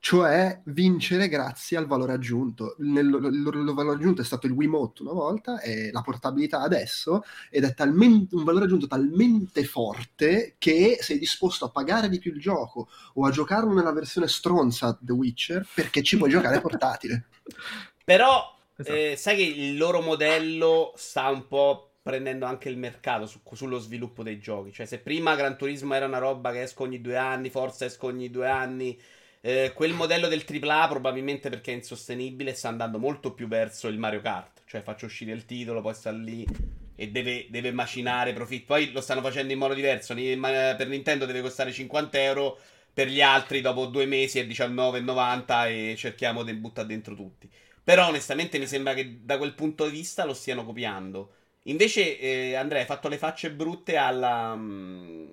[0.00, 2.74] cioè vincere grazie al valore aggiunto.
[2.78, 7.22] Nel, il, il, valore aggiunto è stato il Wiimote una volta e la portabilità adesso
[7.50, 12.32] ed è talmente, un valore aggiunto talmente forte che sei disposto a pagare di più
[12.32, 17.26] il gioco o a giocarlo nella versione stronza The Witcher perché ci puoi giocare portatile.
[18.02, 18.96] Però esatto.
[18.96, 23.78] eh, sai che il loro modello sta un po' prendendo anche il mercato su, sullo
[23.78, 24.72] sviluppo dei giochi.
[24.72, 28.06] Cioè, se prima Gran Turismo era una roba che esco ogni due anni, Forza esco
[28.06, 28.98] ogni due anni,
[29.42, 33.98] eh, quel modello del AAA probabilmente perché è insostenibile sta andando molto più verso il
[33.98, 34.62] Mario Kart.
[34.66, 36.46] Cioè, faccio uscire il titolo, poi sta lì
[36.94, 38.66] e deve, deve macinare profitto.
[38.66, 40.14] Poi lo stanno facendo in modo diverso.
[40.14, 42.58] Per Nintendo deve costare 50 euro.
[42.92, 47.48] Per gli altri, dopo due mesi è 19,90 e cerchiamo di buttare dentro tutti.
[47.82, 51.32] Però, onestamente, mi sembra che da quel punto di vista lo stiano copiando.
[51.64, 55.26] Invece, eh, Andrea, hai fatto le facce brutte alla, um,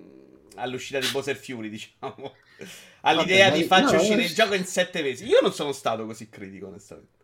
[0.54, 2.34] all'uscita di Bowser Fury, diciamo.
[3.02, 5.26] All'idea Vabbè, di faccio no, uscire il gioco in sette mesi.
[5.26, 7.16] Io non sono stato così critico, onestamente.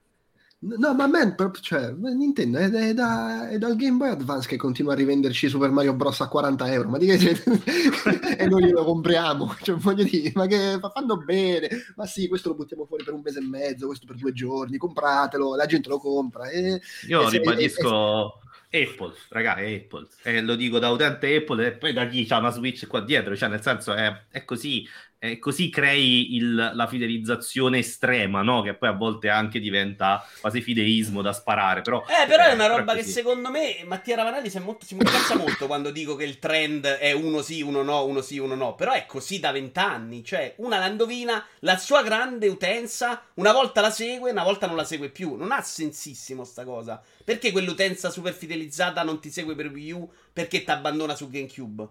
[0.66, 4.56] No, ma a me, cioè, Nintendo è, è, da, è, dal Game Boy Advance che
[4.56, 6.22] continua a rivenderci Super Mario Bros.
[6.22, 6.88] a 40 euro.
[6.88, 7.36] Ma di che
[8.38, 9.56] e noi lo compriamo?
[9.60, 11.68] Cioè, voglio dire, ma che fanno bene?
[11.96, 14.78] Ma sì, questo lo buttiamo fuori per un mese e mezzo, questo per due giorni,
[14.78, 16.48] compratelo, la gente lo compra.
[16.48, 18.38] E, Io e, ribadisco.
[18.74, 20.08] Apple, raga, è Apple.
[20.22, 23.36] E lo dico da utente Apple e poi da chi ha una Switch qua dietro,
[23.36, 24.84] cioè nel senso è, è così
[25.24, 28.60] eh, così crei il, la fidelizzazione estrema, no?
[28.60, 31.80] Che poi a volte anche diventa quasi fideismo da sparare.
[31.80, 34.92] Però, eh, però eh, è una roba che secondo me Mattia Ravanelli si, molto, si
[34.92, 38.54] incazza molto quando dico che il trend è uno sì, uno no, uno sì, uno
[38.54, 38.74] no.
[38.74, 40.22] Però è così da vent'anni.
[40.22, 44.84] Cioè, una landovina, la sua grande utenza, una volta la segue, una volta non la
[44.84, 45.36] segue più.
[45.36, 47.02] Non ha sensissimo sta cosa.
[47.24, 50.10] Perché quell'utenza super fidelizzata non ti segue per Wii U?
[50.34, 51.88] Perché ti abbandona su GameCube?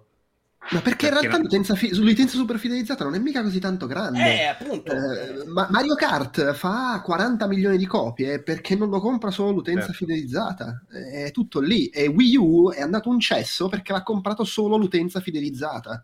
[0.71, 4.41] Ma perché, in realtà l'utenza, fi- l'utenza, super fidelizzata non è mica così tanto grande.
[4.41, 4.91] Eh, appunto.
[4.91, 9.89] Eh, ma Mario Kart fa 40 milioni di copie perché non lo compra solo l'utenza
[9.89, 9.93] eh.
[9.93, 10.85] fidelizzata.
[10.89, 11.87] È tutto lì.
[11.87, 16.03] E Wii U è andato un cesso perché l'ha comprato solo l'utenza fidelizzata.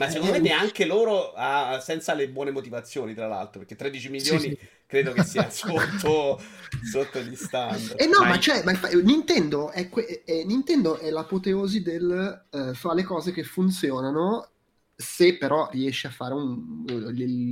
[0.00, 4.40] Ma secondo me neanche loro, ah, senza le buone motivazioni, tra l'altro, perché 13 milioni
[4.40, 4.58] sì, sì.
[4.86, 6.40] credo che sia sotto,
[6.90, 8.00] sotto gli standard.
[8.00, 8.72] E eh no, ma, cioè, ma
[9.02, 14.49] Nintendo, è que- è, Nintendo è l'apoteosi del uh, fa le cose che funzionano
[15.00, 16.84] se però riesci a fare un,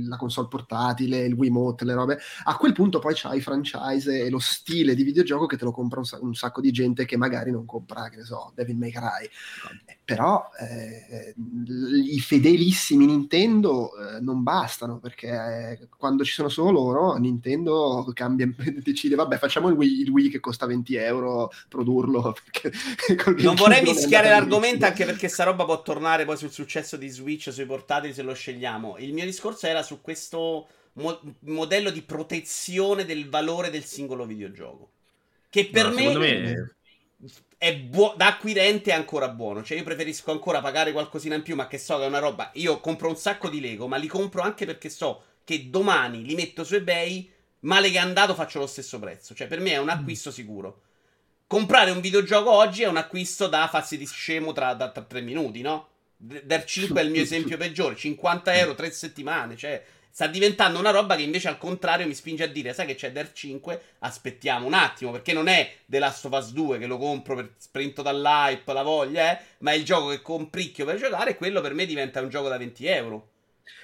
[0.07, 4.29] la console portatile, il Wiimote, le robe, a quel punto poi c'hai i franchise e
[4.29, 7.51] lo stile di videogioco che te lo compra un, un sacco di gente che magari
[7.51, 9.25] non compra, che ne so, Devil May Cry.
[9.85, 16.71] Eh, però eh, i fedelissimi Nintendo eh, non bastano perché eh, quando ci sono solo
[16.71, 18.47] loro, Nintendo cambia,
[18.83, 22.35] decide, vabbè, facciamo il Wii, il Wii che costa 20 euro produrrlo.
[23.39, 27.38] non vorrei mischiare l'argomento anche perché sta roba può tornare poi sul successo di Switch
[27.39, 28.97] Switch, sui portatili se lo scegliamo.
[28.99, 34.91] Il mio discorso era su questo mo- modello di protezione del valore del singolo videogioco.
[35.49, 36.75] Che per no, me, me,
[37.57, 39.63] è buo- da acquirente è ancora buono.
[39.63, 42.51] Cioè, io preferisco ancora pagare qualcosina in più, ma che so che è una roba.
[42.55, 46.35] Io compro un sacco di Lego, ma li compro anche perché so che domani li
[46.35, 47.31] metto su eBay.
[47.61, 49.33] Male che è andato, faccio lo stesso prezzo.
[49.33, 50.81] Cioè, per me è un acquisto sicuro.
[51.47, 55.21] Comprare un videogioco oggi è un acquisto da farsi di scemo tra, tra, tra tre
[55.21, 55.87] minuti, no?
[56.21, 60.91] Der 5 è il mio esempio peggiore, 50 euro, 3 settimane, cioè sta diventando una
[60.91, 64.65] roba che invece al contrario mi spinge a dire, sai che c'è Der 5, aspettiamo
[64.65, 68.01] un attimo, perché non è The Last of Us 2 che lo compro per sprinto
[68.01, 71.73] dall'hype, la voglia, eh, ma è il gioco che compricchio per giocare e quello per
[71.73, 73.29] me diventa un gioco da 20 euro.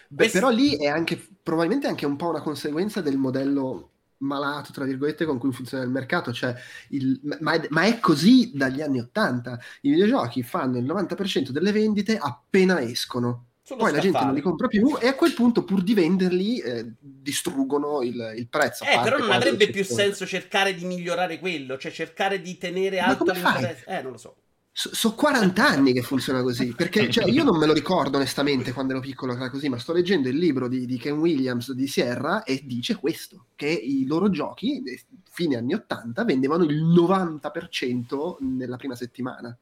[0.10, 0.40] Beh, Questo...
[0.40, 5.26] però lì è anche, probabilmente anche un po' una conseguenza del modello malato, tra virgolette,
[5.26, 6.32] con cui funziona il mercato.
[6.34, 6.56] Cioè
[6.90, 9.60] il, ma, è, ma, è, così dagli anni 80.
[9.82, 13.48] I videogiochi fanno il 90% delle vendite appena escono.
[13.62, 14.12] Sono Poi scaffali.
[14.12, 18.04] la gente non li compra più e a quel punto, pur di venderli, eh, distruggono
[18.04, 18.84] il, il prezzo.
[18.84, 23.24] Eh, però non avrebbe più senso cercare di migliorare quello, cioè cercare di tenere alto
[23.24, 23.84] l'interesse.
[23.88, 24.36] Eh, non lo so.
[24.78, 28.74] Sono so 40 anni che funziona così, perché cioè, io non me lo ricordo onestamente
[28.74, 31.88] quando ero piccolo era così, ma sto leggendo il libro di, di, Ken Williams di
[31.88, 34.84] Sierra e dice questo, che i loro giochi,
[35.32, 39.58] fine anni 80, vendevano il 90% nella prima settimana.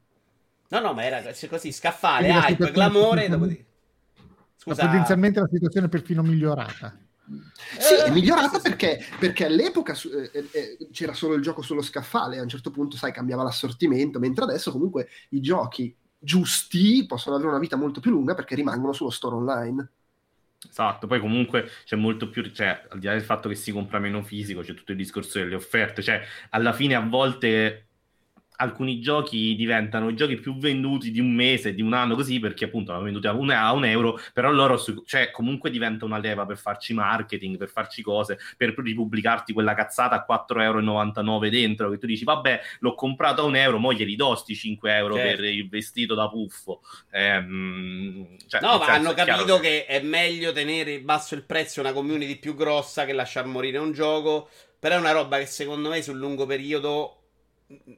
[0.70, 3.66] No, no, ma era così, scaffale, hype, clamore, dopo di...
[4.56, 4.88] Scusa.
[4.88, 6.98] Potenzialmente la situazione è perfino migliorata.
[7.80, 11.82] Sì, è eh, migliorata perché, perché all'epoca eh, eh, eh, c'era solo il gioco sullo
[11.82, 17.36] scaffale, a un certo punto, sai, cambiava l'assortimento, mentre adesso comunque i giochi giusti possono
[17.36, 19.90] avere una vita molto più lunga perché rimangono sullo store online.
[20.70, 24.00] Esatto, poi comunque c'è molto più, cioè, al di là del fatto che si compra
[24.00, 27.88] meno fisico, c'è tutto il discorso delle offerte, cioè, alla fine a volte
[28.58, 32.66] alcuni giochi diventano i giochi più venduti di un mese, di un anno, così perché
[32.66, 36.46] appunto hanno venduti a un, a un euro, però loro cioè, comunque diventa una leva
[36.46, 41.98] per farci marketing, per farci cose, per ripubblicarti quella cazzata a 4,99 euro dentro, che
[41.98, 45.42] tu dici vabbè l'ho comprato a un euro, mo glieli do sti 5 euro certo.
[45.42, 46.82] per il vestito da puffo.
[47.12, 49.62] Ehm, cioè, no, ma hanno capito che...
[49.62, 53.92] che è meglio tenere basso il prezzo una community più grossa che lasciar morire un
[53.92, 54.50] gioco,
[54.80, 57.23] però è una roba che secondo me sul lungo periodo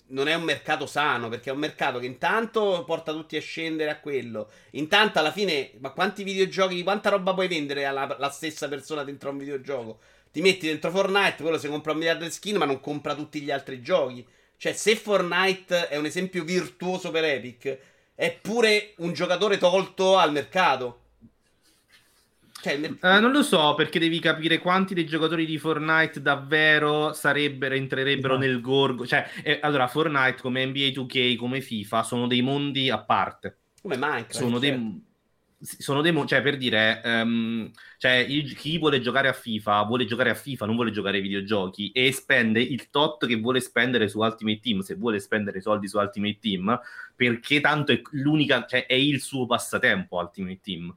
[0.07, 3.89] non è un mercato sano, perché è un mercato che intanto porta tutti a scendere
[3.91, 4.49] a quello.
[4.71, 9.37] Intanto alla fine, ma quanti videogiochi, quanta roba puoi vendere alla, stessa persona dentro un
[9.37, 9.99] videogioco?
[10.31, 13.41] Ti metti dentro Fortnite, quello si compra un miliardo di skin, ma non compra tutti
[13.41, 14.25] gli altri giochi.
[14.57, 17.77] Cioè, se Fortnite è un esempio virtuoso per Epic,
[18.15, 21.01] è pure un giocatore tolto al mercato.
[22.65, 27.13] Cioè, mer- uh, non lo so perché devi capire quanti dei giocatori di Fortnite davvero
[27.13, 28.39] sarebbero, entrerebbero no.
[28.39, 29.05] nel gorgo.
[29.05, 33.57] Cioè, eh, allora, Fortnite come NBA 2K, come FIFA sono dei mondi a parte.
[33.83, 34.31] Come Minecraft.
[34.31, 34.77] Sono certo.
[34.77, 35.03] dei
[35.57, 40.29] sono dei cioè per dire um, cioè, il, chi vuole giocare a FIFA vuole giocare
[40.29, 44.19] a FIFA non vuole giocare ai videogiochi e spende il tot che vuole spendere su
[44.19, 46.79] Ultimate Team se vuole spendere soldi su Ultimate Team
[47.15, 50.95] perché tanto è l'unica cioè è il suo passatempo Ultimate Team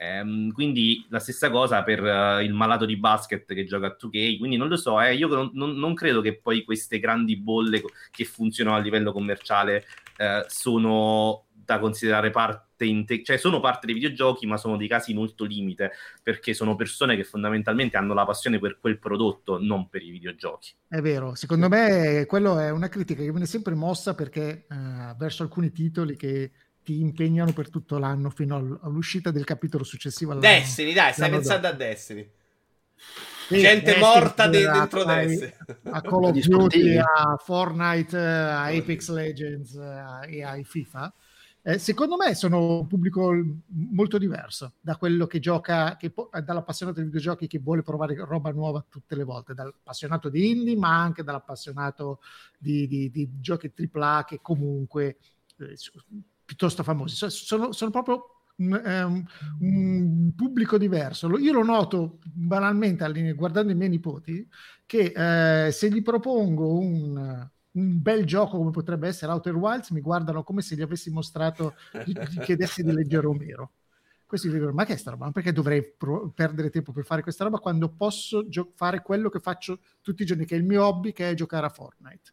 [0.00, 4.38] Um, quindi la stessa cosa per uh, il malato di basket che gioca a 2K,
[4.38, 7.82] quindi non lo so, eh, io non, non, non, credo che poi queste grandi bolle
[8.10, 9.84] che funzionano a livello commerciale
[10.16, 15.12] uh, sono da considerare parte, inte- cioè sono parte dei videogiochi, ma sono dei casi
[15.12, 15.92] molto limite,
[16.22, 20.72] perché sono persone che fondamentalmente hanno la passione per quel prodotto, non per i videogiochi.
[20.88, 25.42] È vero, secondo me quello è una critica che viene sempre mossa perché uh, verso
[25.42, 26.50] alcuni titoli che
[26.90, 30.32] ti impegnano per tutto l'anno fino all'uscita del capitolo successivo.
[30.32, 31.74] All'anno, Destiny, dai, stai pensando dopo.
[31.74, 32.30] a Destiny.
[33.46, 35.52] Sì, Gente Destiny, morta de- dentro a, Destiny.
[35.84, 39.74] A Call of Duty, a Fortnite, a Apex Legends
[40.28, 41.14] e ai FIFA.
[41.62, 43.32] Eh, secondo me sono un pubblico
[43.66, 48.50] molto diverso da quello che gioca, che po- dall'appassionato di videogiochi che vuole provare roba
[48.50, 52.20] nuova tutte le volte, dall'appassionato di indie, ma anche dall'appassionato
[52.58, 55.18] di, di, di giochi AAA che comunque
[55.58, 55.76] eh,
[56.50, 57.14] piuttosto famosi.
[57.30, 58.24] Sono, sono proprio
[58.56, 59.24] un,
[59.60, 61.38] un, pubblico diverso.
[61.38, 64.44] Io lo noto banalmente guardando i miei nipoti
[64.84, 70.00] che eh, se gli propongo un, un, bel gioco come potrebbe essere Outer Wilds mi
[70.00, 71.74] guardano come se gli avessi mostrato,
[72.04, 73.70] gli, gli chiedessi di leggere Romero.
[74.26, 75.30] Questi dicono, ma che è sta roba?
[75.30, 79.38] Perché dovrei pro- perdere tempo per fare questa roba quando posso gio- fare quello che
[79.38, 82.32] faccio tutti i giorni, che è il mio hobby, che è giocare a Fortnite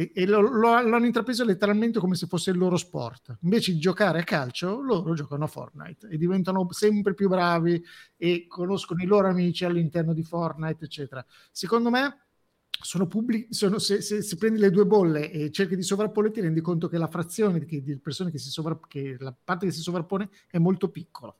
[0.00, 3.36] e, e lo, lo, l'hanno intrapreso letteralmente come se fosse il loro sport.
[3.42, 7.84] Invece di giocare a calcio, loro giocano a Fortnite e diventano sempre più bravi
[8.16, 11.22] e conoscono i loro amici all'interno di Fortnite, eccetera.
[11.52, 12.24] Secondo me
[12.70, 16.40] sono pubblici, sono, se, se, se, prendi le due bolle e cerchi di sovrapporre, ti
[16.40, 19.82] rendi conto che la frazione di, di persone che si sovrappone, la parte che si
[19.82, 21.36] sovrappone è molto piccola.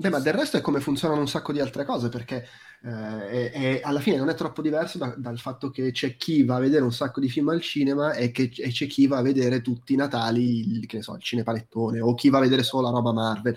[0.00, 2.46] Beh, ma del resto è come funzionano un sacco di altre cose, perché
[2.84, 6.44] eh, è, è, alla fine non è troppo diverso da, dal fatto che c'è chi
[6.44, 9.18] va a vedere un sacco di film al cinema e, che, e c'è chi va
[9.18, 12.42] a vedere tutti i Natali, il, che ne so, il cinepanettone, o chi va a
[12.42, 13.56] vedere solo la roba Marvel,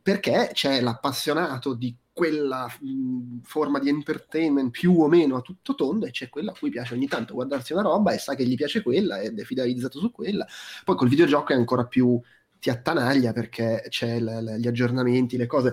[0.00, 6.06] perché c'è l'appassionato di quella mh, forma di entertainment più o meno a tutto tondo
[6.06, 8.54] e c'è quella a cui piace ogni tanto guardarsi una roba e sa che gli
[8.54, 10.46] piace quella ed è fidelizzato su quella.
[10.84, 12.18] Poi col videogioco è ancora più
[12.62, 15.72] ti attanaglia perché c'è l- l- gli aggiornamenti, le cose.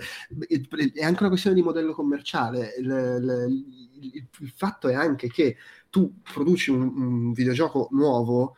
[0.91, 2.73] È anche una questione di modello commerciale.
[2.79, 5.55] Il, il fatto è anche che
[5.91, 8.55] tu produci un, un, videogioco nuovo,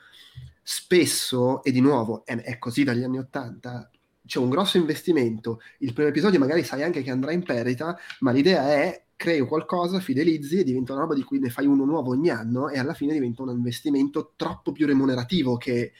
[0.63, 3.91] spesso, e di nuovo è, è così dagli anni Ottanta,
[4.25, 5.59] c'è un grosso investimento.
[5.79, 9.99] Il primo episodio magari sai anche che andrà in perdita, ma l'idea è crei qualcosa,
[9.99, 12.93] fidelizzi e diventa una roba di cui ne fai uno nuovo ogni anno e alla
[12.93, 15.91] fine diventa un investimento troppo più remunerativo che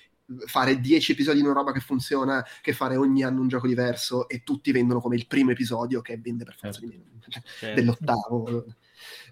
[0.46, 4.28] fare 10 episodi di una roba che funziona che fare ogni anno un gioco diverso
[4.28, 6.96] e tutti vendono come il primo episodio che vende per forza certo.
[6.96, 7.76] di meno certo.
[7.76, 8.66] dell'ottavo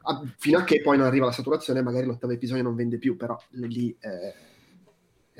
[0.03, 3.15] ah, fino a che poi non arriva la saturazione magari l'ottavo episodio non vende più
[3.15, 4.33] però lì eh,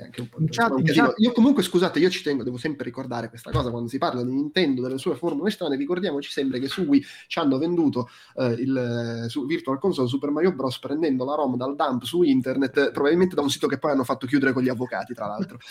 [0.02, 1.14] anche un chat.
[1.16, 4.32] Io comunque, scusate, io ci tengo, devo sempre ricordare questa cosa quando si parla di
[4.32, 9.26] Nintendo, delle sue formule strane, ricordiamoci sempre che su Wii ci hanno venduto eh, il
[9.28, 10.78] su Virtual Console Super Mario Bros.
[10.78, 14.26] prendendo la ROM dal dump su internet, probabilmente da un sito che poi hanno fatto
[14.26, 15.58] chiudere con gli avvocati, tra l'altro.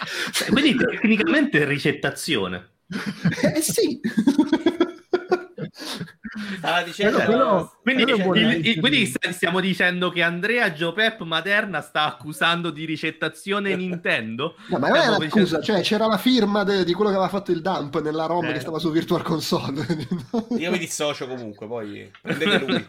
[0.50, 2.70] Quindi tecnicamente ricettazione.
[3.54, 4.00] eh sì.
[6.58, 12.06] Stava dicendo quello, quindi, quello il, il, quindi, stiamo dicendo che Andrea Giopep Materna sta
[12.06, 15.62] accusando di ricettazione Nintendo no, ma non è un'accusa dicendo...
[15.62, 18.52] cioè c'era la firma de, di quello che aveva fatto il dump nella ROM eh.
[18.54, 19.84] che stava su Virtual Console
[20.58, 22.84] io mi dissocio comunque poi prendete lui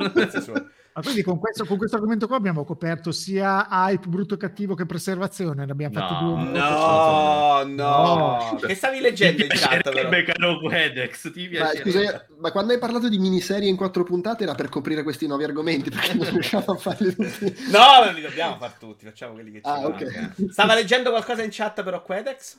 [0.93, 4.85] ma quindi con questo, con questo, argomento qua abbiamo coperto sia hype brutto cattivo che
[4.85, 5.65] preservazione.
[5.65, 6.59] Ne abbiamo no, fatti due.
[6.59, 8.59] No, no, no.
[8.59, 9.89] Che stavi leggendo in chat?
[9.89, 10.59] Però?
[10.59, 14.67] Quedex, ti ma, scusa, ma quando hai parlato di miniserie in quattro puntate era per
[14.67, 17.55] coprire questi nuovi argomenti perché non riusciamo a farli tutti.
[17.71, 20.33] No, non li dobbiamo fare tutti, facciamo quelli che ci ah, okay.
[20.49, 22.57] Stava leggendo qualcosa in chat però Quedex?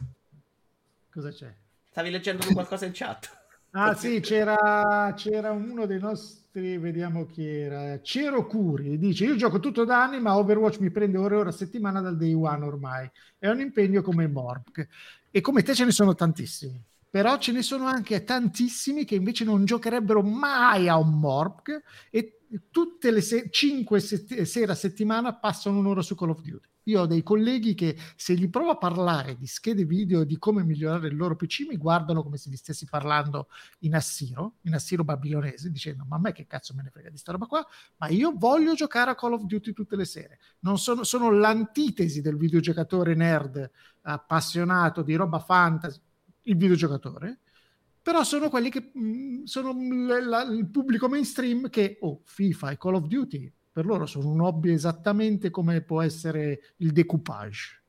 [1.12, 1.54] Cosa c'è?
[1.90, 3.40] Stavi leggendo qualcosa in chat?
[3.72, 9.58] Ah sì, c'era, c'era uno dei nostri, vediamo chi era, Cero Curi, dice io gioco
[9.58, 12.64] tutto da anni ma Overwatch mi prende ore e ore a settimana dal day one
[12.64, 14.86] ormai, è un impegno come Mork.
[15.30, 16.78] E come te ce ne sono tantissimi,
[17.08, 22.40] però ce ne sono anche tantissimi che invece non giocherebbero mai a un Mork e
[22.70, 26.68] tutte le se- 5 set- sere a settimana passano un'ora su Call of Duty.
[26.84, 30.38] Io ho dei colleghi che se gli provo a parlare di schede video e di
[30.38, 33.48] come migliorare il loro PC mi guardano come se vi stessi parlando
[33.80, 37.16] in assiro, in assiro babilonese, dicendo ma a me che cazzo me ne frega di
[37.16, 37.66] sta roba qua,
[37.98, 40.38] ma io voglio giocare a Call of Duty tutte le sere.
[40.74, 43.70] Sono, sono l'antitesi del videogiocatore nerd
[44.02, 46.00] appassionato di roba fantasy,
[46.42, 47.40] il videogiocatore,
[48.02, 52.70] però sono quelli che mh, mm, sono l- la, il pubblico mainstream che, oh, FIFA
[52.72, 57.80] e Call of Duty, per loro sono un hobby esattamente come può essere il decoupage.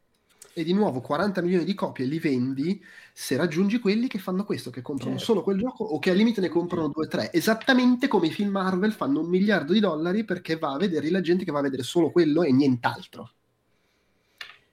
[0.56, 2.82] E di nuovo 40 milioni di copie li vendi
[3.12, 5.26] se raggiungi quelli che fanno questo, che comprano certo.
[5.26, 7.34] solo quel gioco o che al limite ne comprano due o tre.
[7.34, 11.22] Esattamente come i film Marvel fanno un miliardo di dollari perché va a vedere la
[11.22, 13.32] gente che va a vedere solo quello e nient'altro.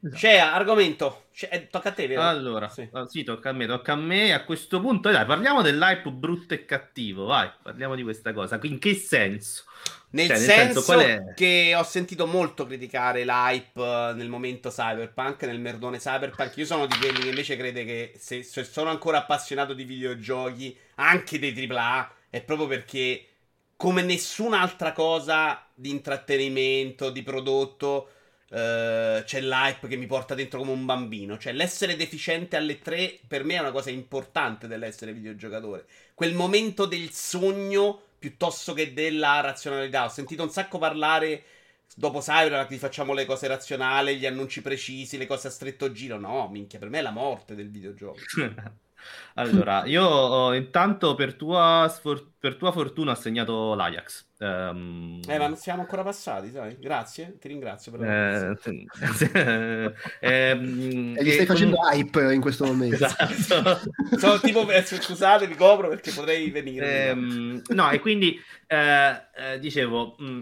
[0.03, 0.17] Esatto.
[0.17, 1.25] C'è argomento.
[1.33, 2.23] C'è, eh, tocca a te, vero?
[2.23, 2.89] Allora, sì.
[2.93, 3.23] Ah, sì.
[3.23, 4.33] tocca a me, tocca a me.
[4.33, 7.27] A questo punto, dai, parliamo dell'hype brutto e cattivo.
[7.27, 8.59] Vai, parliamo di questa cosa.
[8.63, 9.65] In che senso?
[10.13, 15.43] Nel, cioè, nel senso, senso che ho sentito molto criticare l'hype eh, nel momento cyberpunk,
[15.43, 16.57] nel merdone cyberpunk.
[16.57, 20.77] Io sono di quelli che invece crede che se, se sono ancora appassionato di videogiochi,
[20.97, 23.27] anche dei AAA, è proprio perché
[23.77, 28.11] come nessun'altra cosa di intrattenimento, di prodotto
[28.51, 31.39] Uh, c'è l'hype che mi porta dentro come un bambino.
[31.39, 35.87] Cioè, l'essere deficiente alle tre per me è una cosa importante dell'essere videogiocatore.
[36.15, 40.05] Quel momento del sogno piuttosto che della razionalità.
[40.05, 41.43] Ho sentito un sacco parlare
[41.97, 46.19] dopo Cyberpunk facciamo le cose razionali, gli annunci precisi, le cose a stretto giro.
[46.19, 48.19] No, minchia, per me è la morte del videogioco.
[49.35, 54.29] allora, io oh, intanto per tua, sfor- per tua fortuna ho segnato l'Ajax.
[54.39, 55.21] Um...
[55.27, 56.77] Eh, ma non siamo ancora passati, sai?
[56.79, 61.93] Grazie, ti ringrazio per la eh, ehm, E gli stai facendo com...
[61.93, 62.95] hype in questo momento.
[62.95, 63.81] Esatto.
[64.17, 67.09] Sono tipo, eh, scusate, mi copro perché potrei venire.
[67.09, 70.41] Ehm, no, e quindi eh, eh, dicevo, mh, mm,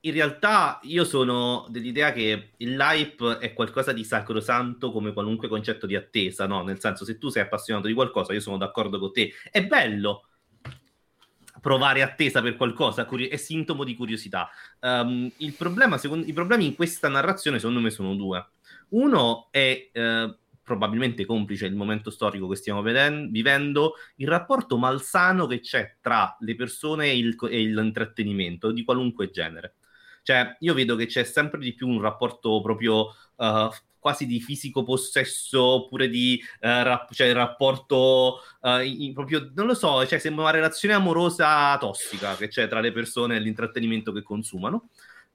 [0.00, 5.86] in realtà io sono dell'idea che il hype è qualcosa di sacrosanto come qualunque concetto
[5.86, 6.62] di attesa, no?
[6.62, 10.24] Nel senso, se tu sei appassionato di qualcosa, io sono d'accordo con te, è bello
[11.60, 14.48] provare attesa per qualcosa, è sintomo di curiosità.
[14.80, 18.46] Um, il problema, secondo, I problemi in questa narrazione, secondo me, sono due.
[18.90, 25.46] Uno è eh, probabilmente complice il momento storico che stiamo veden- vivendo, il rapporto malsano
[25.46, 29.74] che c'è tra le persone e, il, e l'intrattenimento di qualunque genere.
[30.28, 34.82] Cioè, io vedo che c'è sempre di più un rapporto proprio uh, quasi di fisico
[34.82, 40.42] possesso oppure di uh, rap- cioè, rapporto uh, in, proprio non lo so, cioè sembra
[40.42, 44.90] una relazione amorosa tossica che c'è tra le persone e l'intrattenimento che consumano.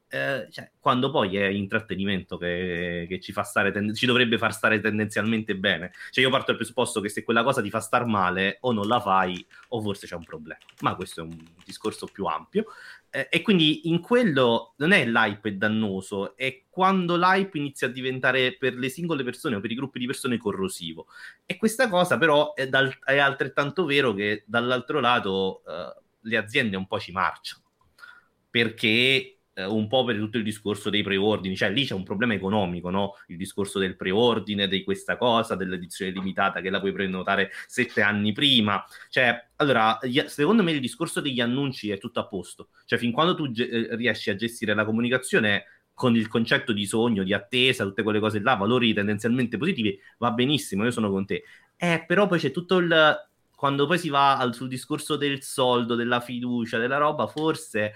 [0.09, 4.53] Eh, cioè, quando poi è intrattenimento che, che ci, fa stare ten- ci dovrebbe far
[4.53, 5.91] stare tendenzialmente bene.
[6.11, 8.87] Cioè, io parto dal presupposto che se quella cosa ti fa star male, o non
[8.87, 10.59] la fai, o forse c'è un problema.
[10.81, 11.35] Ma questo è un
[11.65, 12.65] discorso più ampio.
[13.15, 18.57] Eh, e quindi in quello non è l'hype dannoso, è quando l'hype inizia a diventare
[18.57, 21.05] per le singole persone o per i gruppi di persone corrosivo.
[21.45, 26.75] E questa cosa però è, dal- è altrettanto vero che dall'altro lato eh, le aziende
[26.75, 27.61] un po' ci marciano.
[28.49, 32.33] Perché eh, un po' per tutto il discorso dei preordini, cioè lì c'è un problema
[32.33, 33.15] economico, no?
[33.27, 38.31] Il discorso del preordine, di questa cosa, dell'edizione limitata che la puoi prenotare sette anni
[38.31, 38.83] prima.
[39.09, 42.69] Cioè, allora, secondo me il discorso degli annunci è tutto a posto.
[42.85, 46.87] Cioè, fin quando tu ge- eh, riesci a gestire la comunicazione con il concetto di
[46.87, 51.25] sogno, di attesa, tutte quelle cose là, valori tendenzialmente positivi, va benissimo, io sono con
[51.25, 51.43] te.
[51.77, 53.29] Eh, però poi c'è tutto il...
[53.55, 57.93] Quando poi si va al, sul discorso del soldo, della fiducia, della roba, forse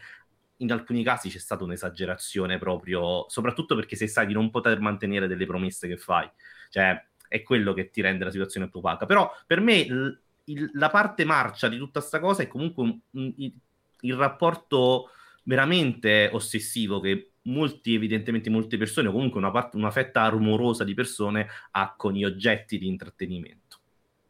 [0.58, 5.28] in alcuni casi c'è stata un'esagerazione proprio, soprattutto perché se sai di non poter mantenere
[5.28, 6.30] delle promesse che fai,
[6.70, 9.06] cioè è quello che ti rende la situazione più opaca.
[9.06, 13.00] Però per me il, il, la parte marcia di tutta questa cosa è comunque un,
[13.12, 13.54] un, il,
[14.02, 15.12] il rapporto
[15.44, 20.94] veramente ossessivo che molti, evidentemente molte persone, o comunque una, parte, una fetta rumorosa di
[20.94, 23.78] persone ha con gli oggetti di intrattenimento.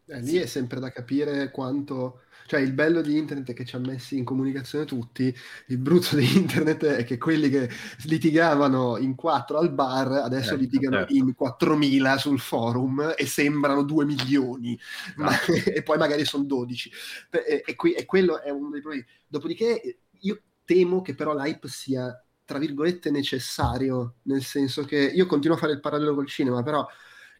[0.06, 3.76] Eh, lì è sempre da capire quanto cioè, il bello di internet è che ci
[3.76, 5.36] ha messi in comunicazione tutti,
[5.68, 7.70] il brutto di internet è che quelli che
[8.06, 11.14] litigavano in quattro al bar adesso eh, litigano certo.
[11.14, 14.80] in 4.000 sul forum e sembrano 2 milioni,
[15.18, 15.52] ma, esatto.
[15.70, 16.92] e poi magari sono 12.
[17.32, 19.06] E, e, qui, e quello è uno dei problemi.
[19.28, 25.58] Dopodiché io temo che però l'hype sia tra virgolette necessario, nel senso che io continuo
[25.58, 26.88] a fare il parallelo col cinema, però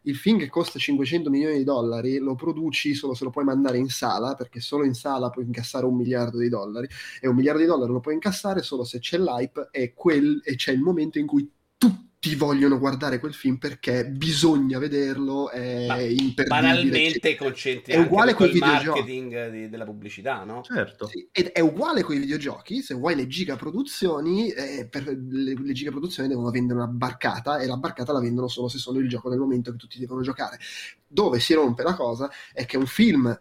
[0.02, 3.78] il film che costa 500 milioni di dollari lo produci solo se lo puoi mandare
[3.78, 6.88] in sala, perché solo in sala puoi incassare un miliardo di dollari,
[7.20, 10.56] e un miliardo di dollari lo puoi incassare solo se c'è l'hype e, quel, e
[10.56, 16.00] c'è il momento in cui tutti vogliono guardare quel film perché bisogna vederlo, è Ma
[16.00, 16.46] imperdibile.
[16.46, 20.62] Banalmente concentri è uguale con il marketing di, della pubblicità, no?
[20.62, 21.06] Certo.
[21.06, 25.72] Sì, ed è uguale con i videogiochi, se vuoi le gigaproduzioni, eh, per le, le
[25.72, 29.28] gigaproduzioni devono vendere una barcata e la barcata la vendono solo se sono il gioco
[29.28, 30.58] nel momento che tutti devono giocare.
[31.06, 33.38] Dove si rompe la cosa è che un film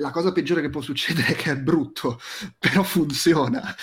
[0.00, 2.20] la cosa peggiore che può succedere è che è brutto,
[2.58, 3.74] però funziona.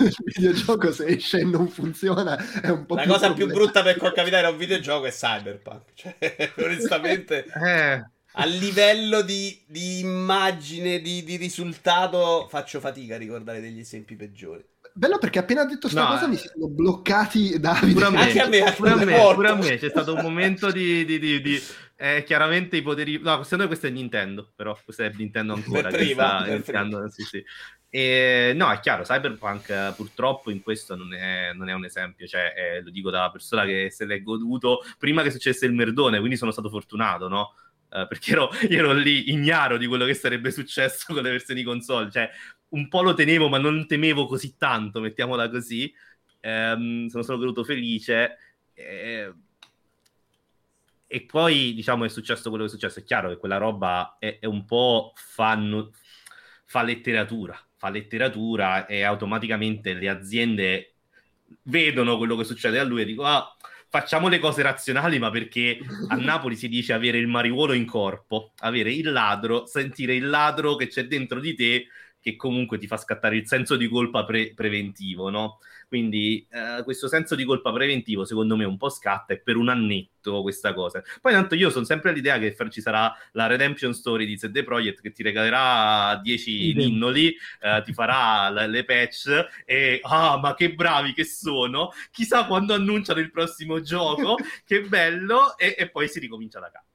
[0.00, 3.34] il videogioco se esce e non funziona è un po' La cosa problema.
[3.34, 5.90] più brutta per capitare a un videogioco è Cyberpunk.
[6.02, 8.04] Cioè, onestamente, eh.
[8.32, 14.64] a livello di, di immagine, di, di, risultato, faccio fatica a ricordare degli esempi peggiori.
[14.94, 16.28] Bello perché appena detto questa no, cosa eh.
[16.28, 17.92] mi si sono bloccati Davide.
[17.92, 19.78] Pure a me, anche a me, pure a me, pure a me.
[19.78, 21.62] c'è stato un momento di, di, di, di
[21.96, 23.18] eh, chiaramente i poteri.
[23.20, 25.88] No, secondo me questo è Nintendo, però questo è Nintendo ancora.
[25.88, 27.08] per prima, per prima.
[27.08, 27.44] Sì, sì.
[27.94, 32.54] E, no, è chiaro, Cyberpunk purtroppo in questo non è, non è un esempio, cioè,
[32.56, 36.38] eh, lo dico da persona che se l'è goduto prima che successe il merdone, quindi
[36.38, 37.54] sono stato fortunato, no?
[37.92, 42.10] Uh, perché ero, ero, lì ignaro di quello che sarebbe successo con le versioni console,
[42.10, 42.30] cioè
[42.70, 45.92] un po' lo tenevo ma non temevo così tanto, mettiamola così,
[46.40, 48.38] um, sono solo venuto felice.
[48.72, 49.30] Eh,
[51.06, 53.00] e poi, diciamo, è successo quello che è successo.
[53.00, 55.90] È chiaro che quella roba è, è un po' fan,
[56.64, 60.94] fa letteratura, fa letteratura e automaticamente le aziende
[61.64, 63.56] vedono quello che succede a lui e dicono, ah,
[63.92, 65.78] facciamo le cose razionali, ma perché
[66.08, 70.76] a Napoli si dice avere il mariuolo in corpo, avere il ladro, sentire il ladro
[70.76, 71.86] che c'è dentro di te
[72.22, 75.58] che comunque ti fa scattare il senso di colpa pre- preventivo, no?
[75.88, 79.68] Quindi eh, questo senso di colpa preventivo secondo me un po' scatta e per un
[79.68, 81.02] annetto questa cosa.
[81.20, 85.00] Poi tanto io sono sempre all'idea che ci sarà la redemption story di CD Projekt
[85.00, 90.72] che ti regalerà 10 ninnoli, eh, ti farà le, le patch e ah ma che
[90.72, 96.20] bravi che sono, chissà quando annunciano il prossimo gioco, che bello e, e poi si
[96.20, 96.91] ricomincia da capo.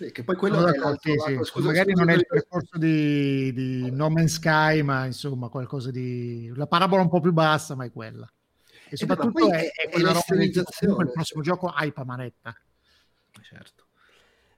[0.00, 1.38] Sì, che poi quello è l'altro, sì, sì.
[1.42, 5.90] Scusa, magari scusa, non è il percorso di, di, No Man's Sky, ma insomma qualcosa
[5.90, 6.50] di...
[6.54, 8.26] La parabola un po' più bassa, ma è quella.
[8.88, 12.58] E eh, soprattutto è, è, quella roba che il prossimo gioco hype a manetta.
[13.42, 13.88] Certo.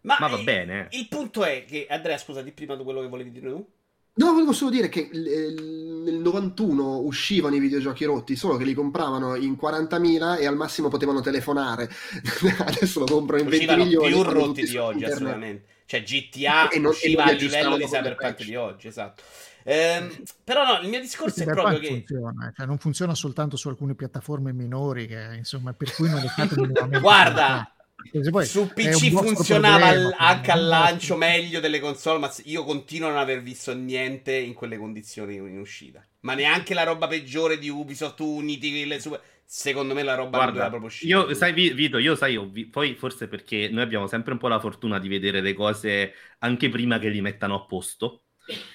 [0.03, 0.87] Ma, ma va eh, bene.
[0.91, 3.69] Il punto è che, Andrea, scusa, di prima di quello che volevi dire tu?
[4.15, 9.37] No, volevo solo dire che nel 91 uscivano i videogiochi rotti, solo che li compravano
[9.37, 11.89] in 40.000 e al massimo potevano telefonare.
[12.59, 14.13] Adesso lo comprano in Uscivano 20 milioni.
[14.13, 15.13] più rotti di oggi, internet.
[15.13, 15.65] assolutamente.
[15.87, 19.23] Cioè GTA e non, usciva a livello di Cyberpunk di oggi, esatto.
[19.65, 20.11] Ehm,
[20.43, 23.95] però no, il mio discorso è proprio che funziona, cioè non funziona soltanto su alcune
[23.95, 27.72] piattaforme minori che insomma per cui non le fate Guarda,
[28.45, 33.21] su PC funzionava problema, anche al lancio meglio delle console, ma io continuo a non
[33.21, 36.05] aver visto niente in quelle condizioni in uscita.
[36.21, 39.21] Ma neanche la roba peggiore di Ubisoft Unity, le super...
[39.45, 41.11] Secondo me la roba Guarda, non proprio uscire.
[41.11, 42.67] Io, sai, Vito, io sai, vi...
[42.67, 46.71] poi forse perché noi abbiamo sempre un po' la fortuna di vedere le cose anche
[46.71, 48.23] prima che li mettano a posto.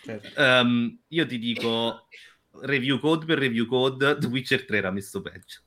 [0.04, 0.40] Certo.
[0.40, 2.08] Um, io ti dico,
[2.62, 5.62] review code per review code, The Witcher 3 era messo peggio.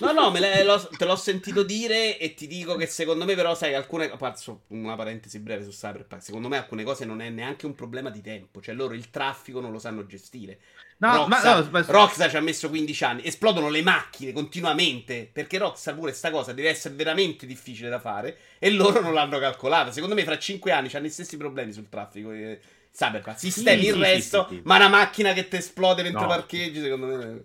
[0.00, 3.54] No, no, me l'ho, te l'ho sentito dire e ti dico che secondo me però,
[3.54, 4.08] sai, alcune...
[4.16, 6.22] Parzo una parentesi breve su Cyberpunk.
[6.22, 8.60] Secondo me alcune cose non è neanche un problema di tempo.
[8.60, 10.58] Cioè loro il traffico non lo sanno gestire.
[10.98, 13.24] No, ma, no, Rockstar ci ha messo 15 anni.
[13.24, 15.28] Esplodono le macchine continuamente.
[15.30, 18.36] Perché Rockstar pure sta cosa deve essere veramente difficile da fare.
[18.58, 19.92] E loro non l'hanno calcolata.
[19.92, 22.32] Secondo me fra 5 anni hanno gli stessi problemi sul traffico.
[22.32, 22.60] Eh,
[22.96, 23.38] Cyberpunk.
[23.38, 26.26] Sistemi sì, il sì, resto, sì, ma una macchina che ti esplode mentre no.
[26.28, 27.44] parcheggi, secondo me...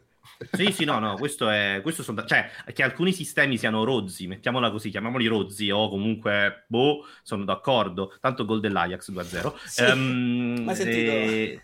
[0.53, 4.72] Sì, sì, no, no, questo è, questo sono, cioè, che alcuni sistemi siano rozzi, mettiamola
[4.72, 9.53] così, chiamiamoli rozzi o comunque, boh, sono d'accordo, tanto gol dell'Ajax 2-0.
[9.65, 11.11] Sì, um, ma sentito...
[11.11, 11.61] E...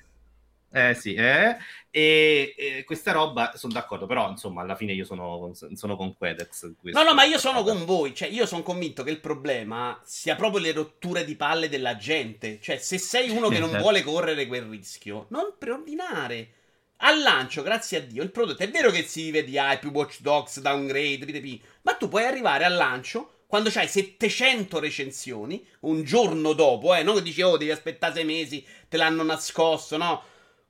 [0.69, 1.57] Eh sì, eh?
[1.89, 6.71] E, e, questa roba sono d'accordo, però insomma alla fine io sono, sono con Quedex.
[6.81, 10.35] No, no, ma io sono con voi, cioè io sono convinto che il problema sia
[10.35, 12.59] proprio le rotture di palle della gente.
[12.61, 13.83] Cioè se sei uno che non certo.
[13.83, 16.51] vuole correre quel rischio, non preordinare.
[16.97, 20.19] Al lancio, grazie a Dio, il prodotto è vero che si vive di hype, Watch
[20.21, 26.53] Dogs, downgrade, PDP, ma tu puoi arrivare al lancio quando c'hai 700 recensioni, un giorno
[26.53, 30.21] dopo, eh, non che dici, oh, devi aspettare sei mesi, te l'hanno nascosto, no?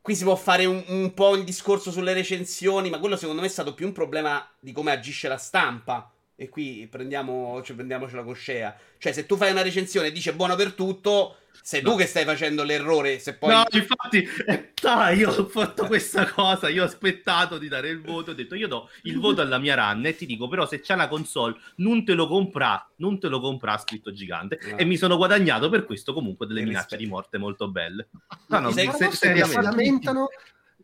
[0.07, 3.47] Qui si può fare un, un po' il discorso sulle recensioni, ma quello secondo me
[3.47, 8.23] è stato più un problema di come agisce la stampa E qui prendiamo, cioè, prendiamocela
[8.23, 8.33] con.
[8.33, 12.25] Cioè, se tu fai una recensione e dice buono per tutto, sei tu che stai
[12.25, 13.19] facendo l'errore.
[13.19, 13.53] Se poi...
[13.53, 16.69] No, infatti, eh, dai, io ho fatto questa cosa.
[16.69, 18.31] Io ho aspettato di dare il voto.
[18.31, 20.05] Ho detto, io do il voto alla mia run.
[20.05, 23.39] E ti dico, però, se c'è la console, non te lo compra, non te lo
[23.39, 24.59] compra scritto gigante.
[24.69, 24.77] No.
[24.77, 28.09] E mi sono guadagnato per questo, comunque, delle minacce di morte molto belle.
[28.47, 30.27] No, no, se, se, se, si, lamentano,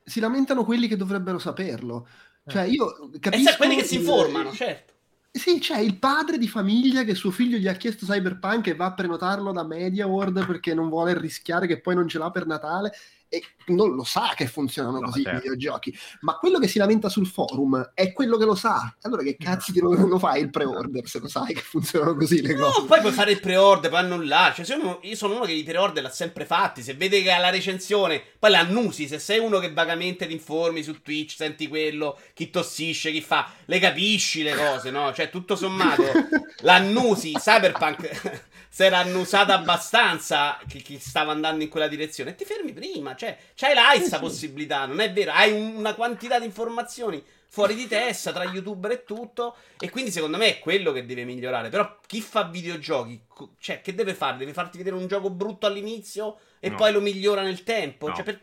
[0.03, 2.07] si lamentano quelli che dovrebbero saperlo.
[2.45, 3.51] Cioè, io capisco.
[3.51, 4.92] E quelli che si informano, certo.
[5.35, 8.85] Sì, c'è il padre di famiglia che suo figlio gli ha chiesto Cyberpunk e va
[8.85, 12.91] a prenotarlo da MediaWorld perché non vuole rischiare che poi non ce l'ha per Natale
[13.33, 13.43] e
[13.73, 15.39] non lo sa che funzionano no, così certo.
[15.39, 18.95] i videogiochi, ma quello che si lamenta sul forum è quello che lo sa.
[19.01, 22.43] Allora che cazzo ti lo, lo fai il pre-order se lo sai che funzionano così
[22.43, 22.81] le no, cose?
[22.81, 24.63] No, poi puoi fare il pre-order, puoi annullare.
[24.63, 26.83] Cioè, io sono uno che i pre-order l'ha sempre fatti.
[26.83, 29.07] Se vede che ha la recensione, poi l'annusi.
[29.07, 33.49] Se sei uno che vagamente ti informi su Twitch, senti quello, chi tossisce, chi fa,
[33.65, 35.11] le capisci le cose, no?
[35.11, 36.03] Cioè, tutto sommato,
[36.61, 42.43] l'annusi, Cyberpunk si era annusata abbastanza che, che, stava andando in quella direzione e ti
[42.43, 46.45] fermi prima, cioè c'hai l'hai questa sì, possibilità, non è vero, hai una quantità di
[46.45, 51.05] informazioni fuori di testa tra youtuber e tutto e quindi secondo me è quello che
[51.05, 53.23] deve migliorare, però chi fa videogiochi,
[53.59, 54.37] cioè che deve fare?
[54.37, 56.75] Deve farti vedere un gioco brutto all'inizio e no.
[56.75, 58.15] poi lo migliora nel tempo, no.
[58.15, 58.41] cioè per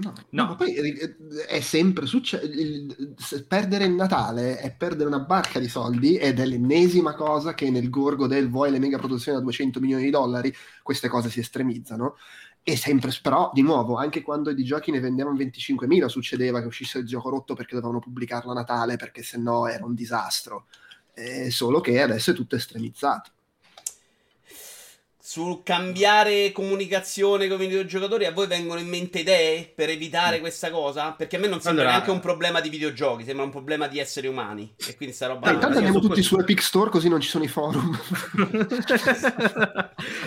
[0.00, 0.44] No, no.
[0.44, 1.16] no poi eh,
[1.48, 2.46] è sempre successo.
[3.48, 7.90] Perdere il Natale è perdere una barca di soldi ed è l'ennesima cosa che nel
[7.90, 12.16] gorgo del vuoi le mega produzioni da 200 milioni di dollari queste cose si estremizzano.
[12.62, 16.98] E sempre, però, di nuovo, anche quando di giochi ne vendevano 25.000 succedeva che uscisse
[16.98, 20.66] il gioco rotto perché dovevano pubblicarlo a Natale perché sennò era un disastro.
[21.14, 23.32] Eh, solo che adesso è tutto estremizzato
[25.28, 30.40] sul cambiare comunicazione con i videogiocatori, a voi vengono in mente idee per evitare mm.
[30.40, 31.12] questa cosa?
[31.12, 31.96] Perché a me non sembra allora...
[31.96, 34.72] neanche un problema di videogiochi, sembra un problema di esseri umani.
[34.86, 35.50] E quindi sta roba.
[35.50, 37.94] Intanto andiamo tutti su Epic Store, così non ci sono i forum.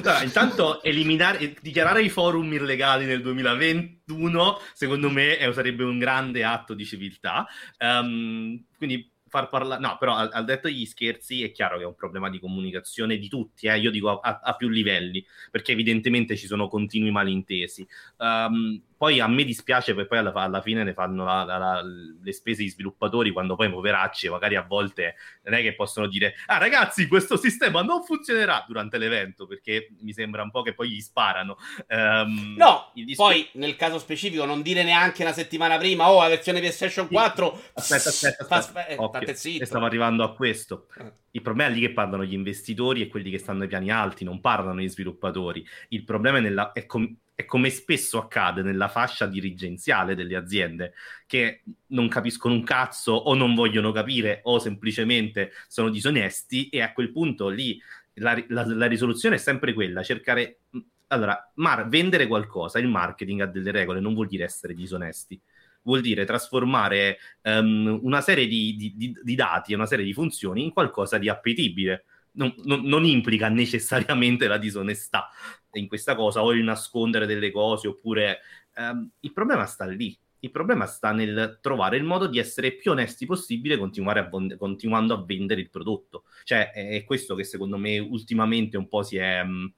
[0.04, 6.44] allora, intanto eliminare, dichiarare i forum illegali nel 2021, secondo me, è, sarebbe un grande
[6.44, 7.48] atto di civiltà.
[7.80, 11.88] Um, quindi far parlare, no, però al, al, detto gli scherzi è chiaro che è
[11.88, 13.80] un problema di comunicazione di tutti, eh?
[13.80, 17.88] io dico a, a, più livelli, perché evidentemente ci sono continui malintesi.
[18.18, 21.82] Um, poi a me dispiace perché poi alla, alla fine ne fanno la, la, la,
[21.82, 26.36] le spese gli sviluppatori quando poi poveracci magari a volte non è che possono dire
[26.46, 30.92] ah ragazzi questo sistema non funzionerà durante l'evento perché mi sembra un po' che poi
[30.92, 31.58] gli sparano.
[31.88, 36.28] Um, no disp- poi nel caso specifico non dire neanche una settimana prima oh la
[36.28, 38.82] versione PlayStation 4 aspetta aspetta, aspetta.
[38.82, 40.90] Fa, eh, Occhio, e stavo arrivando a questo.
[41.00, 41.12] Eh.
[41.32, 44.24] il problema è lì che parlano gli investitori e quelli che stanno ai piani alti
[44.24, 45.66] non parlano gli sviluppatori.
[45.88, 50.94] Il problema è, nella, è com- è come spesso accade nella fascia dirigenziale delle aziende,
[51.26, 56.94] che non capiscono un cazzo o non vogliono capire o semplicemente sono disonesti e a
[56.94, 57.80] quel punto lì
[58.16, 60.60] la, la, la risoluzione è sempre quella, cercare...
[61.08, 65.38] Allora, mar- vendere qualcosa, il marketing ha delle regole, non vuol dire essere disonesti.
[65.84, 70.72] Vuol dire trasformare um, una serie di, di, di, dati una serie di funzioni in
[70.72, 72.54] qualcosa di appetibile non,
[72.84, 75.30] non, implica necessariamente la disonestà
[75.74, 78.40] in questa cosa o il nascondere delle cose oppure
[78.76, 80.18] ehm, il problema sta lì.
[80.44, 85.14] Il problema sta nel trovare il modo di essere più onesti possibile a vond- continuando
[85.14, 86.24] a vendere il prodotto.
[86.44, 89.74] Cioè è questo che secondo me ultimamente un po' si è mh,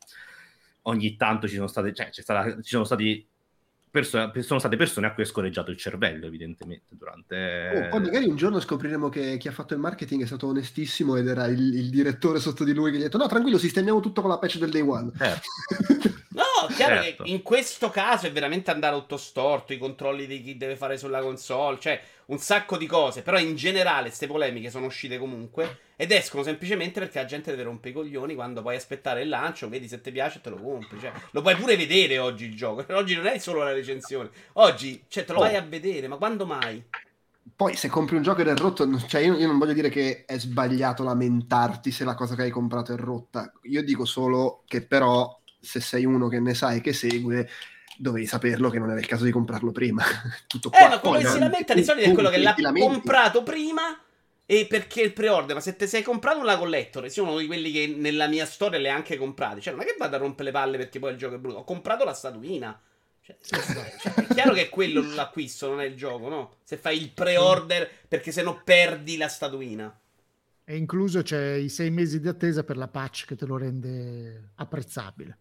[0.84, 3.28] ogni tanto ci sono state cioè, stata, ci sono stati
[3.94, 6.96] perso- sono state persone a cui è scorreggiato il cervello, evidentemente.
[6.98, 7.86] Durante...
[7.86, 11.16] Oh, poi magari un giorno scopriremo che chi ha fatto il marketing è stato onestissimo
[11.16, 14.00] ed era il, il direttore sotto di lui che gli ha detto: No, tranquillo, sistemiamo
[14.00, 15.12] tutto con la patch del day one.
[15.16, 15.48] Certo.
[16.34, 17.24] no, chiaro certo.
[17.24, 19.74] che in questo caso è veramente andare tutto storto.
[19.74, 23.22] I controlli di chi deve fare sulla console, cioè un sacco di cose.
[23.22, 25.80] Però in generale queste polemiche sono uscite comunque.
[25.96, 29.70] Ed escono semplicemente perché la gente deve rompere i coglioni quando puoi aspettare il lancio,
[29.70, 31.00] vedi se ti piace e te lo compri.
[31.00, 32.86] Cioè, lo puoi pure vedere oggi il gioco.
[32.94, 34.30] Oggi non è solo la recensione.
[34.54, 35.42] Oggi cioè, te lo oh.
[35.42, 36.84] vai a vedere, ma quando mai?
[37.56, 40.24] Poi se compri un gioco ed è rotto, cioè io, io, non voglio dire che
[40.26, 43.52] è sbagliato lamentarti se la cosa che hai comprato è rotta.
[43.64, 47.48] Io dico solo che però se sei uno che ne sai che segue,
[47.98, 50.04] dovevi saperlo che non era il caso di comprarlo prima.
[50.48, 50.86] Tutto qua.
[50.86, 53.98] Eh, ma quello che si lamenta di solito è quello che l'ha comprato prima
[54.46, 55.56] e perché il pre-order?
[55.56, 58.46] Ma se ti sei comprato una collector, io sono uno di quelli che nella mia
[58.46, 59.62] storia le ha anche comprate.
[59.62, 61.60] Cioè, non è che vado a rompere le palle perché poi il gioco è brutto.
[61.60, 62.80] Ho comprato la statuina.
[63.22, 66.58] Cioè, cioè, è chiaro che è quello l'acquisto, non è il gioco, no?
[66.64, 69.98] Se fai il pre-order perché se no perdi la statuina.
[70.66, 74.52] E incluso c'è i sei mesi di attesa per la patch che te lo rende
[74.56, 75.38] apprezzabile.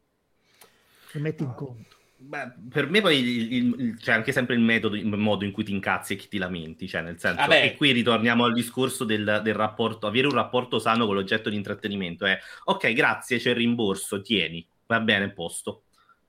[1.10, 1.96] Che metti in conto.
[2.24, 5.50] Beh, per me poi il, il, il, c'è anche sempre il metodo, il modo in
[5.50, 7.64] cui ti incazzi e chi ti lamenti, cioè nel senso, Vabbè.
[7.64, 11.56] e qui ritorniamo al discorso del, del, rapporto, avere un rapporto sano con l'oggetto di
[11.56, 15.82] intrattenimento è, ok, grazie, c'è il rimborso, tieni, va bene, posto.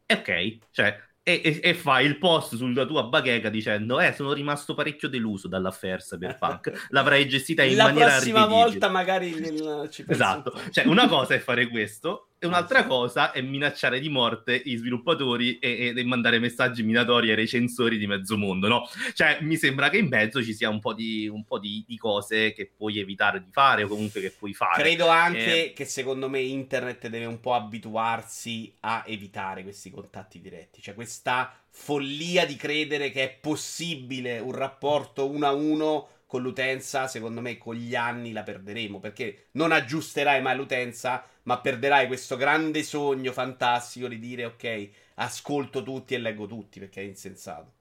[0.07, 4.33] E ok, cioè, e, e, e, fai il post sulla tua bacheca dicendo eh sono
[4.33, 9.33] rimasto parecchio deluso dall'affair Cyberpunk l'avrei gestita in la maniera la prossima volta magari
[9.89, 14.53] ci esatto cioè una cosa è fare questo e un'altra cosa è minacciare di morte
[14.53, 18.89] i sviluppatori e, e, mandare messaggi minatori ai recensori di mezzo mondo, no?
[19.13, 21.97] Cioè, mi sembra che in mezzo ci sia un po' di, un po di, di
[21.97, 24.81] cose che puoi evitare di fare o comunque che puoi fare.
[24.81, 25.73] Credo anche eh...
[25.73, 30.81] che secondo me internet deve un po' abituarsi a evitare questi contatti diretti.
[30.81, 37.07] Cioè, questa follia di credere che è possibile un rapporto uno a uno con l'utenza,
[37.07, 42.35] secondo me con gli anni la perderemo, perché non aggiusterai mai l'utenza, ma perderai questo
[42.35, 47.73] grande sogno fantastico di dire ok, ascolto tutti e leggo tutti, perché è insensato.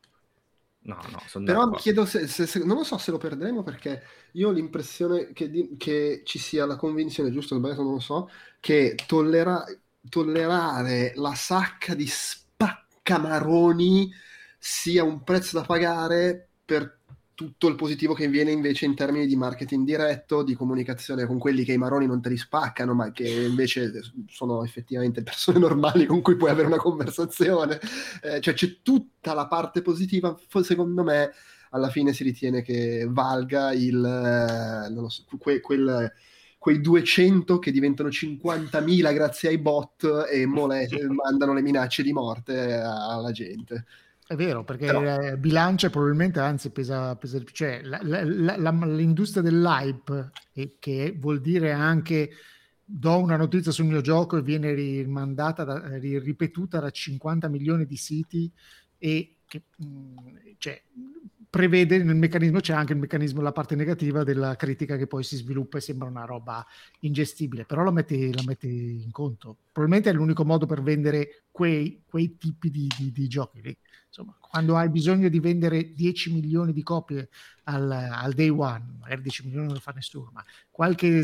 [0.84, 3.62] No, no, sono Però mi chiedo se, se, se, non lo so se lo perderemo
[3.62, 4.02] perché
[4.32, 8.00] io ho l'impressione che, di, che ci sia la convinzione, giusto o sbagliato, non lo
[8.00, 8.28] so,
[8.58, 9.64] che tollera,
[10.08, 14.12] tollerare la sacca di spaccamaroni
[14.58, 16.98] sia un prezzo da pagare per
[17.42, 21.64] tutto il positivo che viene invece in termini di marketing diretto, di comunicazione con quelli
[21.64, 23.92] che i maroni non te li spaccano, ma che invece
[24.28, 27.80] sono effettivamente persone normali con cui puoi avere una conversazione.
[28.22, 31.32] Eh, cioè c'è tutta la parte positiva, secondo me
[31.70, 36.12] alla fine si ritiene che valga il, eh, so, que, quel,
[36.58, 42.74] quei 200 che diventano 50.000 grazie ai bot e mole- mandano le minacce di morte
[42.80, 43.84] alla gente.
[44.32, 45.36] È vero, perché Però...
[45.36, 50.30] bilancia probabilmente, anzi, pesa, pesa cioè la, la, la, l'industria dell'hype,
[50.78, 52.30] che vuol dire anche
[52.82, 57.96] do una notizia sul mio gioco e viene rimandata, da, ripetuta da 50 milioni di
[57.96, 58.50] siti
[58.96, 59.64] e che,
[60.56, 60.82] cioè,
[61.52, 65.36] prevede nel meccanismo, c'è anche il meccanismo, la parte negativa della critica che poi si
[65.36, 66.66] sviluppa e sembra una roba
[67.00, 69.58] ingestibile, però la metti, la metti in conto.
[69.70, 73.76] Probabilmente è l'unico modo per vendere quei, quei tipi di, di, di giochi lì
[74.06, 77.28] insomma, quando hai bisogno di vendere 10 milioni di copie
[77.64, 81.22] al, al day one, magari 10 milioni non lo fa nessuno, ma qualche,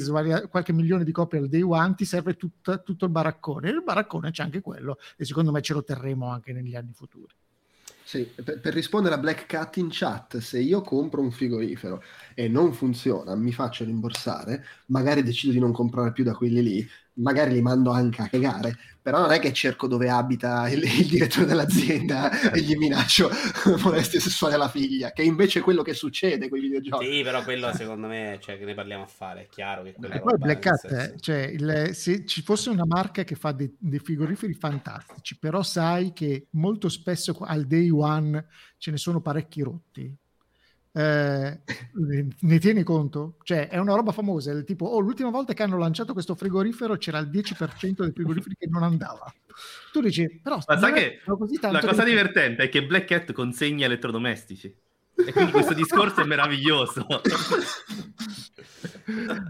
[0.51, 3.69] qualche milione di copie al day one ti serve tutta, tutto il baraccone.
[3.69, 6.93] E il baraccone c'è anche quello e secondo me ce lo terremo anche negli anni
[6.93, 7.35] futuri.
[8.09, 12.03] Sì, per, per, rispondere a Black Cat in chat, se io compro un frigorifero
[12.35, 16.89] e non funziona, mi faccio rimborsare, magari decido di non comprare più da quelli lì,
[17.19, 21.07] magari li mando anche a cagare, però non è che cerco dove abita il, il
[21.07, 23.31] direttore dell'azienda e gli minaccio
[23.83, 27.07] molestie sessuali alla figlia, che invece è quello che succede con i videogiochi.
[27.07, 30.15] Sì, però quello secondo me, cioè, che ne parliamo a fare, è chiaro che quella
[30.15, 33.75] E poi Black Hat, eh, cioè, il, se ci fosse una marca che fa dei,
[33.79, 38.47] dei frigoriferi fantastici, però sai che molto spesso al day one
[38.77, 40.15] ce ne sono parecchi rotti,
[40.99, 41.61] eh,
[42.41, 43.37] ne tieni conto?
[43.45, 46.97] Cioè, è una roba famosa, è tipo, oh, l'ultima volta che hanno lanciato questo frigorifero
[46.97, 49.33] c'era il 10% dei frigoriferi che non andava.
[49.93, 50.59] Tu dici, però...
[50.67, 54.75] Ma sai che la cosa divertente è che Black Hat consegna elettrodomestici.
[55.15, 57.07] E quindi questo discorso è meraviglioso.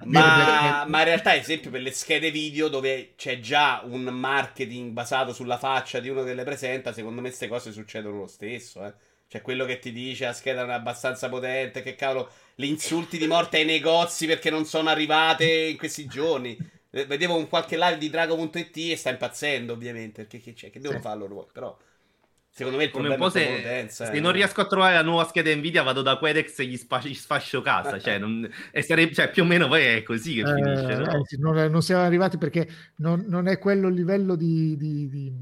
[0.05, 4.93] ma, ma, in realtà, ad esempio, per le schede video dove c'è già un marketing
[4.93, 8.85] basato sulla faccia di uno che le presenta, secondo me queste cose succedono lo stesso,
[8.85, 8.93] eh.
[9.29, 13.19] Cioè, quello che ti dice la scheda non è abbastanza potente, che cavolo, gli insulti
[13.19, 16.57] di morte ai negozi perché non sono arrivate in questi giorni.
[16.91, 20.99] Vedevo un qualche live di Drago.it e sta impazzendo, ovviamente, perché che, c'è, che devono
[20.99, 21.05] sì.
[21.05, 21.77] farlo loro, però...
[22.51, 24.21] Secondo me il problema Come un po' se, potenza, se eh.
[24.21, 27.15] non riesco a trovare la nuova scheda Nvidia vado da Quedex e gli, spa- gli
[27.15, 28.51] sfascio casa, cioè, non,
[28.81, 30.97] sarebbe, cioè, più o meno poi è così che eh, finisce.
[30.97, 31.13] No?
[31.13, 35.33] Eh, non, non, siamo arrivati perché non, non, è quello il livello di, di, di,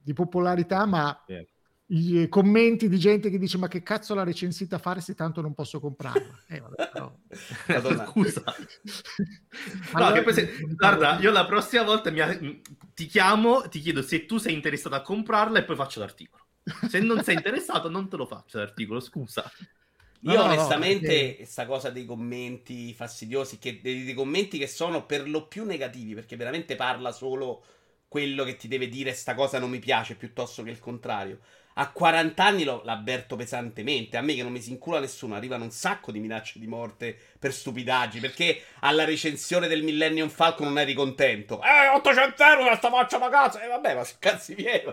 [0.00, 1.44] di popolarità, ma yeah
[1.92, 5.40] i commenti di gente che dice ma che cazzo l'ha recensita a fare se tanto
[5.40, 6.38] non posso comprarla?
[6.46, 8.06] Eh, vabbè, però...
[8.06, 8.44] scusa.
[9.92, 10.56] Allora, no, se...
[10.76, 12.60] guarda io la prossima volta mi...
[12.94, 16.46] ti chiamo ti chiedo se tu sei interessato a comprarla e poi faccio l'articolo.
[16.88, 19.50] Se non sei interessato non te lo faccio l'articolo scusa.
[20.24, 25.06] Io no, onestamente, questa no, cosa dei commenti fastidiosi, che, dei, dei, commenti che sono
[25.06, 27.64] per lo più negativi, perché veramente parla solo
[28.06, 31.40] quello che ti deve dire sta cosa non mi piace, piuttosto che il contrario
[31.74, 34.16] a 40 anni lo, l'avverto pesantemente.
[34.16, 37.16] A me che non mi si incula nessuno, arrivano un sacco di minacce di morte
[37.38, 38.20] per stupidaggini.
[38.20, 41.60] Perché alla recensione del Millennium Falcon non eri contento.
[41.62, 43.60] Eh, 800 euro per sta faccia pagata.
[43.60, 44.82] E eh, vabbè, ma cazzi miei.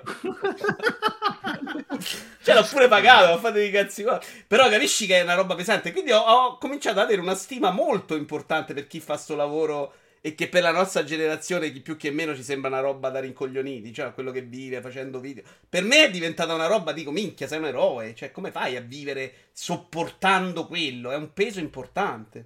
[2.43, 4.21] cioè, l'ho pure pagato, ho fatto dei cazzi qua.
[4.45, 5.91] Però capisci che è una roba pesante.
[5.91, 9.93] Quindi ho, ho cominciato ad avere una stima molto importante per chi fa sto lavoro
[10.27, 13.21] e che per la nostra generazione chi più che meno ci sembra una roba da
[13.21, 15.41] rincoglioniti, cioè quello che vive facendo video.
[15.69, 18.81] Per me è diventata una roba, dico, minchia, sei un eroe, cioè come fai a
[18.81, 21.11] vivere sopportando quello?
[21.11, 22.45] È un peso importante.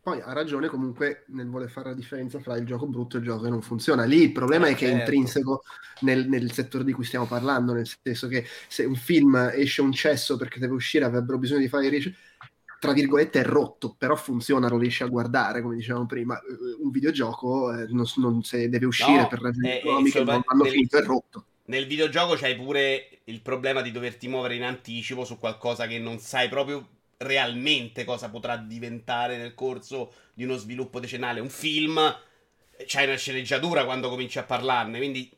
[0.00, 3.26] Poi ha ragione comunque nel voler fare la differenza fra il gioco brutto e il
[3.26, 4.04] gioco che non funziona.
[4.04, 4.96] Lì il problema eh, è che certo.
[4.96, 5.62] è intrinseco
[6.00, 9.92] nel, nel, settore di cui stiamo parlando, nel senso che se un film esce un
[9.92, 12.14] cesso perché deve uscire, avrebbero bisogno di fare riesce
[12.84, 16.38] tra virgolette è rotto, però funziona, lo riesci a guardare, come dicevamo prima.
[16.82, 20.64] Un videogioco eh, non, non se deve uscire no, per ragioni eh, economiche, non hanno
[20.64, 21.44] finito, è rotto.
[21.66, 26.18] Nel videogioco c'hai pure il problema di doverti muovere in anticipo su qualcosa che non
[26.18, 26.86] sai proprio
[27.16, 31.40] realmente cosa potrà diventare nel corso di uno sviluppo decennale.
[31.40, 31.98] Un film,
[32.86, 35.34] c'hai una sceneggiatura quando cominci a parlarne, quindi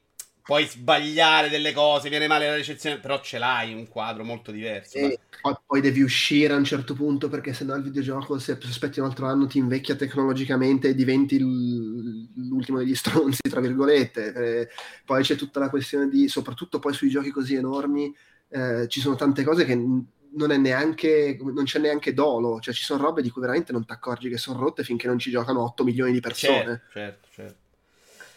[0.46, 4.96] puoi sbagliare delle cose, viene male la recensione, però ce l'hai un quadro molto diverso.
[4.96, 9.00] E poi, poi, devi uscire a un certo punto perché sennò il videogioco, se aspetti
[9.00, 14.32] un altro anno, ti invecchia tecnologicamente e diventi l'ultimo degli stronzi, tra virgolette.
[14.34, 14.68] Eh,
[15.04, 18.14] poi c'è tutta la questione di, soprattutto poi sui giochi così enormi,
[18.50, 22.84] eh, ci sono tante cose che non, è neanche, non c'è neanche dolo, cioè ci
[22.84, 25.64] sono robe di cui veramente non ti accorgi che sono rotte finché non ci giocano
[25.64, 26.82] 8 milioni di persone.
[26.92, 27.56] Certo, certo, certo.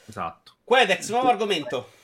[0.08, 0.54] Esatto.
[0.64, 1.98] Quedex, nuovo argomento.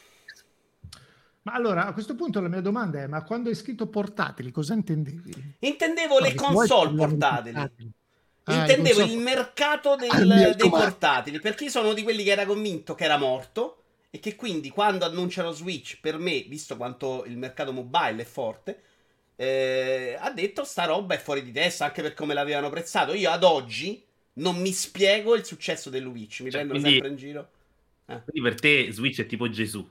[1.46, 4.74] Ma allora, a questo punto la mia domanda è, ma quando hai scritto portatili, cosa
[4.74, 5.56] intendevi?
[5.60, 7.56] Intendevo no, le console portatili.
[7.56, 7.70] Ah,
[8.48, 13.04] Intendevo il mercato del, dei portatili, perché io sono di quelli che era convinto che
[13.04, 18.24] era morto e che quindi quando annunciano Switch, per me, visto quanto il mercato mobile
[18.24, 18.82] è forte,
[19.36, 23.14] eh, ha detto sta roba è fuori di testa anche per come l'avevano prezzato.
[23.14, 24.04] Io ad oggi
[24.34, 27.50] non mi spiego il successo dell'Uwitch, mi cioè, prendono quindi, sempre in giro.
[28.08, 28.22] Eh.
[28.24, 29.88] Quindi per te Switch è tipo Gesù.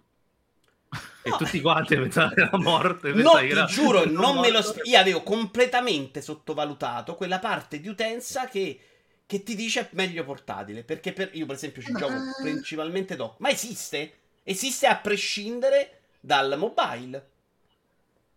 [1.22, 3.12] E tutti quanti pensavano era morto.
[3.14, 3.64] No, ti era...
[3.64, 8.78] giuro, non me lo sp- io avevo completamente sottovalutato quella parte di utenza che,
[9.26, 10.84] che ti dice meglio portatile.
[10.84, 13.36] Perché per, io, per esempio, ci gioco principalmente doc.
[13.38, 14.12] Ma esiste?
[14.42, 17.30] Esiste a prescindere dal mobile.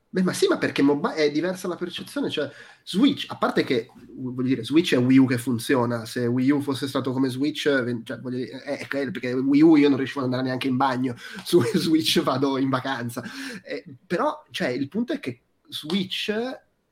[0.10, 2.50] Beh, ma sì, ma perché mobile è diversa la percezione, cioè
[2.84, 6.62] Switch, a parte che voglio dire, Switch è Wii U che funziona, se Wii U
[6.62, 7.62] fosse stato come Switch,
[8.04, 11.16] cioè, voglio dire, eh, perché Wii U io non riuscivo ad andare neanche in bagno,
[11.44, 13.22] su Switch vado in vacanza.
[13.64, 16.32] Eh, però, cioè, il punto è che Switch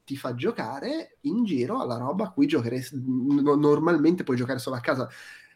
[0.04, 4.80] ti fa giocare in giro alla roba a cui giocheresti normalmente puoi giocare solo a
[4.80, 5.10] casa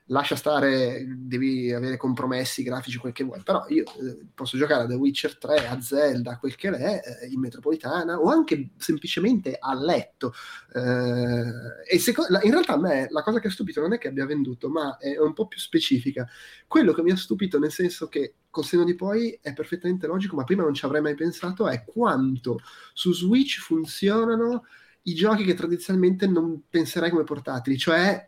[0.09, 4.87] lascia stare, devi avere compromessi grafici, quel che vuoi, però io eh, posso giocare a
[4.87, 9.73] The Witcher 3, a Zelda, quel che è, eh, in metropolitana o anche semplicemente a
[9.75, 10.33] letto.
[10.73, 14.07] Eh, e seco- in realtà a me la cosa che ha stupito non è che
[14.07, 16.27] abbia venduto, ma è un po' più specifica.
[16.67, 20.35] Quello che mi ha stupito, nel senso che col seno di poi è perfettamente logico,
[20.35, 22.59] ma prima non ci avrei mai pensato, è quanto
[22.93, 24.65] su Switch funzionano
[25.03, 28.27] i giochi che tradizionalmente non penserei come portatili, cioè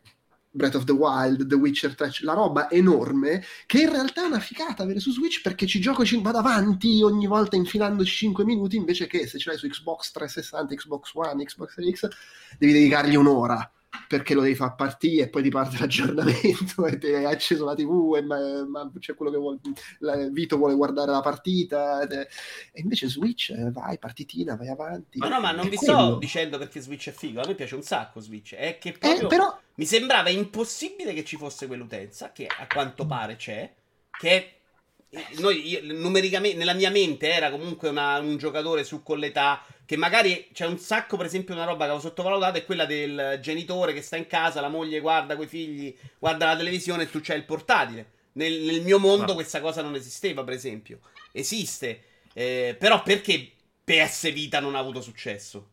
[0.53, 4.39] Breath of the Wild, The Witcher 3, la roba enorme, che in realtà è una
[4.39, 8.75] figata avere su Switch perché ci gioco, ci vado avanti ogni volta infilandoci 5 minuti,
[8.75, 12.07] invece che se ce l'hai su Xbox 360, Xbox One, Xbox X,
[12.57, 13.71] devi dedicargli un'ora
[14.07, 17.75] perché lo devi far partire e poi ti parte l'aggiornamento e ti hai acceso la
[17.75, 19.59] tv e ma, ma c'è quello che vuole
[19.99, 22.27] la, Vito vuole guardare la partita e,
[22.71, 25.93] e invece Switch vai partitina vai avanti ma no ma non vi quello.
[25.93, 28.97] sto dicendo perché Switch è figo a me piace un sacco Switch è che eh,
[28.97, 29.59] proprio eh, però...
[29.75, 33.71] mi sembrava impossibile che ci fosse quell'utenza che a quanto pare c'è
[34.19, 34.53] che è
[35.39, 39.97] noi, io, numericamente, nella mia mente era comunque una, un giocatore su con l'età che
[39.97, 43.91] magari c'è un sacco, per esempio, una roba che avevo sottovalutato è quella del genitore
[43.91, 47.37] che sta in casa, la moglie guarda coi figli, guarda la televisione e tu c'hai
[47.37, 48.11] il portatile.
[48.33, 49.35] Nel, nel mio mondo ah.
[49.35, 50.99] questa cosa non esisteva, per esempio.
[51.33, 52.03] Esiste,
[52.33, 53.51] eh, però perché
[53.83, 55.71] PS Vita non ha avuto successo?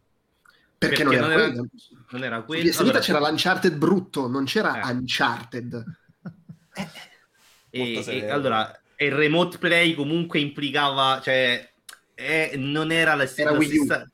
[0.78, 1.64] Perché, perché non, era non, era,
[2.10, 2.68] non era quello.
[2.68, 4.92] PS Vita c'era l'Uncharted brutto, non c'era eh.
[4.92, 5.84] Uncharted.
[7.70, 11.68] e, e allora, il remote play comunque implicava, cioè
[12.14, 14.08] eh, non era la, era la stessa...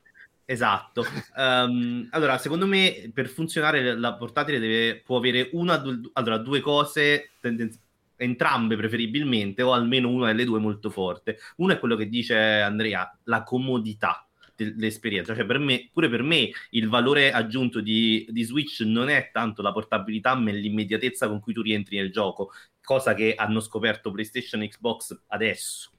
[0.46, 1.06] Esatto.
[1.36, 6.60] Um, allora, secondo me per funzionare la portatile deve, può avere una, due, allora, due
[6.60, 7.80] cose, tendenzi-
[8.16, 11.38] entrambe preferibilmente, o almeno una delle due molto forte.
[11.56, 14.23] Uno è quello che dice Andrea, la comodità
[14.56, 15.34] dell'esperienza.
[15.34, 19.62] Cioè, per me, pure per me, il valore aggiunto di, di Switch non è tanto
[19.62, 22.52] la portabilità, ma l'immediatezza con cui tu rientri nel gioco,
[22.82, 25.90] cosa che hanno scoperto PlayStation e Xbox adesso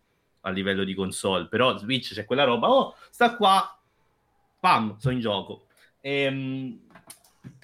[0.41, 3.79] a livello di console, però Switch c'è quella roba, oh, sta qua,
[4.59, 5.67] pam, sono in gioco.
[6.01, 6.81] Ehm,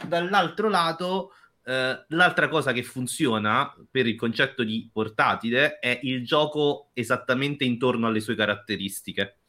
[0.07, 6.89] dall'altro lato, eh, l'altra cosa che funziona per il concetto di portatile è il gioco
[6.93, 9.40] esattamente intorno alle sue caratteristiche,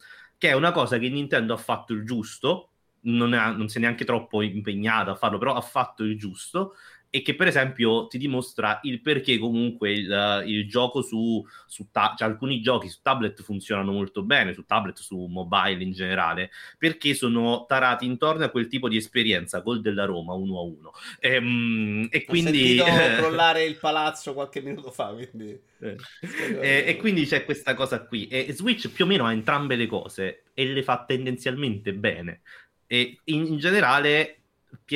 [0.43, 2.71] che è una cosa che Nintendo ha fatto il giusto,
[3.03, 6.73] non, è, non si è neanche troppo impegnata a farlo, però ha fatto il giusto,
[7.15, 12.15] e che per esempio ti dimostra il perché comunque il, il gioco su, su ta-
[12.17, 17.13] cioè alcuni giochi su tablet funzionano molto bene, su tablet, su mobile in generale, perché
[17.13, 20.91] sono tarati intorno a quel tipo di esperienza, gol della Roma 1 a 1.
[21.19, 22.79] Ehm, e, e quindi...
[22.79, 22.85] Ho
[23.17, 25.55] crollare il palazzo qualche minuto fa, quindi...
[25.81, 25.95] Eh.
[26.61, 28.27] e, e, quindi c'è questa cosa qui.
[28.27, 32.41] E Switch più o meno ha entrambe le cose e le fa tendenzialmente bene.
[32.87, 34.42] E in, in generale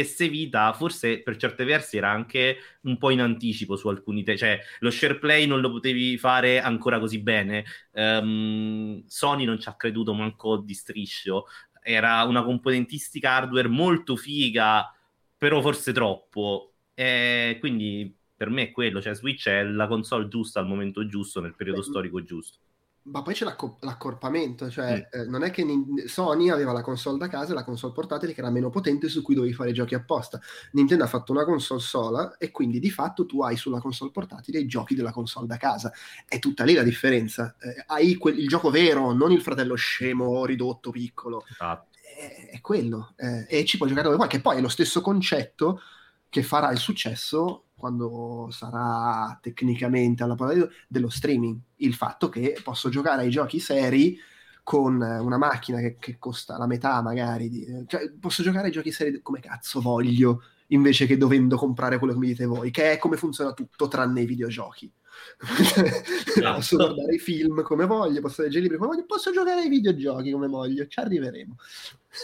[0.03, 4.37] PS Vita forse per certi versi era anche un po' in anticipo su alcuni te-
[4.37, 7.65] cioè lo share play non lo potevi fare ancora così bene.
[7.91, 11.45] Um, Sony non ci ha creduto manco di striscio.
[11.81, 14.91] Era una componentistica hardware molto figa
[15.37, 16.73] però forse troppo.
[16.93, 21.41] E quindi per me è quello cioè Switch è la console giusta al momento giusto
[21.41, 22.59] nel periodo storico giusto
[23.09, 25.19] ma poi c'è l'acco- l'accorpamento, cioè mm.
[25.19, 28.33] eh, non è che Ni- Sony aveva la console da casa e la console portatile
[28.33, 30.39] che era meno potente su cui dovevi fare i giochi apposta.
[30.71, 34.59] Nintendo ha fatto una console sola e quindi di fatto tu hai sulla console portatile
[34.59, 35.91] i giochi della console da casa.
[36.27, 37.55] È tutta lì la differenza.
[37.59, 41.45] Eh, hai que- il gioco vero, non il fratello scemo, ridotto, piccolo.
[41.49, 41.95] Esatto.
[42.01, 43.13] È, è quello.
[43.15, 45.81] Eh, e ci puoi giocare dove vuoi, che poi è lo stesso concetto
[46.29, 51.57] che farà il successo quando sarà tecnicamente alla portata dello streaming.
[51.77, 54.17] Il fatto che posso giocare ai giochi seri
[54.63, 58.91] con una macchina che, che costa la metà magari, di, cioè, posso giocare ai giochi
[58.91, 62.97] seri come cazzo voglio, invece che dovendo comprare quello che mi dite voi, che è
[62.97, 64.91] come funziona tutto tranne i videogiochi.
[66.37, 66.55] Esatto.
[66.55, 69.69] posso guardare i film come voglio, posso leggere i libri come voglio, posso giocare ai
[69.69, 71.55] videogiochi come voglio, ci arriveremo.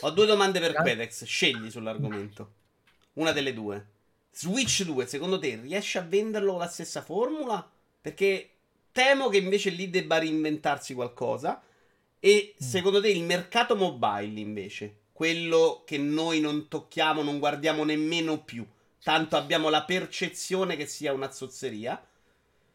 [0.01, 2.53] Ho due domande per Quedex, scegli sull'argomento.
[3.13, 3.93] Una delle due.
[4.35, 7.69] Switch 2, secondo te riesce a venderlo la stessa formula?
[8.01, 8.49] Perché
[8.91, 11.61] temo che invece lì debba reinventarsi qualcosa.
[12.19, 12.65] E mm.
[12.65, 18.65] secondo te il mercato mobile invece, quello che noi non tocchiamo, non guardiamo nemmeno più,
[19.03, 22.01] tanto abbiamo la percezione che sia una zozzeria.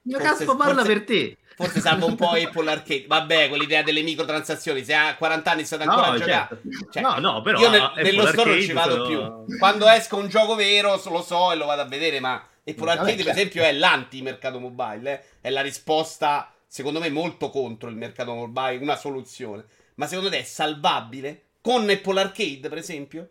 [0.09, 1.37] Mio cazzo parla per te.
[1.55, 3.07] Forse salvo un po' Apple Arcade.
[3.07, 4.85] Vabbè, quell'idea delle microtransazioni.
[4.85, 6.61] Se ha 40 anni state ancora no, a giocare.
[6.63, 6.91] Certo.
[6.93, 7.59] Cioè, no, no, però.
[7.59, 9.45] Io nel, nello store non ci vado sono...
[9.45, 9.59] più.
[9.59, 12.21] Quando esca un gioco vero, lo so e lo vado a vedere.
[12.21, 13.31] Ma Apple Arcade, per certo.
[13.31, 15.13] esempio, è l'anti-mercato mobile.
[15.13, 15.25] Eh?
[15.41, 18.77] È la risposta, secondo me, molto contro il mercato mobile.
[18.77, 19.65] Una soluzione.
[19.97, 21.43] Ma secondo te è salvabile?
[21.61, 23.29] Con Apple Arcade, per esempio?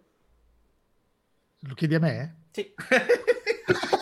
[1.61, 2.35] Lo chiedi a me?
[2.51, 2.73] Sì.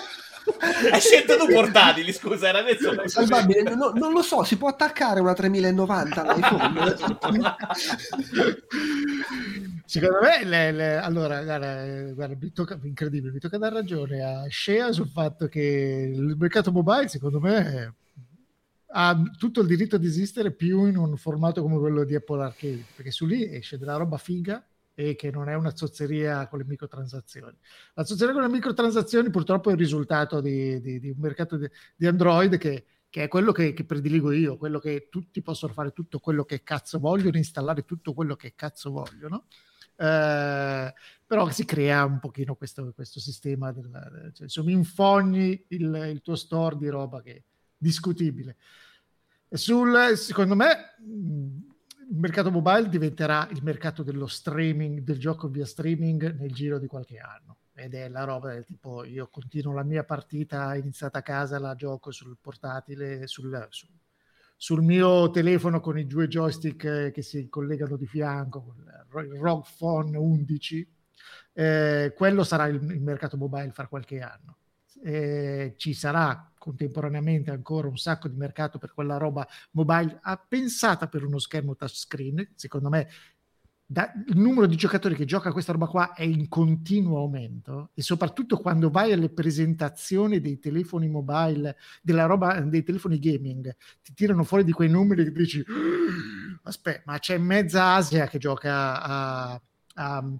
[0.91, 3.75] Hai scelto tu portatili, scusa, era messo salvabile.
[3.75, 6.95] No, non lo so, si può attaccare una 3090 all'iPhone.
[9.85, 14.45] Secondo me, le, le, allora, guarda, guarda mi tocca, incredibile, mi tocca dar ragione a
[14.49, 17.95] Shea sul fatto che il mercato mobile, secondo me,
[18.87, 22.85] ha tutto il diritto di esistere più in un formato come quello di Apple Arcade,
[22.95, 24.63] perché su lì esce della roba figa
[24.95, 27.55] e che non è una zozzeria con le microtransazioni.
[27.93, 31.69] La zozzeria con le microtransazioni purtroppo è il risultato di, di, di un mercato di,
[31.95, 35.91] di Android che, che, è quello che, che, prediligo io, quello che tutti possono fare
[35.91, 39.45] tutto quello che cazzo vogliono, installare tutto quello che cazzo vogliono.
[39.97, 40.93] Eh,
[41.25, 46.35] però si crea un pochino questo, questo sistema, del, cioè, insomma, infogni il, il tuo
[46.35, 47.43] store di roba che è
[47.75, 48.55] discutibile.
[49.49, 50.95] Sul, secondo me
[52.09, 56.87] il mercato mobile diventerà il mercato dello streaming, del gioco via streaming nel giro di
[56.87, 57.57] qualche anno.
[57.73, 61.75] Ed è la roba del tipo io continuo la mia partita iniziata a casa, la
[61.75, 63.89] gioco sul portatile, sul, sul,
[64.55, 70.15] sul mio telefono con i due joystick che si collegano di fianco, il ROG Phone
[70.15, 70.93] 11.
[71.53, 74.57] Eh, quello sarà il, il mercato mobile fra qualche anno.
[75.07, 80.19] Eh, ci sarà contemporaneamente ancora un sacco di mercato per quella roba mobile
[80.49, 82.53] pensata per uno schermo touchscreen.
[82.55, 83.07] Secondo me
[83.85, 88.01] da, il numero di giocatori che gioca questa roba qua è in continuo aumento e
[88.01, 94.43] soprattutto quando vai alle presentazioni dei telefoni mobile, della roba dei telefoni gaming, ti tirano
[94.43, 95.63] fuori di quei numeri che dici
[96.63, 99.61] aspetta, ma c'è mezza Asia che gioca a,
[99.93, 100.33] a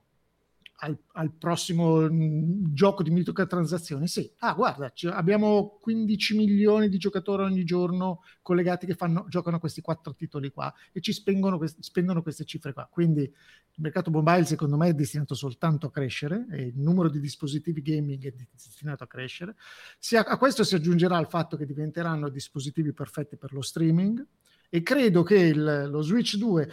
[0.77, 4.07] al, al, prossimo mm, gioco di microtransazioni?
[4.07, 4.31] Sì.
[4.39, 10.13] Ah, guarda, abbiamo 15 milioni di giocatori ogni giorno collegati che fanno, giocano questi quattro
[10.13, 12.87] titoli qua e ci spengono, spendono queste cifre qua.
[12.91, 17.19] Quindi il mercato mobile secondo me è destinato soltanto a crescere e il numero di
[17.19, 19.55] dispositivi gaming è destinato a crescere.
[19.97, 24.25] Si, a questo si aggiungerà il fatto che diventeranno dispositivi perfetti per lo streaming
[24.69, 26.69] e credo che il, lo Switch 2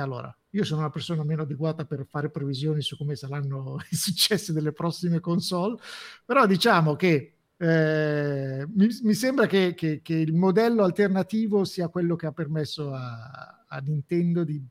[0.00, 4.52] allora, io sono una persona meno adeguata per fare previsioni su come saranno i successi
[4.52, 5.76] delle prossime console,
[6.24, 12.14] però diciamo che eh, mi, mi, sembra che, che, che, il modello alternativo sia quello
[12.14, 14.62] che ha permesso a, a Nintendo di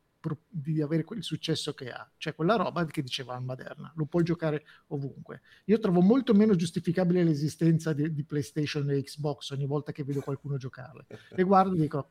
[0.47, 2.09] di avere quel successo che ha.
[2.17, 5.41] Cioè quella roba che diceva Maderna, lo puoi giocare ovunque.
[5.65, 10.21] Io trovo molto meno giustificabile l'esistenza di, di PlayStation e Xbox ogni volta che vedo
[10.21, 11.05] qualcuno giocarle.
[11.29, 12.09] Le guardo e dico,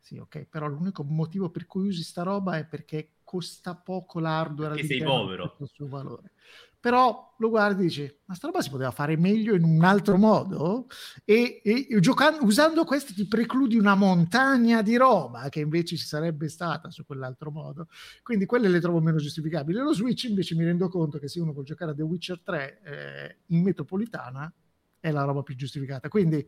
[0.00, 4.74] sì, ok, però l'unico motivo per cui usi sta roba è perché costa poco l'hardware
[4.74, 5.56] perché sei povero.
[5.60, 6.32] il suo valore.
[6.80, 10.16] Però lo guardi e dici ma sta roba si poteva fare meglio in un altro
[10.16, 10.86] modo?
[11.26, 16.06] E, e, e giocando, usando questo ti precludi una montagna di roba che invece ci
[16.06, 17.88] sarebbe stata su quell'altro modo.
[18.22, 19.78] Quindi quelle le trovo meno giustificabili.
[19.78, 22.80] Lo Switch invece mi rendo conto che se uno vuole giocare a The Witcher 3
[22.82, 24.52] eh, in metropolitana
[24.98, 26.08] è la roba più giustificata.
[26.08, 26.46] Quindi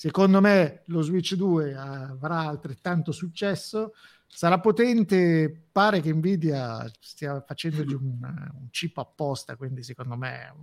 [0.00, 3.92] secondo me lo Switch 2 avrà altrettanto successo
[4.32, 10.54] Sarà potente, pare che Nvidia stia facendogli un, un chip apposta, quindi secondo me...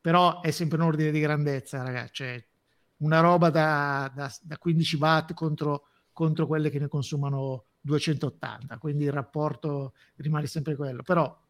[0.00, 2.12] Però è sempre un ordine di grandezza, ragazzi.
[2.14, 2.44] Cioè,
[2.98, 9.04] una roba da, da, da 15 watt contro, contro quelle che ne consumano 280, quindi
[9.04, 11.02] il rapporto rimane sempre quello.
[11.02, 11.40] Però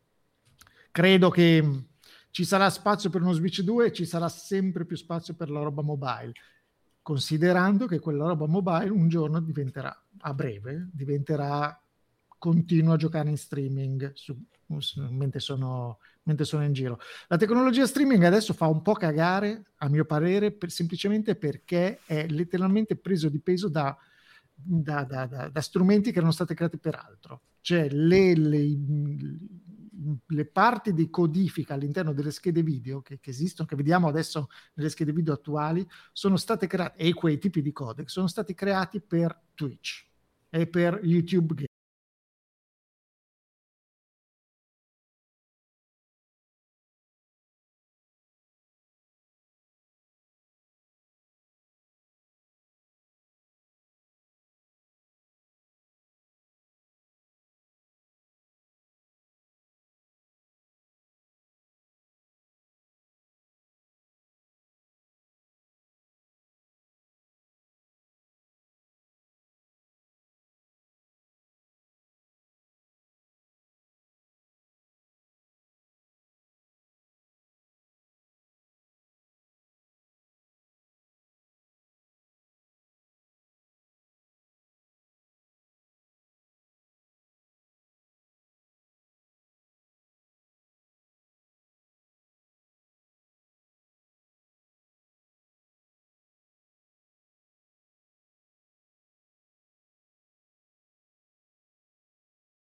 [0.91, 1.85] credo che
[2.31, 5.63] ci sarà spazio per uno Switch 2 e ci sarà sempre più spazio per la
[5.63, 6.33] roba mobile
[7.09, 11.83] considerando che quella roba mobile un giorno diventerà, a breve, diventerà
[12.37, 14.37] continuo a giocare in streaming su,
[15.09, 17.01] mentre, sono, mentre, sono, in giro.
[17.29, 22.27] La tecnologia streaming adesso fa un po' cagare, a mio parere, per, semplicemente perché è
[22.27, 23.97] letteralmente preso di peso da,
[24.53, 27.41] da, da, da strumenti che erano stati creati per altro.
[27.63, 28.79] Cioè le, le,
[30.27, 34.91] le parti di codifica all'interno delle schede video che, che, esistono, che vediamo adesso nelle
[34.91, 39.37] schede video attuali, sono state create, e quei tipi di codec, sono stati creati per
[39.55, 40.07] Twitch
[40.51, 41.67] e per YouTube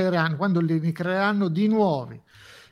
[0.10, 0.36] Game.
[0.36, 2.22] quando ne creeranno di nuovi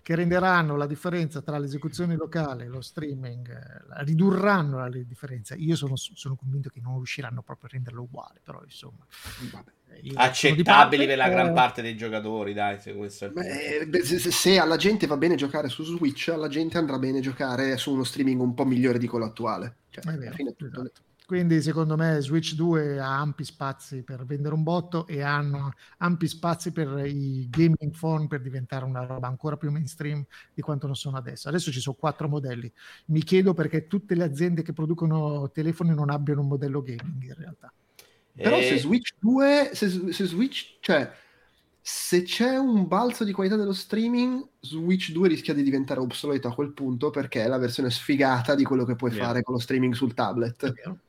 [0.04, 5.56] che renderanno la differenza tra l'esecuzione locale e lo streaming, eh, ridurranno la differenza.
[5.56, 9.06] Io sono, sono, convinto che non riusciranno proprio a renderlo uguale, però insomma...
[10.16, 15.06] Accettabili per la gran parte dei giocatori, dai, se questo Beh, se, se, alla gente
[15.06, 18.66] va bene giocare su Switch, alla gente andrà bene giocare su uno streaming un po'
[18.66, 19.76] migliore di quello attuale.
[19.90, 21.02] Cioè, alla fine tutto esatto.
[21.32, 26.28] Quindi secondo me Switch 2 ha ampi spazi per vendere un botto e hanno ampi
[26.28, 30.96] spazi per i gaming phone per diventare una roba ancora più mainstream di quanto non
[30.98, 31.48] sono adesso.
[31.48, 32.70] Adesso ci sono quattro modelli.
[33.06, 37.34] Mi chiedo perché tutte le aziende che producono telefoni non abbiano un modello gaming in
[37.34, 37.72] realtà.
[38.34, 38.64] Però e...
[38.64, 41.10] se Switch 2, se, se Switch, cioè
[41.80, 46.54] se c'è un balzo di qualità dello streaming, Switch 2 rischia di diventare obsoleto a
[46.54, 49.28] quel punto perché è la versione sfigata di quello che puoi yeah.
[49.28, 50.74] fare con lo streaming sul tablet.
[50.74, 51.00] Vero.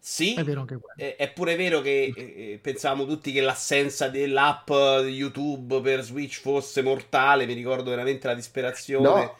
[0.00, 4.08] Sì, è, vero anche è, è pure vero che eh, eh, pensavamo tutti che l'assenza
[4.08, 7.46] dell'app YouTube per Switch fosse mortale.
[7.46, 9.08] Mi ricordo veramente la disperazione.
[9.08, 9.36] No.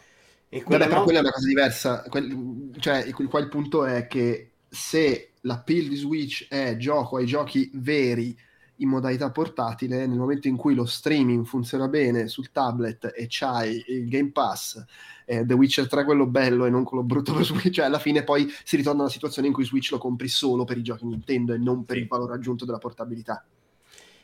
[0.49, 0.89] E Vabbè, no...
[0.89, 2.03] però quella è una cosa diversa.
[2.09, 7.69] Quel, cioè, qua il punto è che se l'appeal di Switch è gioco ai giochi
[7.73, 8.37] veri
[8.79, 13.83] in modalità portatile, nel momento in cui lo streaming funziona bene sul tablet e c'hai
[13.87, 14.83] il Game Pass,
[15.25, 18.23] eh, The Witcher 3 quello bello e non quello brutto per Switch, cioè alla fine
[18.23, 21.05] poi si ritorna a una situazione in cui Switch lo compri solo per i giochi
[21.05, 23.45] Nintendo e non per il valore aggiunto della portabilità.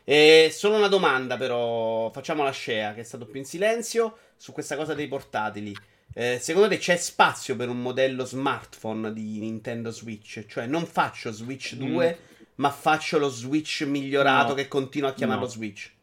[0.03, 4.51] E solo una domanda però, facciamo la Scea che è stato più in silenzio su
[4.51, 5.75] questa cosa dei portatili.
[6.13, 10.45] Eh, secondo te c'è spazio per un modello smartphone di Nintendo Switch?
[10.47, 15.13] Cioè non faccio Switch 2 mm ma faccio lo Switch migliorato no, che continua a
[15.13, 15.49] chiamarlo no.
[15.49, 15.93] Switch.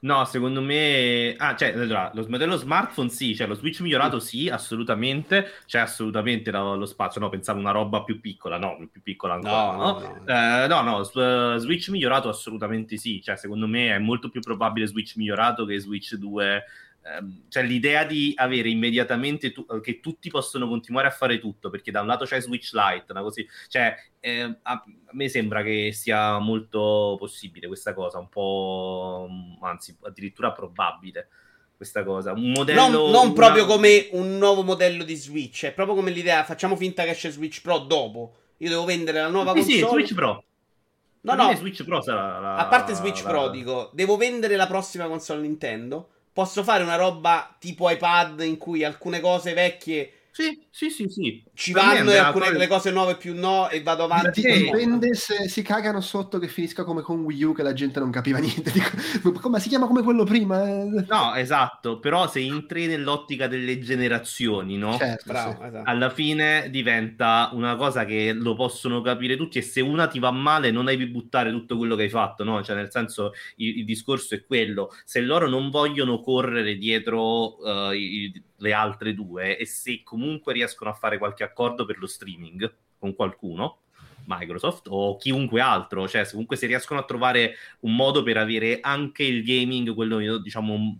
[0.00, 1.34] No, secondo me...
[1.38, 6.50] Ah, cioè, allora, lo modello smartphone sì, cioè lo Switch migliorato sì, assolutamente, c'è assolutamente
[6.50, 10.00] lo, lo spazio, no, pensavo una roba più piccola, no, più piccola ancora, no?
[10.00, 14.40] No, no, eh, no, no Switch migliorato assolutamente sì, cioè secondo me è molto più
[14.40, 16.60] probabile Switch migliorato che Switch 2 ehm,
[17.48, 22.00] cioè l'idea di avere immediatamente tu- che tutti possono continuare a fare tutto, perché da
[22.00, 27.16] un lato c'è Switch Lite, una così, cioè eh, a, me sembra che sia molto
[27.18, 29.28] possibile questa cosa, un po'
[29.60, 31.28] anzi addirittura probabile
[31.76, 32.32] questa cosa.
[32.32, 32.88] Un modello.
[32.88, 33.32] Non, non una...
[33.32, 36.44] proprio come un nuovo modello di Switch, è proprio come l'idea.
[36.44, 38.36] Facciamo finta che esce Switch Pro dopo.
[38.58, 39.78] Io devo vendere la nuova sì, console.
[39.78, 40.44] Sì, Switch Pro.
[41.22, 41.54] No, no.
[41.56, 43.30] Switch Pro sarà la, A parte Switch la...
[43.30, 46.10] Pro, dico, devo vendere la prossima console Nintendo.
[46.32, 51.44] Posso fare una roba tipo iPad in cui alcune cose vecchie sì, sì, sì, sì.
[51.52, 52.56] Ci per vanno e alcune poi...
[52.56, 54.40] le cose nuove più no e vado avanti.
[54.40, 58.10] Dipende se si cagano sotto che finisca come con Wii U che la gente non
[58.10, 58.72] capiva niente.
[58.72, 60.64] Dico, come si chiama come quello prima?
[61.06, 64.96] No, esatto, però se entri nell'ottica delle generazioni, no?
[64.96, 65.66] Certo, Bravo, sì.
[65.66, 65.90] esatto.
[65.90, 70.30] Alla fine diventa una cosa che lo possono capire tutti e se una ti va
[70.30, 72.62] male non devi buttare tutto quello che hai fatto, no?
[72.62, 74.88] Cioè nel senso il, il discorso è quello.
[75.04, 78.32] Se loro non vogliono correre dietro uh, i,
[78.62, 83.14] le altre due e se comunque riescono a fare qualche accordo per lo streaming con
[83.14, 83.80] qualcuno,
[84.24, 88.78] Microsoft o chiunque altro, cioè se comunque se riescono a trovare un modo per avere
[88.80, 90.98] anche il gaming, quello diciamo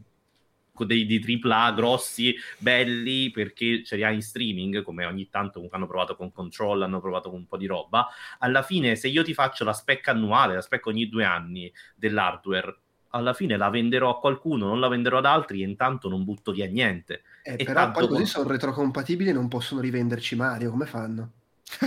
[0.85, 5.79] dei, di AAA grossi, belli, perché ce li ha in streaming, come ogni tanto comunque
[5.79, 8.09] hanno provato con Control, hanno provato con un po' di roba,
[8.39, 12.77] alla fine se io ti faccio la spec annuale, la spec ogni due anni dell'hardware,
[13.11, 16.53] alla fine la venderò a qualcuno, non la venderò ad altri e intanto non butto
[16.53, 17.23] via niente.
[17.45, 21.31] Eh, però poi così sono retrocompatibili e non possono rivenderci Mario, come fanno?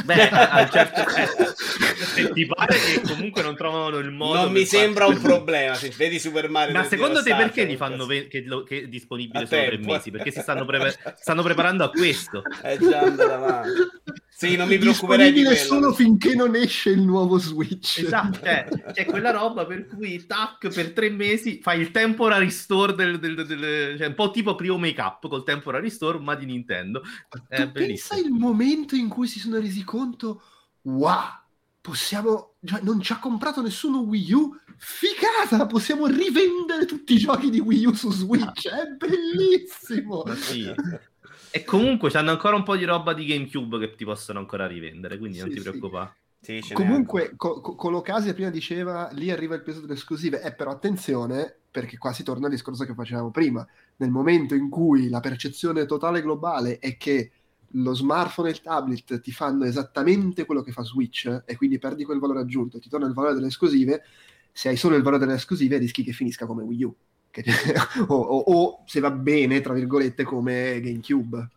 [0.04, 4.42] Beh, al certo punto ti pare che comunque non trovano il modo.
[4.44, 5.76] Non mi sembra un problema.
[5.76, 8.88] Se vedi Super Mario, ma secondo te perché li fanno ve- che, lo, che è
[8.88, 10.12] disponibile solo tre mesi?
[10.12, 12.42] Perché si stanno, pre- stanno preparando a questo.
[12.62, 13.70] È già andato avanti.
[14.38, 15.58] Sì, non mi preoccuperei di quello.
[15.58, 18.00] solo finché non esce il nuovo Switch.
[18.00, 22.96] Esatto, cioè, c'è quella roba per cui tac per tre mesi fai il temporary store
[22.96, 26.36] del, del, del, del cioè un po' tipo primo make up col temporary store ma
[26.36, 27.02] di Nintendo.
[27.48, 30.44] È pensa il momento in cui si sono resi conto
[30.82, 31.30] wow,
[31.80, 37.50] possiamo cioè, non ci ha comprato nessuno Wii U figata, possiamo rivendere tutti i giochi
[37.50, 40.24] di Wii U su Switch, è bellissimo.
[40.26, 40.74] Ma sì.
[41.56, 45.18] E comunque hanno ancora un po' di roba di GameCube che ti possono ancora rivendere,
[45.18, 45.62] quindi sì, non ti sì.
[45.62, 46.16] preoccupare.
[46.42, 47.76] Sì, Comunque, co- co-
[48.34, 52.48] prima diceva lì arriva il peso delle esclusive, eh, però attenzione perché qua si torna
[52.48, 53.66] al discorso che facevamo prima.
[53.98, 57.32] Nel momento in cui la percezione totale globale è che
[57.70, 62.04] lo smartphone e il tablet ti fanno esattamente quello che fa Switch e quindi perdi
[62.04, 64.04] quel valore aggiunto, ti torna il valore delle esclusive,
[64.52, 66.96] se hai solo il valore delle esclusive rischi che finisca come Wii U
[67.42, 67.74] che,
[68.08, 71.50] o, o, o, se va bene, tra virgolette, come GameCube,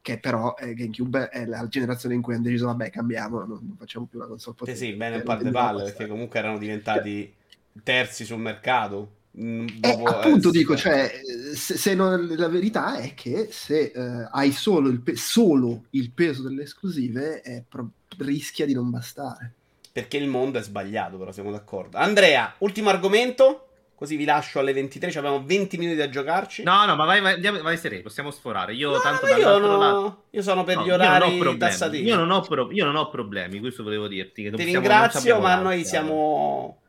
[0.00, 3.76] che però eh, GameCube è la generazione in cui hanno deciso, vabbè, cambiamo, non, non
[3.76, 4.80] facciamo più la console potente.
[4.80, 7.34] Sì, sì, bene un di palle, perché comunque erano diventati
[7.82, 9.14] terzi sul mercato.
[9.38, 11.12] Mm, eh, eh, appunto dico, cioè,
[11.54, 16.10] se, se non, la verità è che se eh, hai solo il, pe- solo il,
[16.10, 19.52] peso delle esclusive eh, pro- rischia di non bastare.
[19.92, 21.98] Perché il mondo è sbagliato, però siamo d'accordo.
[21.98, 23.65] Andrea, ultimo argomento?
[23.96, 26.62] Così vi lascio alle 23, cioè abbiamo 20 minuti da giocarci.
[26.62, 28.74] No, no, ma vai, vai, vai sereno, possiamo sforare.
[28.74, 30.24] Io no, tanto io, no, lato...
[30.28, 32.06] io sono per no, gli orari tassativi.
[32.06, 32.70] Io non, ho pro...
[32.72, 34.42] io non ho problemi, questo volevo dirti.
[34.42, 36.82] Che Ti ringrazio, ma noi siamo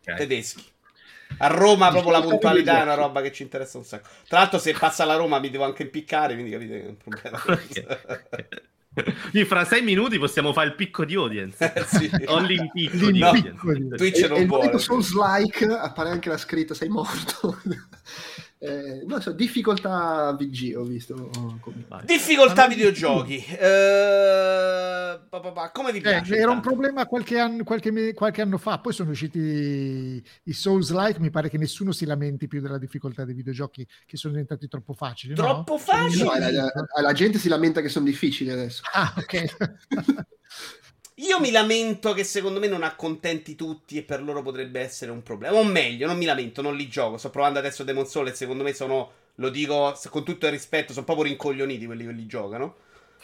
[0.00, 0.16] okay.
[0.16, 0.64] tedeschi.
[1.38, 4.08] A Roma proprio la puntualità è una roba che ci interessa un sacco.
[4.26, 6.96] Tra l'altro se passa la Roma mi devo anche impiccare, quindi capite che è un
[6.96, 7.42] problema.
[8.94, 11.72] Quindi fra sei minuti possiamo fare il picco di audience.
[11.74, 12.10] Eh, sì.
[12.26, 13.96] O l'impicco di no, audience.
[13.96, 14.78] Twitch non e, vuole.
[14.78, 17.60] Souls like appare anche la scritta sei morto.
[18.64, 21.30] Eh, non so, difficoltà VG ho visto.
[22.06, 23.44] difficoltà videogiochi.
[23.44, 25.18] Eh,
[25.70, 26.34] come vi piace?
[26.34, 31.20] Eh, era un problema qualche anno, qualche, qualche anno, fa, poi sono usciti i Souls-like,
[31.20, 34.94] mi pare che nessuno si lamenti più della difficoltà dei videogiochi che sono diventati troppo
[34.94, 35.34] facili.
[35.34, 35.78] Troppo no?
[35.78, 36.24] facili?
[36.24, 36.70] No, la, la,
[37.02, 38.80] la, gente si lamenta che sono difficili adesso.
[38.94, 39.56] Ah, ok.
[41.18, 45.22] Io mi lamento che secondo me non accontenti tutti e per loro potrebbe essere un
[45.22, 45.56] problema.
[45.56, 47.18] O meglio, non mi lamento, non li gioco.
[47.18, 50.92] Sto provando adesso Demon Soul e secondo me sono, lo dico con tutto il rispetto,
[50.92, 52.76] sono proprio rincoglioniti quelli che li giocano.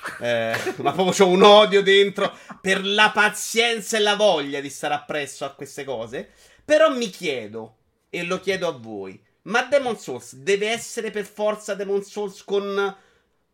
[0.18, 4.94] Eh, ma proprio c'ho un odio dentro per la pazienza e la voglia di stare
[4.94, 6.30] appresso a queste cose.
[6.64, 7.76] Però mi chiedo,
[8.08, 12.96] e lo chiedo a voi, ma Demon Souls deve essere per forza Demon Souls con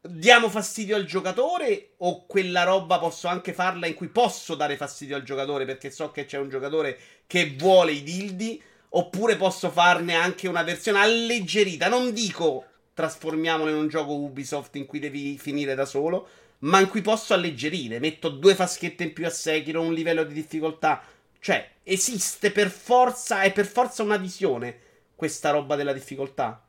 [0.08, 5.16] diamo fastidio al giocatore o quella roba posso anche farla in cui posso dare fastidio
[5.16, 10.14] al giocatore perché so che c'è un giocatore che vuole i dildi oppure posso farne
[10.14, 11.88] anche una versione alleggerita?
[11.88, 12.64] Non dico
[12.94, 16.28] trasformiamolo in un gioco Ubisoft in cui devi finire da solo
[16.60, 17.98] ma in cui posso alleggerire.
[17.98, 21.02] Metto due faschette in più a Sekiro un livello di difficoltà.
[21.38, 24.78] Cioè esiste per forza è per forza una visione
[25.14, 26.65] questa roba della difficoltà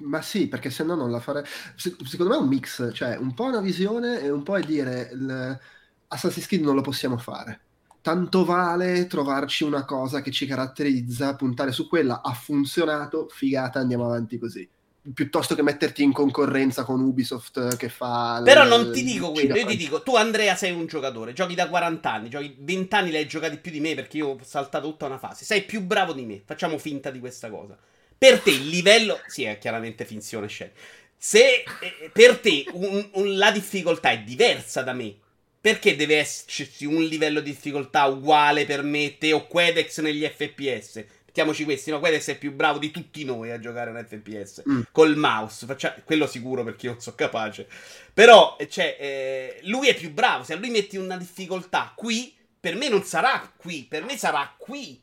[0.00, 1.44] Ma sì, perché se no non la farei.
[1.76, 5.10] secondo me è un mix, cioè un po' una visione e un po' è dire
[5.12, 5.60] il...
[6.08, 7.60] Assassin's Creed non lo possiamo fare.
[8.00, 14.04] Tanto vale trovarci una cosa che ci caratterizza, puntare su quella, ha funzionato, figata, andiamo
[14.04, 14.68] avanti così
[15.14, 18.40] piuttosto che metterti in concorrenza con Ubisoft che fa...
[18.42, 21.54] Però l- non ti dico quello, io ti dico, tu Andrea sei un giocatore, giochi
[21.54, 24.88] da 40 anni, giochi 20 anni l'hai giocati più di me perché io ho saltato
[24.88, 27.76] tutta una fase, sei più bravo di me, facciamo finta di questa cosa.
[28.18, 29.20] Per te il livello...
[29.26, 30.72] Sì, è chiaramente finzione scena.
[31.16, 35.14] Se eh, per te un, un, la difficoltà è diversa da me,
[35.60, 41.04] perché deve esserci un livello di difficoltà uguale per me, te o Quedex negli FPS?
[41.38, 42.00] mettiamoci questi, no?
[42.00, 44.80] Quedes è più bravo di tutti noi a giocare un FPS mm.
[44.90, 45.94] col mouse, Faccia...
[46.04, 47.68] quello sicuro perché io non sono capace.
[48.12, 52.74] Però, cioè, eh, lui è più bravo, se a lui metti una difficoltà qui, per
[52.74, 55.00] me non sarà qui, per me sarà qui.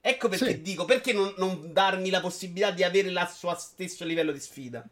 [0.00, 0.62] Ecco perché sì.
[0.62, 4.88] dico, perché non, non, darmi la possibilità di avere il suo stesso livello di sfida?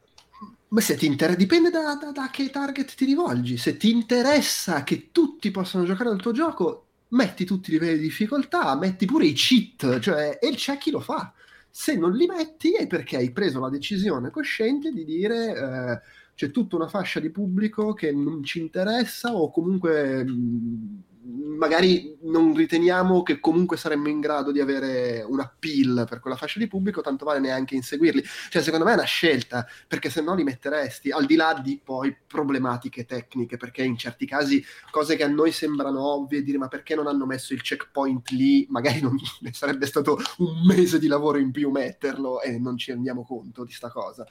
[0.69, 3.57] Ma se ti interessa, dipende da, da, da che target ti rivolgi.
[3.57, 8.03] Se ti interessa che tutti possano giocare al tuo gioco, metti tutti i livelli di
[8.03, 11.33] difficoltà, metti pure i cheat, cioè, e c'è chi lo fa.
[11.71, 16.01] Se non li metti è perché hai preso la decisione cosciente di dire eh,
[16.35, 22.17] c'è tutta una fascia di pubblico che non ci interessa o comunque mh, mm, magari
[22.23, 26.69] non riteniamo che comunque saremmo in grado di avere un appeal per quella fascia di
[26.69, 28.23] pubblico, tanto vale neanche inseguirli.
[28.51, 31.81] Cioè, secondo me è una scelta, perché se no li metteresti, al di là di
[31.83, 36.69] poi problematiche tecniche, perché in certi casi cose che a noi sembrano ovvie, dire ma
[36.69, 41.09] perché non hanno messo il checkpoint lì, magari non ne sarebbe stato un mese di
[41.09, 44.27] lavoro in più metterlo e non ci rendiamo conto di sta cosa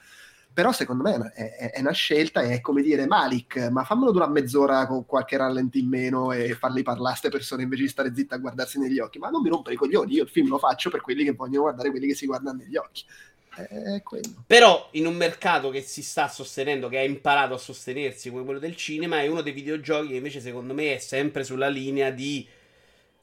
[0.56, 4.86] però secondo me è, è, una scelta è come dire Malik ma fammelo durare mezz'ora
[4.86, 8.36] con qualche rallenti in meno e farli parlare a queste persone invece di stare zitta
[8.36, 10.88] a guardarsi negli occhi ma non mi rompere i coglioni io il film lo faccio
[10.88, 13.04] per quelli che vogliono guardare quelli che si guardano negli occhi
[13.54, 14.44] è quello.
[14.46, 18.58] Però in un mercato che si sta sostenendo, che ha imparato a sostenersi come quello
[18.58, 22.46] del cinema, è uno dei videogiochi che invece secondo me è sempre sulla linea di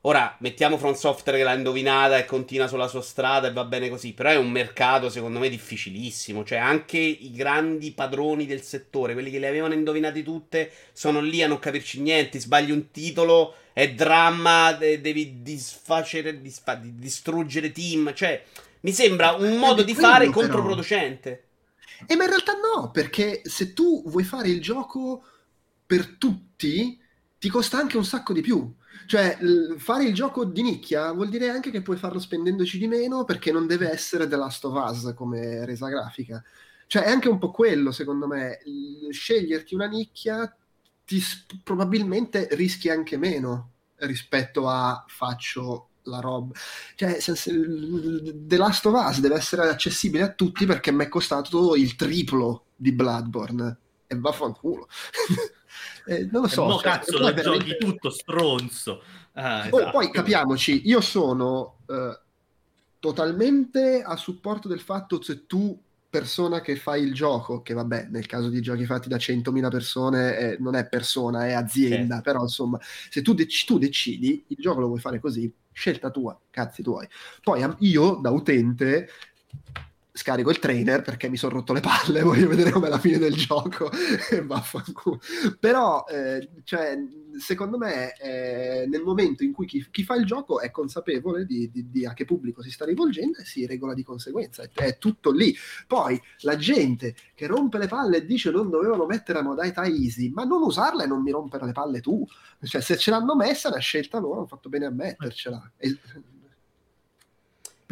[0.05, 3.87] Ora, mettiamo From Software che l'ha indovinata e continua sulla sua strada e va bene
[3.87, 9.13] così, però è un mercato secondo me difficilissimo, cioè anche i grandi padroni del settore,
[9.13, 13.55] quelli che le avevano indovinate tutte, sono lì a non capirci niente, sbagli un titolo,
[13.71, 18.43] è dramma, devi disfacere, disfa- distruggere team, cioè
[18.81, 20.39] mi sembra un modo di fare però.
[20.39, 21.43] controproducente.
[22.05, 25.23] E ma in realtà no, perché se tu vuoi fare il gioco
[25.85, 26.99] per tutti,
[27.39, 29.37] ti costa anche un sacco di più cioè,
[29.77, 33.51] fare il gioco di nicchia vuol dire anche che puoi farlo spendendoci di meno perché
[33.51, 36.43] non deve essere The Last of Us come resa grafica.
[36.87, 38.59] Cioè, è anche un po' quello, secondo me.
[39.09, 40.55] Sceglierti una nicchia
[41.05, 41.21] ti,
[41.63, 46.53] probabilmente rischi anche meno rispetto a faccio la roba.
[46.95, 51.95] Cioè, The Last of Us deve essere accessibile a tutti perché mi è costato il
[51.95, 53.77] triplo di Bloodborne.
[54.07, 54.87] E vaffanculo.
[56.05, 56.67] Eh, non lo so.
[56.67, 57.65] No, cioè, cazzo, lo veramente...
[57.65, 59.01] giochi tutto stronzo.
[59.33, 59.89] Ah, esatto.
[59.91, 62.19] poi, capiamoci, io sono eh,
[62.99, 65.79] totalmente a supporto del fatto se tu
[66.13, 70.37] persona che fai il gioco, che vabbè, nel caso di giochi fatti da 100.000 persone
[70.37, 72.21] eh, non è persona, è azienda, certo.
[72.21, 72.77] però insomma,
[73.09, 77.07] se tu, dec- tu, decidi, il gioco lo vuoi fare così, scelta tua, cazzi tuoi.
[77.41, 79.09] Poi io, da utente,
[80.15, 83.33] scarico il trainer perché mi sono rotto le palle, voglio vedere come la fine del
[83.33, 83.89] gioco
[84.29, 85.19] e vaffanculo.
[85.59, 86.95] Però, eh, cioè,
[87.39, 91.69] secondo me, eh, nel momento in cui chi, chi, fa il gioco è consapevole di,
[91.71, 94.97] di, di, a che pubblico si sta rivolgendo e si regola di conseguenza, è, è,
[94.99, 95.55] tutto lì.
[95.87, 100.29] Poi, la gente che rompe le palle e dice non dovevano mettere la modalità easy,
[100.29, 102.23] ma non usarla e non mi rompere le palle tu.
[102.61, 105.71] Cioè, se ce l'hanno messa, una scelta loro, hanno fatto bene a mettercela.
[105.77, 105.97] E,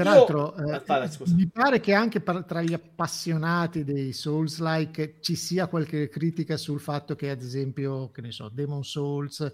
[0.04, 0.74] Peraltro, Io...
[0.74, 6.10] eh, ah, mi pare che anche per, tra gli appassionati dei Souls-like ci sia qualche
[6.10, 9.52] critica sul fatto che, ad esempio, che ne so, Demon Souls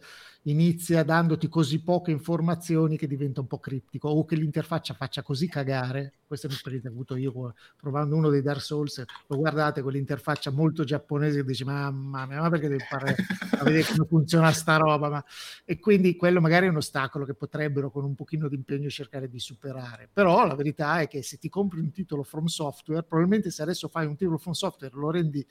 [0.49, 5.47] inizia dandoti così poche informazioni che diventa un po' criptico o che l'interfaccia faccia così
[5.47, 6.13] cagare.
[6.25, 9.03] Questa è un'esperienza che ho avuto io provando uno dei Dark Souls.
[9.27, 13.15] Lo guardate con l'interfaccia molto giapponese che dice: Mamma mia, ma perché devi fare
[13.59, 15.09] a vedere come funziona sta roba?
[15.09, 15.25] Ma...
[15.65, 19.29] E quindi quello magari è un ostacolo che potrebbero con un pochino di impegno cercare
[19.29, 20.09] di superare.
[20.11, 23.87] Però la verità è che se ti compri un titolo from software, probabilmente se adesso
[23.89, 25.45] fai un titolo from software lo rendi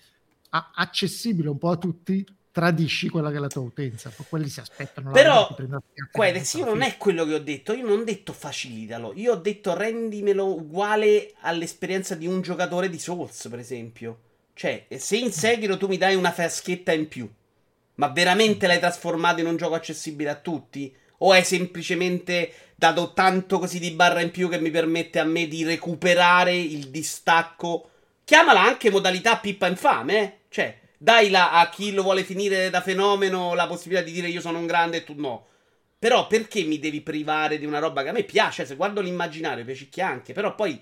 [0.48, 2.24] accessibile un po' a tutti
[2.56, 4.10] tradisci quella che è la tua utenza.
[4.30, 5.10] Quelli si aspettano.
[5.10, 5.54] Però,
[6.10, 7.74] Quedex, io non è quello che ho detto.
[7.74, 9.12] Io non ho detto facilitalo.
[9.14, 14.20] Io ho detto rendimelo uguale all'esperienza di un giocatore di Souls, per esempio.
[14.54, 17.30] Cioè, se in Sekiro tu mi dai una fraschetta in più,
[17.96, 20.94] ma veramente l'hai trasformato in un gioco accessibile a tutti?
[21.18, 25.46] O hai semplicemente dato tanto così di barra in più che mi permette a me
[25.46, 27.90] di recuperare il distacco
[28.24, 30.38] chiamala anche modalità pippa infame, eh?
[30.48, 34.40] Cioè, dai la, a chi lo vuole finire da fenomeno la possibilità di dire io
[34.40, 35.46] sono un grande e tu no.
[35.98, 38.66] Però perché mi devi privare di una roba che a me piace?
[38.66, 40.78] Se guardo l'immaginario piacicchia anche, però poi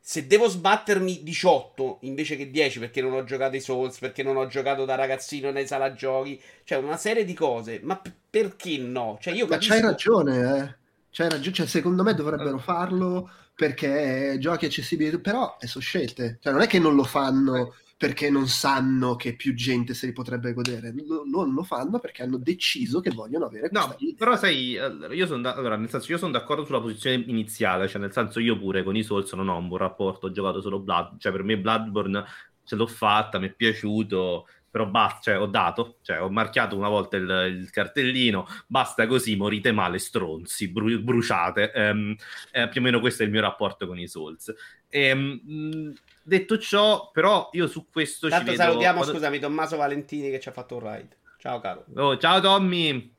[0.00, 4.36] se devo sbattermi 18 invece che 10 perché non ho giocato i Souls, perché non
[4.36, 8.78] ho giocato da ragazzino nei sala giochi, cioè una serie di cose, ma p- perché
[8.78, 9.18] no?
[9.20, 9.74] Cioè io capisco...
[9.74, 10.76] Ma c'hai ragione, eh.
[11.10, 16.62] C'hai ragione, cioè, secondo me dovrebbero farlo perché giochi accessibili, però sono scelte, cioè non
[16.62, 20.94] è che non lo fanno perché non sanno che più gente se li potrebbe godere,
[21.28, 24.78] non lo fanno perché hanno deciso che vogliono avere No, però sai,
[25.10, 28.38] io sono da- allora, nel senso, io sono d'accordo sulla posizione iniziale, cioè nel senso
[28.38, 31.32] io pure con i Souls non ho un buon rapporto, ho giocato solo Blood, cioè
[31.32, 32.24] per me Bloodborne
[32.62, 36.88] ce l'ho fatta, mi è piaciuto, però basta, cioè, ho dato, cioè, ho marchiato una
[36.88, 41.72] volta il, il, cartellino, basta così, morite male, stronzi, bru- bruciate.
[41.74, 42.14] Um,
[42.52, 44.54] eh, più o meno questo è il mio rapporto con i Souls.
[44.88, 45.92] E, um,
[46.28, 48.62] Detto ciò, però, io su questo Tanto ci vedo...
[48.62, 51.16] salutiamo, scusami, Tommaso Valentini che ci ha fatto un ride.
[51.38, 51.86] Ciao, caro.
[51.94, 53.14] Oh, ciao, Tommy.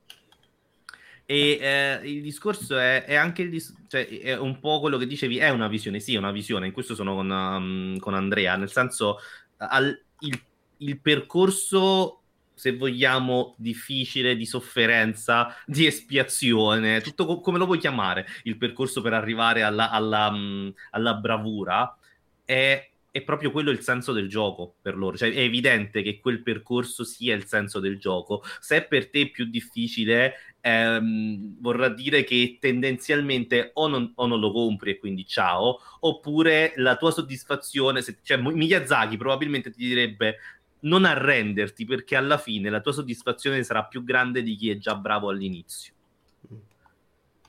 [1.26, 5.08] E eh, il discorso è, è anche il dis- cioè, è un po' quello che
[5.08, 8.56] dicevi, è una visione, sì, è una visione, in questo sono con, um, con Andrea,
[8.56, 9.18] nel senso
[9.58, 10.42] al, il,
[10.78, 12.22] il, percorso,
[12.54, 19.02] se vogliamo, difficile, di sofferenza, di espiazione, tutto co- come lo vuoi chiamare, il percorso
[19.02, 21.98] per arrivare alla, alla, um, alla bravura,
[22.46, 25.18] è è proprio quello il senso del gioco per loro.
[25.18, 28.44] Cioè, è evidente che quel percorso sia il senso del gioco.
[28.60, 34.40] Se è per te più difficile, ehm, vorrà dire che tendenzialmente o non, o non,
[34.40, 40.38] lo compri e quindi ciao, oppure la tua soddisfazione, se, cioè Miyazaki probabilmente ti direbbe
[40.82, 44.96] non arrenderti perché alla fine la tua soddisfazione sarà più grande di chi è già
[44.96, 45.94] bravo all'inizio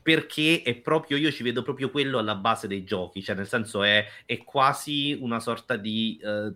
[0.03, 3.83] perché è proprio io ci vedo proprio quello alla base dei giochi, cioè nel senso
[3.83, 6.53] è, è quasi una sorta di eh,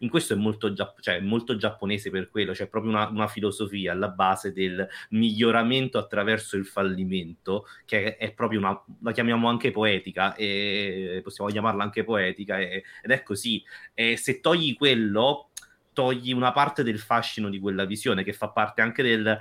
[0.00, 3.92] in questo è molto, cioè, molto, giapponese per quello, c'è cioè proprio una, una, filosofia
[3.92, 9.70] alla base del miglioramento attraverso il fallimento, che è, è proprio una, la chiamiamo anche
[9.70, 13.62] poetica, e possiamo chiamarla anche poetica, e, ed è così.
[13.94, 15.50] E se togli quello,
[15.92, 19.38] togli una parte del fascino di quella visione, che fa parte anche del,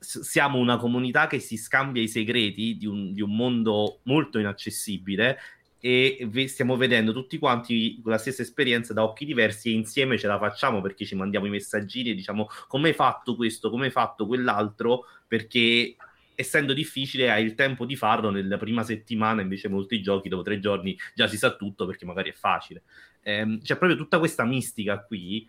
[0.00, 5.38] siamo una comunità che si scambia i segreti di un, di un mondo molto inaccessibile
[5.78, 10.26] e ve- stiamo vedendo tutti quanti la stessa esperienza da occhi diversi e insieme ce
[10.26, 13.90] la facciamo perché ci mandiamo i messaggini e diciamo come hai fatto questo, come hai
[13.90, 15.96] fatto quell'altro, perché
[16.34, 20.58] essendo difficile hai il tempo di farlo nella prima settimana, invece molti giochi dopo tre
[20.58, 22.82] giorni già si sa tutto perché magari è facile.
[23.22, 25.46] Ehm, c'è proprio tutta questa mistica qui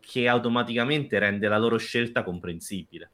[0.00, 3.10] che automaticamente rende la loro scelta comprensibile.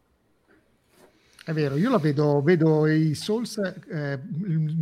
[1.49, 4.21] È vero, io la vedo, vedo i Souls, eh,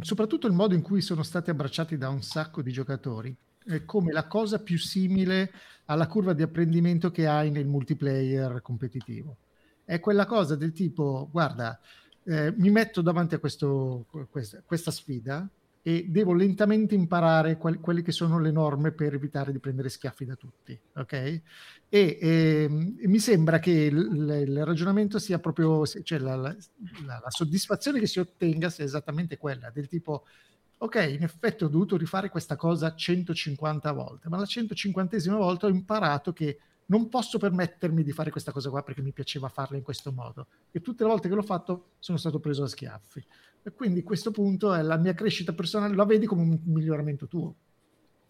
[0.01, 3.33] soprattutto il modo in cui sono stati abbracciati da un sacco di giocatori,
[3.65, 5.53] è come la cosa più simile
[5.85, 9.37] alla curva di apprendimento che hai nel multiplayer competitivo.
[9.85, 11.79] È quella cosa del tipo, guarda,
[12.25, 15.49] eh, mi metto davanti a questo, questa, questa sfida
[15.87, 20.25] e devo lentamente imparare quali, quelle che sono le norme per evitare di prendere schiaffi
[20.25, 21.13] da tutti, ok?
[21.89, 26.57] E, ehm, e mi sembra che il, il, ragionamento sia proprio, cioè la, la,
[27.05, 30.25] la, soddisfazione che si ottenga sia esattamente quella, del tipo,
[30.79, 35.71] ok, in effetti ho dovuto rifare questa cosa 150 volte, ma la 150esima volta ho
[35.71, 39.83] imparato che non posso permettermi di fare questa cosa qua perché mi piaceva farla in
[39.83, 40.47] questo modo.
[40.71, 43.25] E tutte le volte che l'ho fatto sono stato preso a schiaffi.
[43.63, 47.55] E quindi questo punto è la mia crescita personale, la vedi come un miglioramento tuo.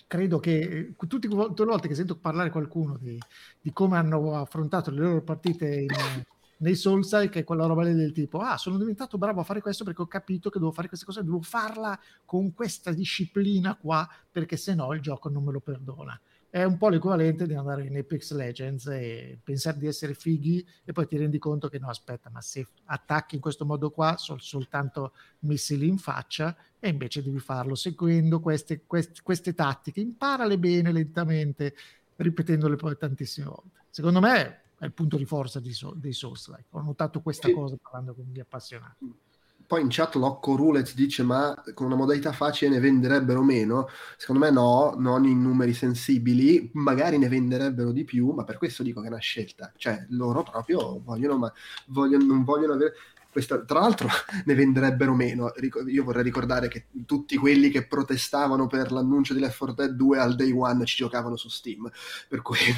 [0.06, 3.18] Credo che eh, tutte, tutte le volte che sento parlare qualcuno di,
[3.60, 5.88] di come hanno affrontato le loro partite in,
[6.58, 9.60] nei Soulside, che è quella roba lì del tipo, ah, sono diventato bravo a fare
[9.60, 14.08] questo perché ho capito che devo fare questa cosa, devo farla con questa disciplina qua,
[14.30, 16.18] perché se no il gioco non me lo perdona
[16.50, 20.92] è un po' l'equivalente di andare in Apex Legends e pensare di essere fighi e
[20.92, 24.38] poi ti rendi conto che no, aspetta, ma se attacchi in questo modo qua sono
[24.38, 30.92] soltanto missili in faccia e invece devi farlo seguendo queste, queste, queste tattiche, imparale bene
[30.92, 31.74] lentamente,
[32.16, 33.84] ripetendole poi tantissime volte.
[33.90, 36.66] Secondo me è il punto di forza di so- dei Souls-like.
[36.70, 39.24] Ho notato questa cosa parlando con gli appassionati
[39.66, 43.88] poi in chat Locco Roulette dice ma con una modalità facile ne venderebbero meno?
[44.16, 48.82] Secondo me no, non in numeri sensibili magari ne venderebbero di più ma per questo
[48.82, 49.72] dico che è una scelta.
[49.76, 51.52] Cioè loro proprio vogliono, ma
[51.86, 52.94] vogliono, non vogliono avere
[53.36, 54.08] questa, tra l'altro
[54.46, 55.52] ne venderebbero meno.
[55.88, 60.18] Io vorrei ricordare che tutti quelli che protestavano per l'annuncio di Left 4 Dead 2
[60.18, 61.90] al day one ci giocavano su Steam.
[62.28, 62.56] Per cui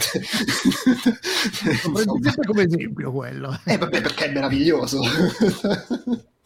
[1.64, 2.34] insomma...
[2.44, 3.56] come esempio quello.
[3.64, 5.00] Eh vabbè perché è meraviglioso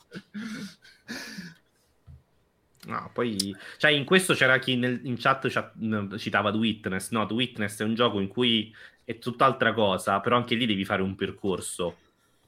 [2.84, 5.46] No, poi, cioè, in questo c'era chi nel, in chat
[6.18, 7.10] citava The Witness.
[7.10, 8.74] No, The Witness è un gioco in cui
[9.04, 11.96] è tutt'altra cosa, però anche lì devi fare un percorso.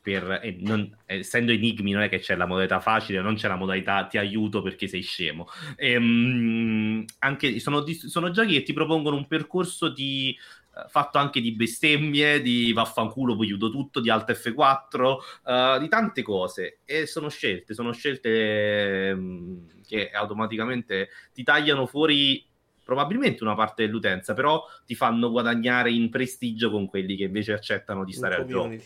[0.03, 4.05] Per, non, essendo enigmi, non è che c'è la modalità facile, non c'è la modalità
[4.05, 5.47] ti aiuto perché sei scemo.
[5.77, 10.39] E, um, anche, sono, sono giochi che ti propongono un percorso di eh,
[10.89, 15.89] fatto anche di bestemmie, di vaffanculo, poi chiudo tutto, di Alt F4, uh, eh, di
[15.89, 16.79] tante cose.
[16.85, 22.45] E sono scelte, sono scelte um, che automaticamente ti tagliano fuori
[22.85, 28.05] probabilmente una parte dell'utenza, però ti fanno guadagnare in prestigio con quelli che invece accettano
[28.05, 28.77] di stare al gioco.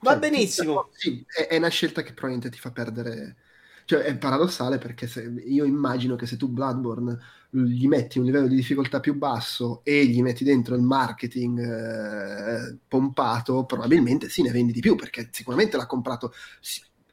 [0.00, 0.88] Va benissimo.
[0.90, 3.36] Sì, è, è una scelta che probabilmente ti fa perdere
[3.84, 7.18] cioè, è paradossale perché se, io immagino che se tu Bloodborne
[7.54, 12.76] gli metti un livello di difficoltà più basso e gli metti dentro il marketing eh,
[12.88, 16.32] pompato, probabilmente sì, ne vendi di più perché sicuramente l'ha comprato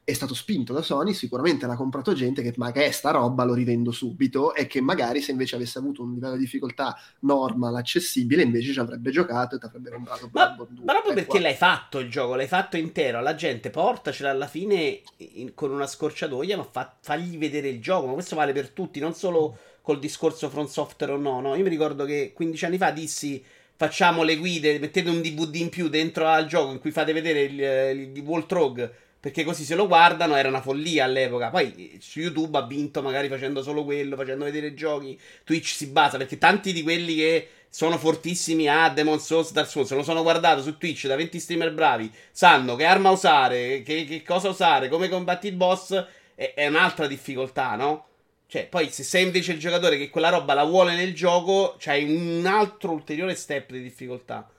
[0.02, 3.54] è stato spinto da Sony, sicuramente l'ha comprato gente che magari è sta roba lo
[3.54, 8.42] rivendo subito e che magari se invece avesse avuto un livello di difficoltà normal, accessibile,
[8.42, 10.84] invece ci avrebbe giocato e ti avrebbe comprato ma, 2.
[10.84, 11.40] Ma proprio perché qua.
[11.40, 15.00] l'hai fatto il gioco, l'hai fatto intero, la gente portacela alla fine
[15.34, 18.98] in, con una scorciatoia, ma fa, fagli vedere il gioco, ma questo vale per tutti,
[19.00, 21.56] non solo col discorso Front Software o no, no?
[21.56, 23.42] Io mi ricordo che 15 anni fa dissi
[23.76, 27.42] facciamo le guide, mettete un DVD in più dentro al gioco in cui fate vedere
[27.42, 31.50] il, il, il Wall Trog perché così se lo guardano era una follia all'epoca.
[31.50, 35.18] Poi su YouTube ha vinto magari facendo solo quello, facendo vedere i giochi.
[35.44, 39.88] Twitch si basa perché tanti di quelli che sono fortissimi a Demon Souls Dark Souls
[39.88, 44.04] se lo sono guardato su Twitch da 20 streamer bravi, sanno che arma usare, che,
[44.06, 46.04] che cosa usare, come combatti il boss.
[46.34, 48.06] È, è, un'altra difficoltà, no?
[48.50, 52.02] Cioè, poi se sei invece il giocatore che quella roba la vuole nel gioco, c'hai
[52.02, 54.50] un altro ulteriore step di difficoltà.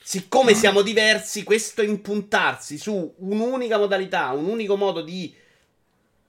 [0.00, 5.34] Siccome siamo diversi, questo impuntarsi su un'unica modalità, un unico modo di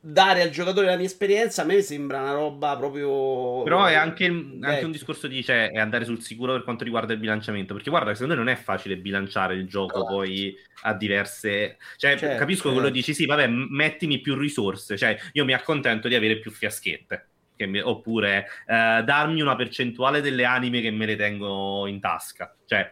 [0.04, 3.62] dare al giocatore la mia esperienza, a me sembra una roba proprio.
[3.64, 7.14] Però è anche, anche un discorso di cioè, è andare sul sicuro per quanto riguarda
[7.14, 7.74] il bilanciamento.
[7.76, 11.78] Perché guarda, secondo me non è facile bilanciare il gioco poi a diverse.
[11.98, 12.78] Cioè, certo, capisco certo.
[12.80, 14.98] quello dici, sì, vabbè, mettimi più risorse.
[14.98, 17.28] Cioè, io mi accontento di avere più fiaschette
[17.66, 22.56] mi, oppure eh, darmi una percentuale delle anime che me le tengo in tasca.
[22.66, 22.90] Cioè,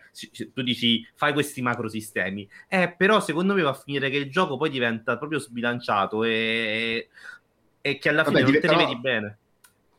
[0.53, 4.57] tu dici fai questi macrosistemi, eh, però secondo me va a finire che il gioco
[4.57, 7.09] poi diventa proprio sbilanciato e,
[7.81, 9.37] e che alla fine Vabbè, non te ne vedi bene.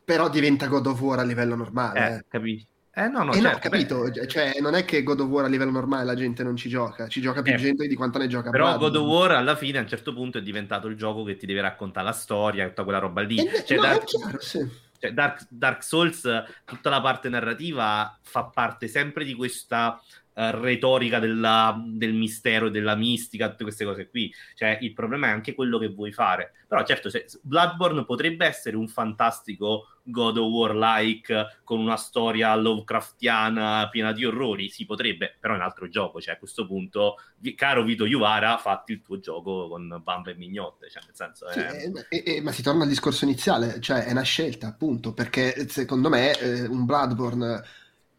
[0.03, 1.99] Però diventa God of War a livello normale.
[1.99, 2.25] Eh, eh.
[2.27, 2.67] capisci?
[2.93, 4.27] Eh no, no, eh certo, no capito, beh.
[4.27, 7.07] cioè non è che God of War a livello normale la gente non ci gioca,
[7.07, 9.77] ci gioca più eh, gente di quanto ne gioca Però God of War alla fine
[9.77, 12.83] a un certo punto è diventato il gioco che ti deve raccontare la storia, tutta
[12.83, 13.37] quella roba lì.
[13.37, 14.69] Eh, cioè, no, Dark, chiaro, sì.
[14.99, 16.27] cioè Dark, Dark, Souls,
[16.65, 20.01] tutta la parte narrativa fa parte sempre di questa
[20.33, 24.33] retorica della, del mistero e della mistica, tutte queste cose qui.
[24.55, 26.53] Cioè il problema è anche quello che vuoi fare.
[26.67, 32.55] Però certo, se, Bloodborne potrebbe essere un fantastico God of War like con una storia
[32.55, 37.15] Lovecraftiana piena di orrori, si potrebbe, però è un altro gioco, cioè a questo punto,
[37.55, 41.49] caro Vito Juvara, fatti il tuo gioco con bambe e mignotte, cioè nel senso.
[41.51, 41.59] Sì,
[42.09, 46.09] eh, eh, ma si torna al discorso iniziale, cioè è una scelta appunto, perché secondo
[46.09, 47.61] me eh, un Bloodborne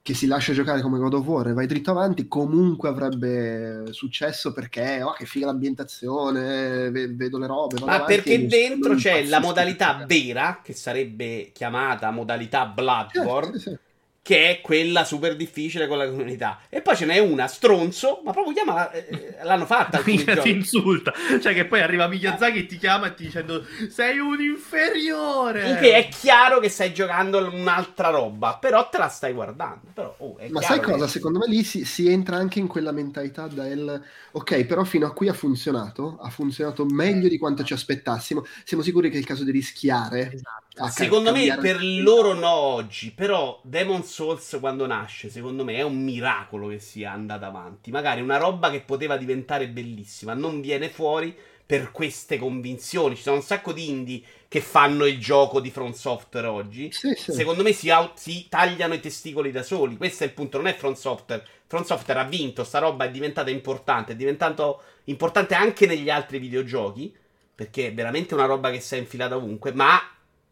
[0.02, 4.52] che si lascia giocare come God of War e vai dritto avanti, comunque avrebbe successo
[4.52, 7.78] perché, oh, che figa l'ambientazione, vedo le robe.
[7.84, 13.90] Ma perché dentro c'è la modalità vera, che sarebbe chiamata modalità Bloodborne, certo, sì, sì
[14.22, 16.60] che è quella super difficile con la comunità.
[16.68, 20.00] E poi ce n'è una stronzo, ma proprio chiama, eh, l'hanno fatta.
[20.06, 24.18] Mica ti insulta, cioè che poi arriva Miyazaki e ti chiama e ti dicendo sei
[24.18, 25.76] un inferiore.
[25.80, 29.88] Che è chiaro che stai giocando un'altra roba, però te la stai guardando.
[29.92, 31.08] Però, oh, ma sai cosa?
[31.08, 34.00] Secondo me lì si, si, entra anche in quella mentalità del
[34.30, 38.44] ok, però fino a qui ha funzionato, ha funzionato meglio di quanto ci aspettassimo.
[38.62, 40.32] Siamo sicuri che è il caso di rischiare.
[40.32, 40.88] Esatto.
[40.88, 46.02] Secondo me per loro no oggi, però Demon Souls quando nasce, secondo me è un
[46.02, 47.90] miracolo che sia andata avanti.
[47.90, 51.34] Magari una roba che poteva diventare bellissima non viene fuori
[51.64, 53.16] per queste convinzioni.
[53.16, 56.92] Ci sono un sacco di indie che fanno il gioco di Front Software oggi.
[56.92, 57.32] Sì, sì.
[57.32, 59.96] Secondo me si, out- si, tagliano i testicoli da soli.
[59.96, 61.42] Questo è il punto, non è Front Software.
[61.66, 66.38] Front Software ha vinto, sta roba è diventata importante, è diventato importante anche negli altri
[66.38, 67.16] videogiochi,
[67.54, 69.98] perché è veramente una roba che si è infilata ovunque, ma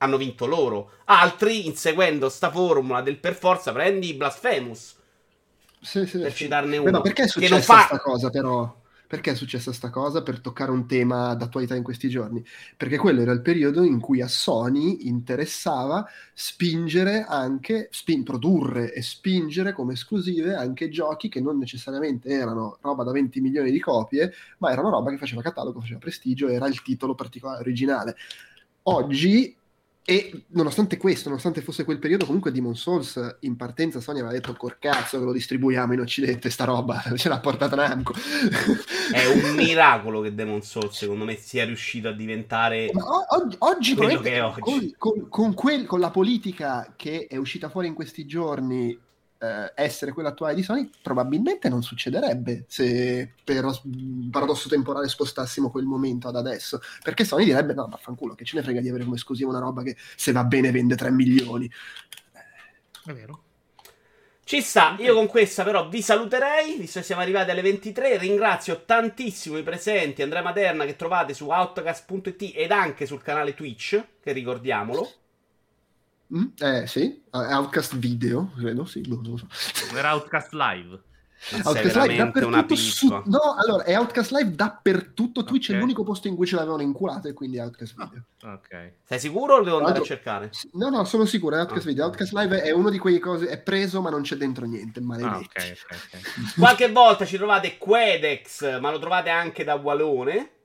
[0.03, 0.93] hanno vinto loro.
[1.05, 4.97] Altri, inseguendo sta formula del per forza, prendi Blasphemous.
[5.81, 6.45] Sì, sì, per sì.
[6.45, 6.91] citarne uno.
[6.91, 7.87] Però perché è successa fa...
[7.87, 8.79] questa cosa, però?
[9.07, 12.45] Perché è successa questa cosa per toccare un tema d'attualità in questi giorni?
[12.77, 19.03] Perché quello era il periodo in cui a Sony interessava spingere anche, spin, produrre e
[19.03, 24.33] spingere come esclusive anche giochi che non necessariamente erano roba da 20 milioni di copie,
[24.59, 28.15] ma erano roba che faceva catalogo, faceva prestigio, era il titolo particolare originale.
[28.85, 29.57] Oggi
[30.05, 34.55] E nonostante questo, nonostante fosse quel periodo, comunque Demon Souls in partenza Sony aveva detto
[34.55, 38.15] col cazzo che lo distribuiamo in Occidente sta roba, ce l'ha portata Namco.
[39.13, 44.21] È un miracolo che Demon Souls secondo me sia riuscito a diventare o- oggi, quello
[44.21, 44.61] che è oggi.
[44.61, 48.99] Con, con, con, quel, con la politica che è uscita fuori in questi giorni
[49.41, 53.67] eh, essere quella attuale di Sony, probabilmente non succederebbe se per
[54.31, 56.81] paradosso temporale spostassimo quel momento ad adesso.
[57.03, 59.83] Perché Sony direbbe: no, vaffanculo, che ce ne frega di avere come esclusiva una roba
[59.83, 61.71] che se va bene vende 3 milioni.
[63.05, 63.45] È vero.
[64.45, 68.83] Ci sta, io con questa però vi saluterei, visto che siamo arrivati alle 23, ringrazio
[68.85, 74.33] tantissimo i presenti, Andrea Materna che trovate su outcast.it ed anche sul canale Twitch, che
[74.33, 75.09] ricordiamolo.
[76.35, 76.47] Mm?
[76.59, 79.47] Eh sì, Outcast Video, credo, sì, non lo so.
[79.97, 81.02] Era Outcast Live.
[81.65, 83.09] Outcast Live dappertutto su...
[83.09, 85.77] No, allora, è Outcast Live dappertutto, Twitch okay.
[85.77, 88.24] è l'unico posto in cui ce l'avevano inculato e quindi è Outcast Video.
[88.43, 88.93] Oh, ok.
[89.02, 90.51] Sei sicuro o lo devo andare a cercare?
[90.74, 91.89] No, no, sono sicuro, è Outcast oh.
[91.89, 92.05] Video.
[92.05, 95.35] Outcast Live è uno di quei cose, è preso ma non c'è dentro niente, maledetti.
[95.35, 100.59] Ah, okay, okay, Qualche volta ci trovate Quedex, ma lo trovate anche da Walone.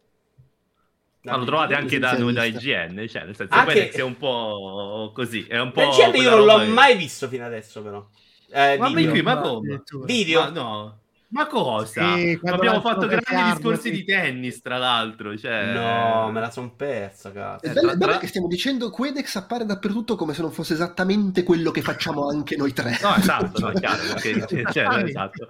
[1.26, 3.90] Ma lo trovate anche da noi da IGN, cioè nel senso anche...
[3.90, 7.46] che è un po' così, è un po' IGN io non l'ho mai visto fino
[7.46, 8.08] adesso però.
[8.52, 9.12] Eh, ma, video.
[9.12, 9.84] Qui, ma come?
[10.06, 10.42] Video?
[10.42, 11.00] Ma no.
[11.36, 12.16] Ma cosa?
[12.16, 13.92] Sì, Abbiamo fatto grandi card, discorsi sì.
[13.92, 15.38] di tennis, tra l'altro.
[15.38, 15.74] Cioè...
[15.74, 17.66] No, me la son persa, cazzo.
[17.66, 17.98] È bello, tra...
[17.98, 22.30] bello che stiamo dicendo Quedex appare dappertutto come se non fosse esattamente quello che facciamo
[22.30, 22.98] anche noi tre.
[23.02, 24.02] No, esatto, no, è chiaro.
[24.16, 25.50] Perché, cioè, esatto.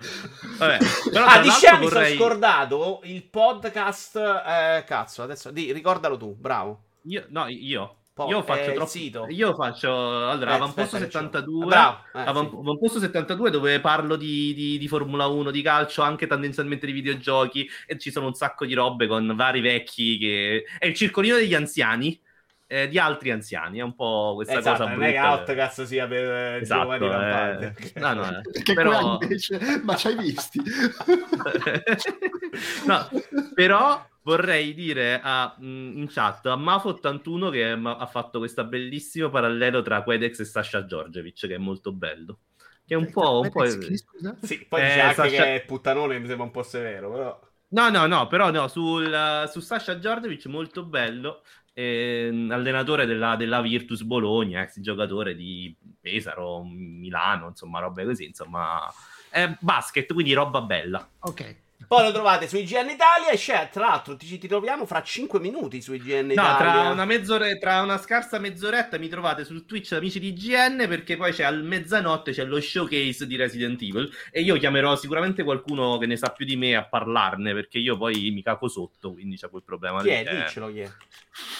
[0.57, 0.77] Vabbè,
[1.11, 2.11] però, ah, di scena vorrei...
[2.13, 4.15] mi sono scordato il podcast...
[4.15, 5.51] Eh, cazzo, adesso...
[5.51, 6.79] Di, ricordalo tu, bravo.
[7.03, 7.97] Io, no, io.
[8.15, 8.89] Po- io faccio troppo.
[8.89, 9.25] Sito.
[9.27, 11.65] Io faccio allora eh, avamposto 72.
[11.65, 12.55] Bravo, eh, Avam- sì.
[12.55, 17.69] avamposto 72 dove parlo di, di, di, Formula 1, di calcio, anche tendenzialmente di videogiochi.
[17.85, 20.17] E ci sono un sacco di robe con vari vecchi.
[20.17, 22.17] Che è il circolino degli anziani.
[22.67, 26.07] Eh, di altri anziani, è un po' questa esatto, cosa non è che Outcast sia
[26.07, 27.65] per eh, esatto, giovani.
[27.65, 28.73] Eh, no, no, eh.
[28.73, 29.19] Però...
[29.21, 30.59] invece, ma ci hai visti?
[32.87, 33.07] no,
[33.53, 39.81] però vorrei dire a, mm, in chat a Mafo81 che ha fatto questo bellissimo parallelo
[39.81, 42.39] tra Quedex e Sasha Giorgevic, che è molto bello.
[42.85, 43.39] Che è un po'.
[43.39, 43.65] Un po'...
[43.65, 45.29] Sì, poi eh, dice anche Sasha...
[45.29, 47.39] che è puttanone, mi sembra un po' severo, però.
[47.67, 51.43] No, no, no, però no, sul, su Sasha Giorgevic molto bello.
[51.77, 58.81] Eh, allenatore della, della, Virtus Bologna, ex giocatore di Pesaro, Milano, insomma, robe così, insomma,
[59.29, 61.05] è basket, quindi roba bella.
[61.19, 61.63] Ok.
[61.87, 65.81] Poi lo trovate su IGN Italia e c'è, tra l'altro, ci troviamo fra 5 minuti
[65.81, 66.51] su IGN Italia.
[66.51, 70.85] No, tra una, mezz'ora, tra una scarsa mezz'oretta mi trovate su Twitch amici di IGN
[70.87, 75.43] perché poi c'è al mezzanotte c'è lo showcase di Resident Evil e io chiamerò sicuramente
[75.43, 79.13] qualcuno che ne sa più di me a parlarne perché io poi mi caco sotto,
[79.13, 80.01] quindi c'è quel problema.
[80.01, 80.23] Chi è?
[80.27, 80.35] Eh.
[80.43, 80.91] Diccelo chi è.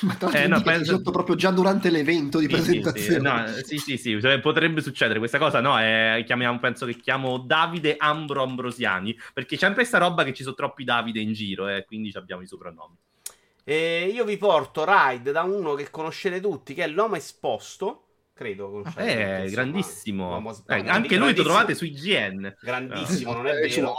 [0.01, 0.95] Ma eh, no, penso...
[0.95, 3.17] sotto proprio già durante l'evento di sì, presentazione.
[3.17, 5.77] Sì, no, sì, sì, sì, cioè, potrebbe succedere questa cosa, no?
[5.77, 10.43] È, chiamiamo, penso che chiamo Davide Ambro Ambrosiani perché c'è sempre questa roba che ci
[10.43, 12.95] sono troppi Davide in giro, eh, quindi abbiamo i soprannomi.
[13.67, 18.01] E io vi porto Ride da uno che conoscete tutti, che è l'uomo esposto.
[18.35, 18.81] Credo.
[18.83, 20.53] Ah, eh, grandissimo.
[20.67, 22.57] Eh, anche lui lo trovate su IGN.
[22.59, 23.95] Grandissimo, non è eh, vero.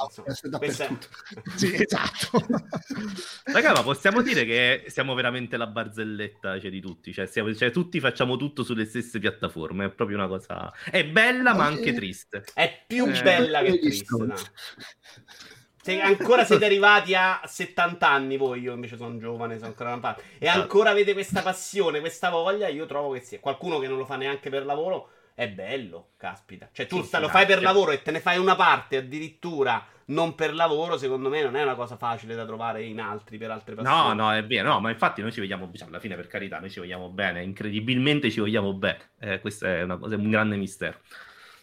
[0.58, 0.86] Questa...
[1.56, 2.46] sì, esatto.
[3.50, 7.14] Raga, ma possiamo dire che siamo veramente la barzelletta cioè, di tutti.
[7.14, 9.86] Cioè, siamo, cioè, tutti facciamo tutto sulle stesse piattaforme.
[9.86, 10.70] È proprio una cosa.
[10.84, 12.44] È bella, ma anche triste.
[12.52, 14.16] È più eh, bella che triste.
[14.16, 14.34] No?
[15.86, 20.22] Se ancora siete arrivati a 70 anni voi, io invece sono giovane, sono ancora rampante,
[20.38, 20.60] e esatto.
[20.60, 24.16] ancora avete questa passione, questa voglia, io trovo che sia qualcuno che non lo fa
[24.16, 26.68] neanche per lavoro, è bello, caspita.
[26.72, 29.84] Cioè tu sì, sta, lo fai per lavoro e te ne fai una parte addirittura
[30.06, 33.52] non per lavoro, secondo me non è una cosa facile da trovare in altri per
[33.52, 33.96] altre persone.
[33.96, 36.58] No, no, è vero, no, ma infatti noi ci vogliamo, diciamo, alla fine per carità,
[36.58, 39.10] noi ci vogliamo bene, incredibilmente ci vogliamo bene.
[39.20, 40.98] Eh, questo è, una è un grande mistero.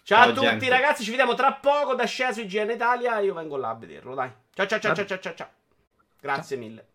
[0.03, 0.69] Ciao, ciao a tutti gente.
[0.69, 3.19] ragazzi, ci vediamo tra poco da Scea su IGN Italia.
[3.19, 4.31] Io vengo là a vederlo, dai.
[4.53, 5.49] Ciao ciao ciao ciao ciao ciao.
[6.19, 6.67] Grazie ciao.
[6.67, 6.87] mille.